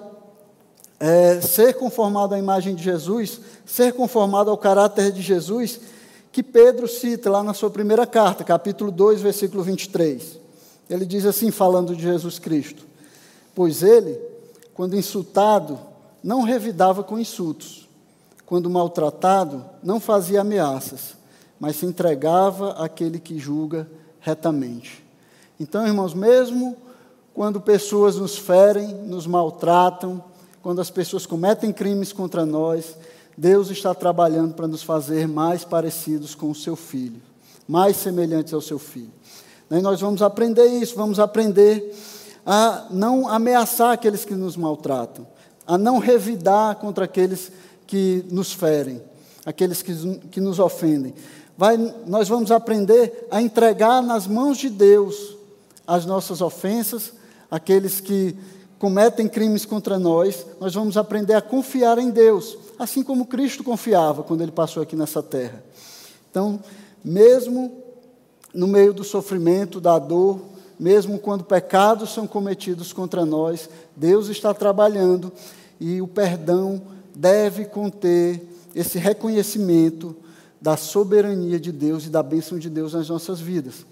é, 1.01 1.41
ser 1.41 1.75
conformado 1.75 2.35
à 2.35 2.39
imagem 2.39 2.75
de 2.75 2.83
Jesus, 2.83 3.41
ser 3.65 3.93
conformado 3.93 4.51
ao 4.51 4.59
caráter 4.59 5.13
de 5.13 5.23
Jesus, 5.23 5.81
que 6.31 6.43
Pedro 6.43 6.87
cita 6.87 7.31
lá 7.31 7.43
na 7.43 7.55
sua 7.55 7.71
primeira 7.71 8.07
carta, 8.07 8.45
capítulo 8.45 8.91
2, 8.91 9.21
versículo 9.21 9.63
23. 9.63 10.39
Ele 10.89 11.05
diz 11.05 11.27
assim, 11.27 11.51
falando 11.51 11.95
de 11.95 12.03
Jesus 12.03 12.39
Cristo 12.39 12.89
pois 13.59 13.83
ele, 13.83 14.17
quando 14.73 14.95
insultado, 14.95 15.81
não 16.23 16.43
revidava 16.43 17.03
com 17.03 17.19
insultos, 17.19 17.89
quando 18.47 18.71
maltratado, 18.71 19.65
não 19.83 20.01
fazia 20.01 20.41
ameaças, 20.41 21.17
mas 21.61 21.77
se 21.77 21.87
entregava 21.87 22.73
àquele 22.73 23.19
que 23.19 23.39
julga 23.39 23.89
retamente. 24.21 25.05
Então, 25.61 25.87
irmãos, 25.87 26.15
mesmo 26.15 26.77
quando 27.35 27.61
pessoas 27.61 28.17
nos 28.17 28.37
ferem, 28.37 28.89
nos 28.89 29.27
maltratam, 29.27 30.23
quando 30.63 30.81
as 30.81 30.91
pessoas 30.91 31.25
cometem 31.25 31.73
crimes 31.73 32.13
contra 32.13 32.45
nós, 32.45 32.97
Deus 33.37 33.71
está 33.71 33.95
trabalhando 33.95 34.55
para 34.55 34.67
nos 34.67 34.83
fazer 34.83 35.29
mais 35.29 35.65
parecidos 35.65 36.35
com 36.35 36.51
o 36.51 36.55
seu 36.55 36.75
filho, 36.75 37.23
mais 37.69 37.97
semelhantes 37.97 38.53
ao 38.53 38.61
seu 38.61 38.79
filho. 38.79 39.13
E 39.71 39.81
nós 39.81 40.01
vamos 40.01 40.23
aprender 40.23 40.67
isso, 40.67 40.97
vamos 40.97 41.21
aprender 41.21 41.95
a 42.45 42.87
não 42.91 43.29
ameaçar 43.29 43.93
aqueles 43.93 44.25
que 44.25 44.35
nos 44.35 44.57
maltratam, 44.57 45.27
a 45.69 45.77
não 45.77 45.99
revidar 45.99 46.77
contra 46.77 47.05
aqueles 47.05 47.53
que 47.87 48.25
nos 48.31 48.55
ferem, 48.55 49.03
aqueles 49.45 49.83
que, 49.83 49.95
que 50.31 50.41
nos 50.41 50.59
ofendem. 50.59 51.15
Vai, 51.59 51.77
nós 52.07 52.27
vamos 52.27 52.51
aprender 52.51 53.29
a 53.31 53.43
entregar 53.43 54.03
nas 54.03 54.27
mãos 54.27 54.57
de 54.57 54.71
Deus 54.71 55.37
as 55.87 56.07
nossas 56.07 56.41
ofensas, 56.41 57.13
aqueles 57.51 58.01
que 58.01 58.35
cometem 58.79 59.29
crimes 59.29 59.67
contra 59.67 59.99
nós, 59.99 60.47
nós 60.59 60.73
vamos 60.73 60.97
aprender 60.97 61.35
a 61.35 61.43
confiar 61.43 61.99
em 61.99 62.11
Deus, 62.11 62.57
assim 62.79 63.03
como 63.03 63.27
Cristo 63.27 63.63
confiava 63.63 64.23
quando 64.23 64.41
ele 64.41 64.53
passou 64.53 64.83
aqui 64.83 64.97
nessa 64.97 65.23
terra. 65.23 65.63
Então, 66.31 66.61
mesmo 67.05 67.83
no 68.55 68.67
meio 68.67 68.95
do 68.95 69.05
sofrimento, 69.05 69.81
da 69.81 69.99
dor, 69.99 70.41
mesmo 70.79 71.19
quando 71.19 71.45
pecados 71.45 72.13
são 72.13 72.27
cometidos 72.27 72.93
contra 72.93 73.25
nós, 73.25 73.69
Deus 73.97 74.29
está 74.29 74.55
trabalhando 74.55 75.33
e 75.81 76.01
o 76.01 76.07
perdão 76.07 76.81
deve 77.15 77.65
conter 77.65 78.41
esse 78.75 78.99
reconhecimento 78.99 80.15
da 80.61 80.77
soberania 80.77 81.59
de 81.59 81.73
Deus 81.73 82.07
e 82.07 82.11
da 82.11 82.23
bênção 82.23 82.59
de 82.59 82.71
Deus 82.71 82.93
nas 82.93 83.09
nossas 83.09 83.41
vidas. 83.41 83.87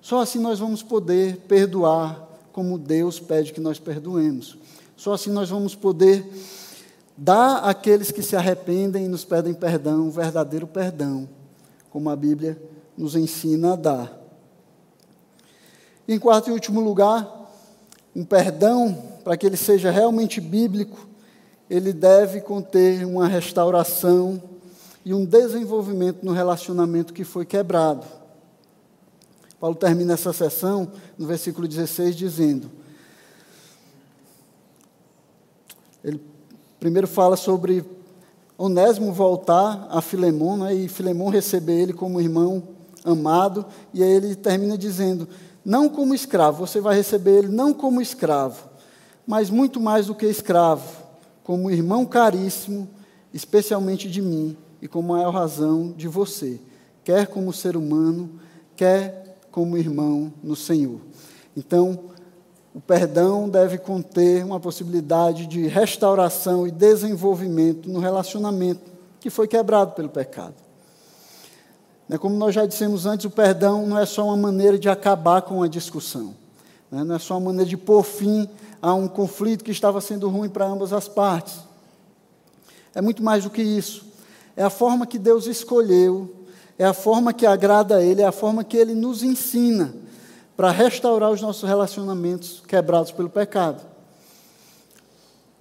Só 0.00 0.20
assim 0.20 0.38
nós 0.38 0.58
vamos 0.58 0.82
poder 0.82 1.36
perdoar 1.48 2.28
como 2.52 2.78
Deus 2.78 3.20
pede 3.20 3.52
que 3.52 3.60
nós 3.60 3.78
perdoemos. 3.78 4.58
Só 4.96 5.12
assim 5.12 5.30
nós 5.30 5.48
vamos 5.48 5.74
poder 5.74 6.24
dar 7.16 7.58
àqueles 7.58 8.10
que 8.10 8.22
se 8.22 8.36
arrependem 8.36 9.04
e 9.04 9.08
nos 9.08 9.24
pedem 9.24 9.54
perdão, 9.54 10.10
verdadeiro 10.10 10.66
perdão, 10.66 11.28
como 11.90 12.10
a 12.10 12.16
Bíblia 12.16 12.60
nos 12.96 13.14
ensina 13.14 13.72
a 13.74 13.76
dar. 13.76 14.21
Em 16.12 16.18
quarto 16.18 16.50
e 16.50 16.52
último 16.52 16.78
lugar, 16.78 17.26
um 18.14 18.22
perdão, 18.22 18.94
para 19.24 19.34
que 19.34 19.46
ele 19.46 19.56
seja 19.56 19.90
realmente 19.90 20.42
bíblico, 20.42 21.08
ele 21.70 21.90
deve 21.90 22.42
conter 22.42 23.06
uma 23.06 23.26
restauração 23.26 24.42
e 25.06 25.14
um 25.14 25.24
desenvolvimento 25.24 26.22
no 26.22 26.32
relacionamento 26.32 27.14
que 27.14 27.24
foi 27.24 27.46
quebrado. 27.46 28.06
Paulo 29.58 29.74
termina 29.74 30.12
essa 30.12 30.34
sessão 30.34 30.92
no 31.16 31.26
versículo 31.26 31.66
16 31.66 32.14
dizendo: 32.14 32.70
ele 36.04 36.20
primeiro 36.78 37.08
fala 37.08 37.38
sobre 37.38 37.82
Onésimo 38.58 39.14
voltar 39.14 39.88
a 39.88 40.02
Filemão 40.02 40.58
né, 40.58 40.74
e 40.74 40.88
Filemão 40.88 41.30
receber 41.30 41.80
ele 41.80 41.94
como 41.94 42.20
irmão 42.20 42.62
amado, 43.02 43.64
e 43.94 44.02
aí 44.02 44.10
ele 44.10 44.36
termina 44.36 44.76
dizendo: 44.76 45.26
não 45.64 45.88
como 45.88 46.14
escravo, 46.14 46.66
você 46.66 46.80
vai 46.80 46.96
receber 46.96 47.38
ele 47.38 47.48
não 47.48 47.72
como 47.72 48.00
escravo, 48.00 48.68
mas 49.26 49.50
muito 49.50 49.80
mais 49.80 50.06
do 50.06 50.14
que 50.14 50.26
escravo, 50.26 51.02
como 51.44 51.70
irmão 51.70 52.04
caríssimo, 52.04 52.88
especialmente 53.32 54.10
de 54.10 54.20
mim 54.20 54.56
e 54.80 54.88
com 54.88 55.00
maior 55.00 55.32
razão 55.32 55.92
de 55.92 56.08
você, 56.08 56.60
quer 57.04 57.26
como 57.28 57.52
ser 57.52 57.76
humano, 57.76 58.40
quer 58.76 59.38
como 59.50 59.76
irmão 59.76 60.32
no 60.42 60.56
Senhor. 60.56 61.00
Então, 61.56 62.10
o 62.74 62.80
perdão 62.80 63.48
deve 63.48 63.76
conter 63.76 64.44
uma 64.44 64.58
possibilidade 64.58 65.46
de 65.46 65.66
restauração 65.66 66.66
e 66.66 66.70
desenvolvimento 66.70 67.88
no 67.88 68.00
relacionamento 68.00 68.90
que 69.20 69.28
foi 69.28 69.46
quebrado 69.46 69.92
pelo 69.92 70.08
pecado. 70.08 70.61
Né, 72.12 72.18
como 72.18 72.36
nós 72.36 72.54
já 72.54 72.66
dissemos 72.66 73.06
antes, 73.06 73.24
o 73.24 73.30
perdão 73.30 73.86
não 73.86 73.96
é 73.96 74.04
só 74.04 74.26
uma 74.26 74.36
maneira 74.36 74.78
de 74.78 74.86
acabar 74.86 75.40
com 75.40 75.62
a 75.62 75.66
discussão, 75.66 76.34
né, 76.90 77.02
não 77.02 77.14
é 77.14 77.18
só 77.18 77.38
uma 77.38 77.46
maneira 77.46 77.70
de 77.70 77.76
pôr 77.78 78.02
fim 78.02 78.46
a 78.82 78.92
um 78.92 79.08
conflito 79.08 79.64
que 79.64 79.70
estava 79.70 79.98
sendo 79.98 80.28
ruim 80.28 80.50
para 80.50 80.66
ambas 80.66 80.92
as 80.92 81.08
partes. 81.08 81.60
É 82.94 83.00
muito 83.00 83.22
mais 83.22 83.44
do 83.44 83.50
que 83.50 83.62
isso. 83.62 84.04
É 84.54 84.62
a 84.62 84.68
forma 84.68 85.06
que 85.06 85.18
Deus 85.18 85.46
escolheu, 85.46 86.34
é 86.78 86.84
a 86.84 86.92
forma 86.92 87.32
que 87.32 87.46
agrada 87.46 87.96
a 87.96 88.02
Ele, 88.02 88.20
é 88.20 88.26
a 88.26 88.32
forma 88.32 88.62
que 88.62 88.76
Ele 88.76 88.94
nos 88.94 89.22
ensina 89.22 89.94
para 90.54 90.70
restaurar 90.70 91.30
os 91.30 91.40
nossos 91.40 91.66
relacionamentos 91.66 92.62
quebrados 92.68 93.10
pelo 93.10 93.30
pecado. 93.30 93.80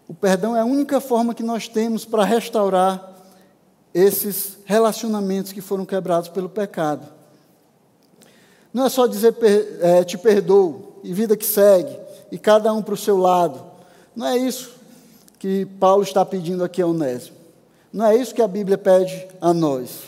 O 0.06 0.14
perdão 0.14 0.58
é 0.58 0.60
a 0.60 0.66
única 0.66 1.00
forma 1.00 1.34
que 1.34 1.44
nós 1.44 1.70
temos 1.70 2.04
para 2.04 2.26
restaurar 2.26 3.11
esses 3.94 4.58
relacionamentos 4.66 5.52
que 5.52 5.62
foram 5.62 5.86
quebrados 5.86 6.30
pelo 6.30 6.50
pecado. 6.50 7.06
Não 8.74 8.86
é 8.86 8.90
só 8.90 9.06
dizer 9.06 9.36
é, 9.82 10.04
te 10.04 10.18
perdoo 10.18 11.00
e 11.04 11.14
vida 11.14 11.36
que 11.36 11.46
segue, 11.46 11.98
e 12.32 12.38
cada 12.38 12.72
um 12.74 12.82
para 12.82 12.94
o 12.94 12.98
seu 12.98 13.18
lado. 13.18 13.62
Não 14.16 14.26
é 14.26 14.38
isso 14.38 14.72
que 15.40 15.66
Paulo 15.66 16.04
está 16.04 16.24
pedindo 16.26 16.64
aqui 16.64 16.82
a 16.82 16.88
Onésimo. 16.88 17.36
Não 17.92 18.06
é 18.06 18.16
isso 18.16 18.34
que 18.34 18.42
a 18.42 18.48
Bíblia 18.48 18.78
pede 18.78 19.28
a 19.42 19.54
nós. 19.54 20.04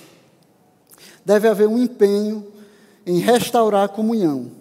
Deve 1.25 1.47
haver 1.47 1.67
um 1.67 1.81
empenho 1.81 2.45
em 3.05 3.19
restaurar 3.19 3.84
a 3.84 3.89
comunhão. 3.89 4.51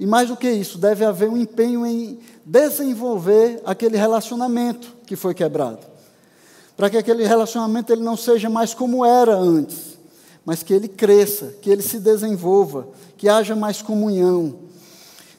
E 0.00 0.06
mais 0.06 0.28
do 0.28 0.36
que 0.36 0.50
isso, 0.50 0.78
deve 0.78 1.04
haver 1.04 1.28
um 1.28 1.36
empenho 1.36 1.86
em 1.86 2.18
desenvolver 2.44 3.62
aquele 3.64 3.96
relacionamento 3.96 4.92
que 5.06 5.14
foi 5.14 5.34
quebrado 5.34 5.93
para 6.76 6.90
que 6.90 6.96
aquele 6.96 7.26
relacionamento 7.26 7.92
ele 7.92 8.02
não 8.02 8.16
seja 8.16 8.50
mais 8.50 8.74
como 8.74 9.04
era 9.04 9.36
antes, 9.36 9.96
mas 10.44 10.62
que 10.62 10.74
ele 10.74 10.88
cresça, 10.88 11.54
que 11.62 11.70
ele 11.70 11.82
se 11.82 11.98
desenvolva, 11.98 12.88
que 13.16 13.28
haja 13.28 13.54
mais 13.54 13.80
comunhão. 13.80 14.56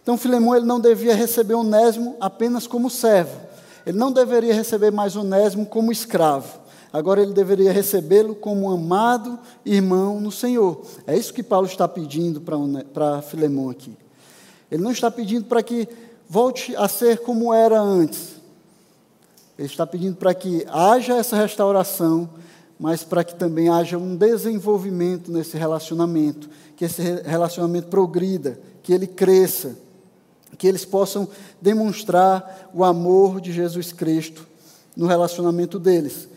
Então, 0.01 0.17
Filemão 0.17 0.55
ele 0.55 0.65
não 0.65 0.79
devia 0.79 1.15
receber 1.15 1.55
Onésimo 1.55 2.15
apenas 2.19 2.67
como 2.67 2.89
servo, 2.89 3.37
ele 3.85 3.97
não 3.97 4.11
deveria 4.11 4.53
receber 4.53 4.91
mais 4.91 5.15
Onésimo 5.15 5.65
como 5.65 5.91
escravo. 5.91 6.65
Agora 6.91 7.21
ele 7.21 7.33
deveria 7.33 7.73
recebê-lo 7.73 8.33
como 8.35 8.67
um 8.67 8.71
amado 8.71 9.37
irmão 9.65 10.21
no 10.21 10.31
Senhor. 10.31 10.81
É 11.05 11.17
isso 11.17 11.33
que 11.33 11.43
Paulo 11.43 11.67
está 11.67 11.89
pedindo 11.89 12.39
para 12.39 13.21
Filemão 13.21 13.69
aqui. 13.69 13.91
Ele 14.71 14.81
não 14.81 14.91
está 14.91 15.11
pedindo 15.11 15.43
para 15.43 15.61
que 15.61 15.89
volte 16.29 16.73
a 16.75 16.87
ser 16.87 17.19
como 17.19 17.53
era 17.53 17.79
antes, 17.79 18.34
ele 19.57 19.67
está 19.67 19.87
pedindo 19.87 20.17
para 20.17 20.33
que 20.33 20.65
haja 20.69 21.15
essa 21.15 21.35
restauração, 21.35 22.29
mas 22.79 23.03
para 23.03 23.23
que 23.23 23.35
também 23.35 23.69
haja 23.69 23.97
um 23.97 24.15
desenvolvimento 24.15 25.31
nesse 25.31 25.57
relacionamento, 25.57 26.49
que 26.75 26.83
esse 26.83 27.01
relacionamento 27.21 27.87
progrida, 27.87 28.59
que 28.83 28.93
ele 28.93 29.07
cresça, 29.07 29.77
que 30.57 30.67
eles 30.67 30.83
possam 30.83 31.27
demonstrar 31.61 32.69
o 32.73 32.83
amor 32.83 33.39
de 33.39 33.53
Jesus 33.53 33.93
Cristo 33.93 34.45
no 34.95 35.07
relacionamento 35.07 35.79
deles. 35.79 36.27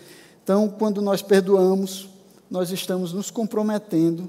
Então, 0.42 0.68
quando 0.68 1.02
nós 1.02 1.22
perdoamos, 1.22 2.08
nós 2.50 2.70
estamos 2.70 3.12
nos 3.12 3.30
comprometendo 3.30 4.28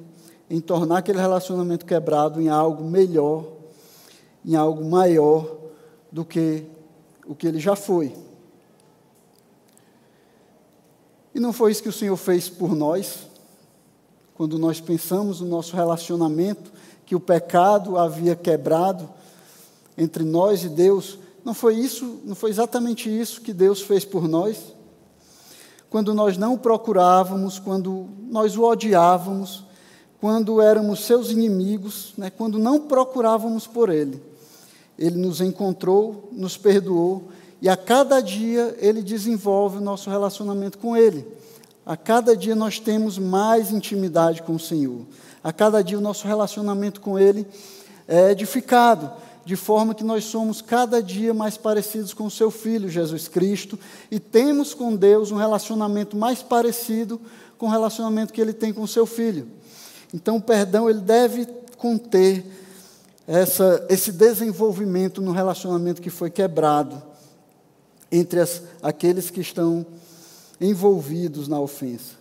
em 0.49 0.59
tornar 0.59 0.97
aquele 0.97 1.19
relacionamento 1.19 1.85
quebrado 1.85 2.41
em 2.41 2.49
algo 2.49 2.83
melhor, 2.83 3.45
em 4.43 4.55
algo 4.55 4.83
maior 4.83 5.57
do 6.11 6.25
que 6.25 6.63
o 7.25 7.35
que 7.35 7.47
ele 7.47 7.59
já 7.59 7.75
foi. 7.75 8.13
E 11.39 11.41
não 11.41 11.53
foi 11.53 11.71
isso 11.71 11.81
que 11.81 11.87
o 11.87 11.93
Senhor 11.93 12.17
fez 12.17 12.49
por 12.49 12.75
nós, 12.75 13.19
quando 14.35 14.59
nós 14.59 14.81
pensamos 14.81 15.39
no 15.39 15.47
nosso 15.47 15.73
relacionamento, 15.73 16.69
que 17.05 17.15
o 17.15 17.19
pecado 17.19 17.97
havia 17.97 18.35
quebrado 18.35 19.09
entre 19.97 20.25
nós 20.25 20.65
e 20.65 20.67
Deus. 20.67 21.17
Não 21.45 21.53
foi 21.53 21.75
isso, 21.75 22.19
não 22.25 22.35
foi 22.35 22.49
exatamente 22.49 23.09
isso 23.09 23.39
que 23.39 23.53
Deus 23.53 23.81
fez 23.81 24.03
por 24.03 24.27
nós? 24.27 24.57
Quando 25.89 26.13
nós 26.13 26.35
não 26.35 26.55
o 26.55 26.57
procurávamos, 26.57 27.57
quando 27.57 28.09
nós 28.27 28.57
o 28.57 28.63
odiávamos, 28.65 29.63
quando 30.19 30.59
éramos 30.59 31.05
seus 31.05 31.31
inimigos, 31.31 32.11
né, 32.17 32.29
quando 32.29 32.59
não 32.59 32.81
procurávamos 32.81 33.65
por 33.65 33.87
Ele. 33.87 34.21
Ele 34.97 35.15
nos 35.15 35.39
encontrou, 35.39 36.27
nos 36.33 36.57
perdoou 36.57 37.29
e 37.61 37.67
a 37.67 37.75
cada 37.75 38.21
dia 38.21 38.75
ele 38.79 39.01
desenvolve 39.01 39.77
o 39.77 39.81
nosso 39.81 40.09
relacionamento 40.09 40.77
com 40.77 40.95
ele. 40.95 41.27
A 41.85 41.97
cada 41.97 42.35
dia 42.35 42.55
nós 42.55 42.79
temos 42.79 43.17
mais 43.17 43.71
intimidade 43.71 44.43
com 44.43 44.55
o 44.55 44.59
Senhor. 44.59 45.01
A 45.43 45.51
cada 45.51 45.83
dia 45.83 45.97
o 45.97 46.01
nosso 46.01 46.27
relacionamento 46.27 47.01
com 47.01 47.17
ele 47.17 47.45
é 48.07 48.31
edificado, 48.31 49.11
de 49.43 49.55
forma 49.55 49.95
que 49.95 50.03
nós 50.03 50.23
somos 50.25 50.61
cada 50.61 51.01
dia 51.01 51.33
mais 51.33 51.57
parecidos 51.57 52.13
com 52.13 52.25
o 52.25 52.31
seu 52.31 52.51
filho 52.51 52.87
Jesus 52.89 53.27
Cristo 53.27 53.79
e 54.11 54.19
temos 54.19 54.73
com 54.73 54.95
Deus 54.95 55.31
um 55.31 55.37
relacionamento 55.37 56.15
mais 56.15 56.41
parecido 56.41 57.19
com 57.57 57.65
o 57.65 57.69
relacionamento 57.69 58.31
que 58.31 58.39
ele 58.39 58.53
tem 58.53 58.71
com 58.71 58.83
o 58.83 58.87
seu 58.87 59.05
filho. 59.05 59.47
Então 60.13 60.37
o 60.37 60.41
perdão 60.41 60.89
ele 60.89 61.01
deve 61.01 61.45
conter 61.77 62.45
essa, 63.27 63.85
esse 63.89 64.11
desenvolvimento 64.11 65.21
no 65.21 65.31
relacionamento 65.31 66.01
que 66.01 66.09
foi 66.09 66.29
quebrado 66.29 67.08
entre 68.11 68.39
as, 68.39 68.63
aqueles 68.81 69.29
que 69.29 69.41
estão 69.41 69.85
envolvidos 70.59 71.47
na 71.47 71.59
ofensa. 71.59 72.19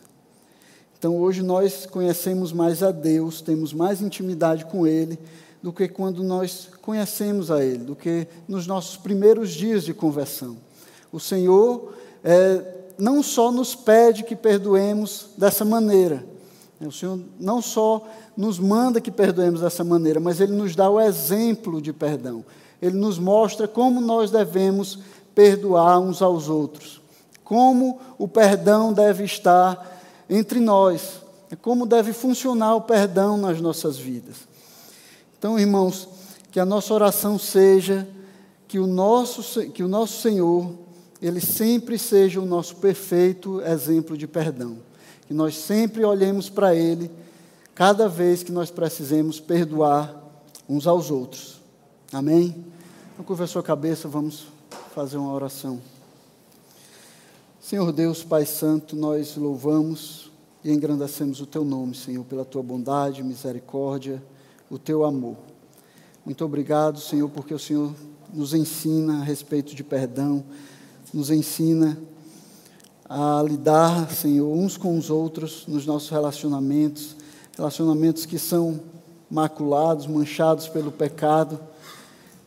Então, 0.99 1.17
hoje 1.17 1.43
nós 1.43 1.87
conhecemos 1.87 2.53
mais 2.53 2.83
a 2.83 2.91
Deus, 2.91 3.41
temos 3.41 3.73
mais 3.73 4.03
intimidade 4.03 4.65
com 4.65 4.87
Ele 4.87 5.19
do 5.63 5.73
que 5.73 5.89
quando 5.89 6.23
nós 6.23 6.69
conhecemos 6.83 7.51
a 7.51 7.65
Ele, 7.65 7.85
do 7.85 7.97
que 7.97 8.27
nos 8.49 8.67
nossos 8.67 8.97
primeiros 8.97 9.51
dias 9.51 9.85
de 9.85 9.95
conversão. 9.95 10.57
O 11.13 11.21
Senhor 11.21 11.95
é, 12.25 12.63
não 12.99 13.23
só 13.23 13.53
nos 13.53 13.75
pede 13.75 14.25
que 14.25 14.35
perdoemos 14.35 15.31
dessa 15.37 15.65
maneira, 15.65 16.25
o 16.81 16.93
Senhor 16.93 17.21
não 17.41 17.61
só 17.61 18.07
nos 18.37 18.59
manda 18.59 19.01
que 19.01 19.11
perdoemos 19.11 19.61
dessa 19.61 19.83
maneira, 19.83 20.21
mas 20.21 20.41
Ele 20.41 20.53
nos 20.53 20.77
dá 20.77 20.89
o 20.89 21.01
exemplo 21.01 21.83
de 21.83 21.93
perdão. 21.93 22.45
Ele 22.81 22.97
nos 22.97 23.19
mostra 23.19 23.67
como 23.67 24.01
nós 24.01 24.31
devemos 24.31 25.01
perdoar 25.39 26.01
uns 26.01 26.21
aos 26.21 26.49
outros, 26.49 27.01
como 27.45 28.01
o 28.19 28.27
perdão 28.27 28.93
deve 28.93 29.23
estar 29.23 30.03
entre 30.29 30.59
nós, 30.59 31.21
como 31.63 31.87
deve 31.87 32.13
funcionar 32.13 32.75
o 32.75 32.81
perdão 32.81 33.39
nas 33.39 33.61
nossas 33.61 33.97
vidas. 33.97 34.35
Então, 35.39 35.57
irmãos, 35.57 36.09
que 36.51 36.59
a 36.59 36.65
nossa 36.65 36.93
oração 36.93 37.39
seja 37.39 38.05
que 38.67 38.81
o 38.81 38.87
nosso, 38.89 39.71
que 39.71 39.85
o 39.85 39.87
nosso 39.87 40.21
Senhor, 40.21 40.73
Ele 41.23 41.41
sempre 41.41 42.01
seja 42.01 42.41
o 42.41 42.45
nosso 42.45 42.75
perfeito 42.75 43.63
exemplo 43.63 44.19
de 44.19 44.27
perdão. 44.27 44.79
Que 45.29 45.35
nós 45.35 45.57
sempre 45.57 46.05
olhemos 46.05 46.49
para 46.49 46.75
Ele 46.75 47.09
cada 47.77 48.09
vez 48.09 48.43
que 48.43 48.51
nós 48.51 48.73
precisemos 48.73 49.39
perdoar 49.39 50.21
uns 50.69 50.85
aos 50.85 51.13
outros. 51.13 51.61
Amém? 52.13 52.57
Então, 53.13 53.25
curva 53.25 53.45
a 53.45 53.47
sua 53.47 53.63
cabeça, 53.63 54.09
vamos 54.09 54.58
fazer 54.99 55.17
uma 55.17 55.33
oração. 55.33 55.79
Senhor 57.61 57.93
Deus, 57.93 58.25
Pai 58.25 58.45
Santo, 58.45 58.97
nós 58.97 59.37
louvamos 59.37 60.29
e 60.65 60.73
engrandecemos 60.73 61.41
o 61.41 61.47
Teu 61.47 61.65
nome, 61.65 61.95
Senhor, 61.95 62.25
pela 62.25 62.45
Tua 62.45 62.65
bondade, 62.65 63.23
misericórdia, 63.23 64.21
o 64.69 64.77
Teu 64.77 65.05
amor. 65.05 65.37
Muito 66.25 66.45
obrigado, 66.45 66.99
Senhor, 66.99 67.29
porque 67.29 67.55
o 67.55 67.61
Senhor 67.61 67.95
nos 68.35 68.55
ensina 68.55 69.21
a 69.21 69.23
respeito 69.23 69.73
de 69.73 69.85
perdão, 69.85 70.43
nos 71.15 71.31
ensina 71.31 71.97
a 73.09 73.41
lidar, 73.49 74.11
Senhor, 74.11 74.53
uns 74.53 74.77
com 74.77 74.99
os 74.99 75.11
outros 75.11 75.65
nos 75.69 75.87
nossos 75.87 76.09
relacionamentos, 76.09 77.15
relacionamentos 77.57 78.27
que 78.27 78.37
são 78.37 78.81
maculados, 79.31 80.09
manchados 80.09 80.67
pelo 80.67 80.91
pecado, 80.91 81.68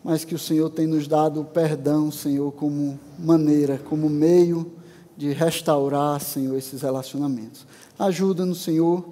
mas 0.03 0.23
que 0.25 0.35
o 0.35 0.39
Senhor 0.39 0.69
tem 0.69 0.87
nos 0.87 1.07
dado 1.07 1.41
o 1.41 1.45
perdão, 1.45 2.11
Senhor, 2.11 2.51
como 2.53 2.99
maneira, 3.19 3.77
como 3.77 4.09
meio 4.09 4.71
de 5.15 5.31
restaurar, 5.31 6.19
Senhor, 6.19 6.57
esses 6.57 6.81
relacionamentos. 6.81 7.65
Ajuda-nos, 7.99 8.63
Senhor, 8.63 9.05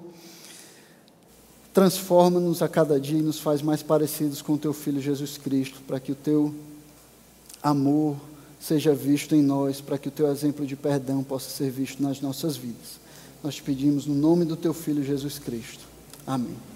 transforma-nos 1.72 2.62
a 2.62 2.68
cada 2.68 2.98
dia 2.98 3.18
e 3.18 3.22
nos 3.22 3.38
faz 3.38 3.62
mais 3.62 3.82
parecidos 3.82 4.42
com 4.42 4.54
o 4.54 4.58
Teu 4.58 4.72
Filho 4.72 5.00
Jesus 5.00 5.38
Cristo, 5.38 5.80
para 5.86 6.00
que 6.00 6.10
o 6.10 6.16
Teu 6.16 6.52
amor, 7.62 8.16
seja 8.58 8.94
visto 8.94 9.34
em 9.34 9.42
nós, 9.42 9.80
para 9.80 9.98
que 9.98 10.08
o 10.08 10.10
teu 10.10 10.30
exemplo 10.30 10.66
de 10.66 10.76
perdão 10.76 11.22
possa 11.22 11.50
ser 11.50 11.70
visto 11.70 12.02
nas 12.02 12.20
nossas 12.20 12.56
vidas. 12.56 13.00
Nós 13.42 13.54
te 13.54 13.62
pedimos 13.62 14.06
no 14.06 14.14
nome 14.14 14.44
do 14.44 14.56
teu 14.56 14.74
Filho 14.74 15.02
Jesus 15.02 15.38
Cristo. 15.38 15.84
Amém. 16.26 16.69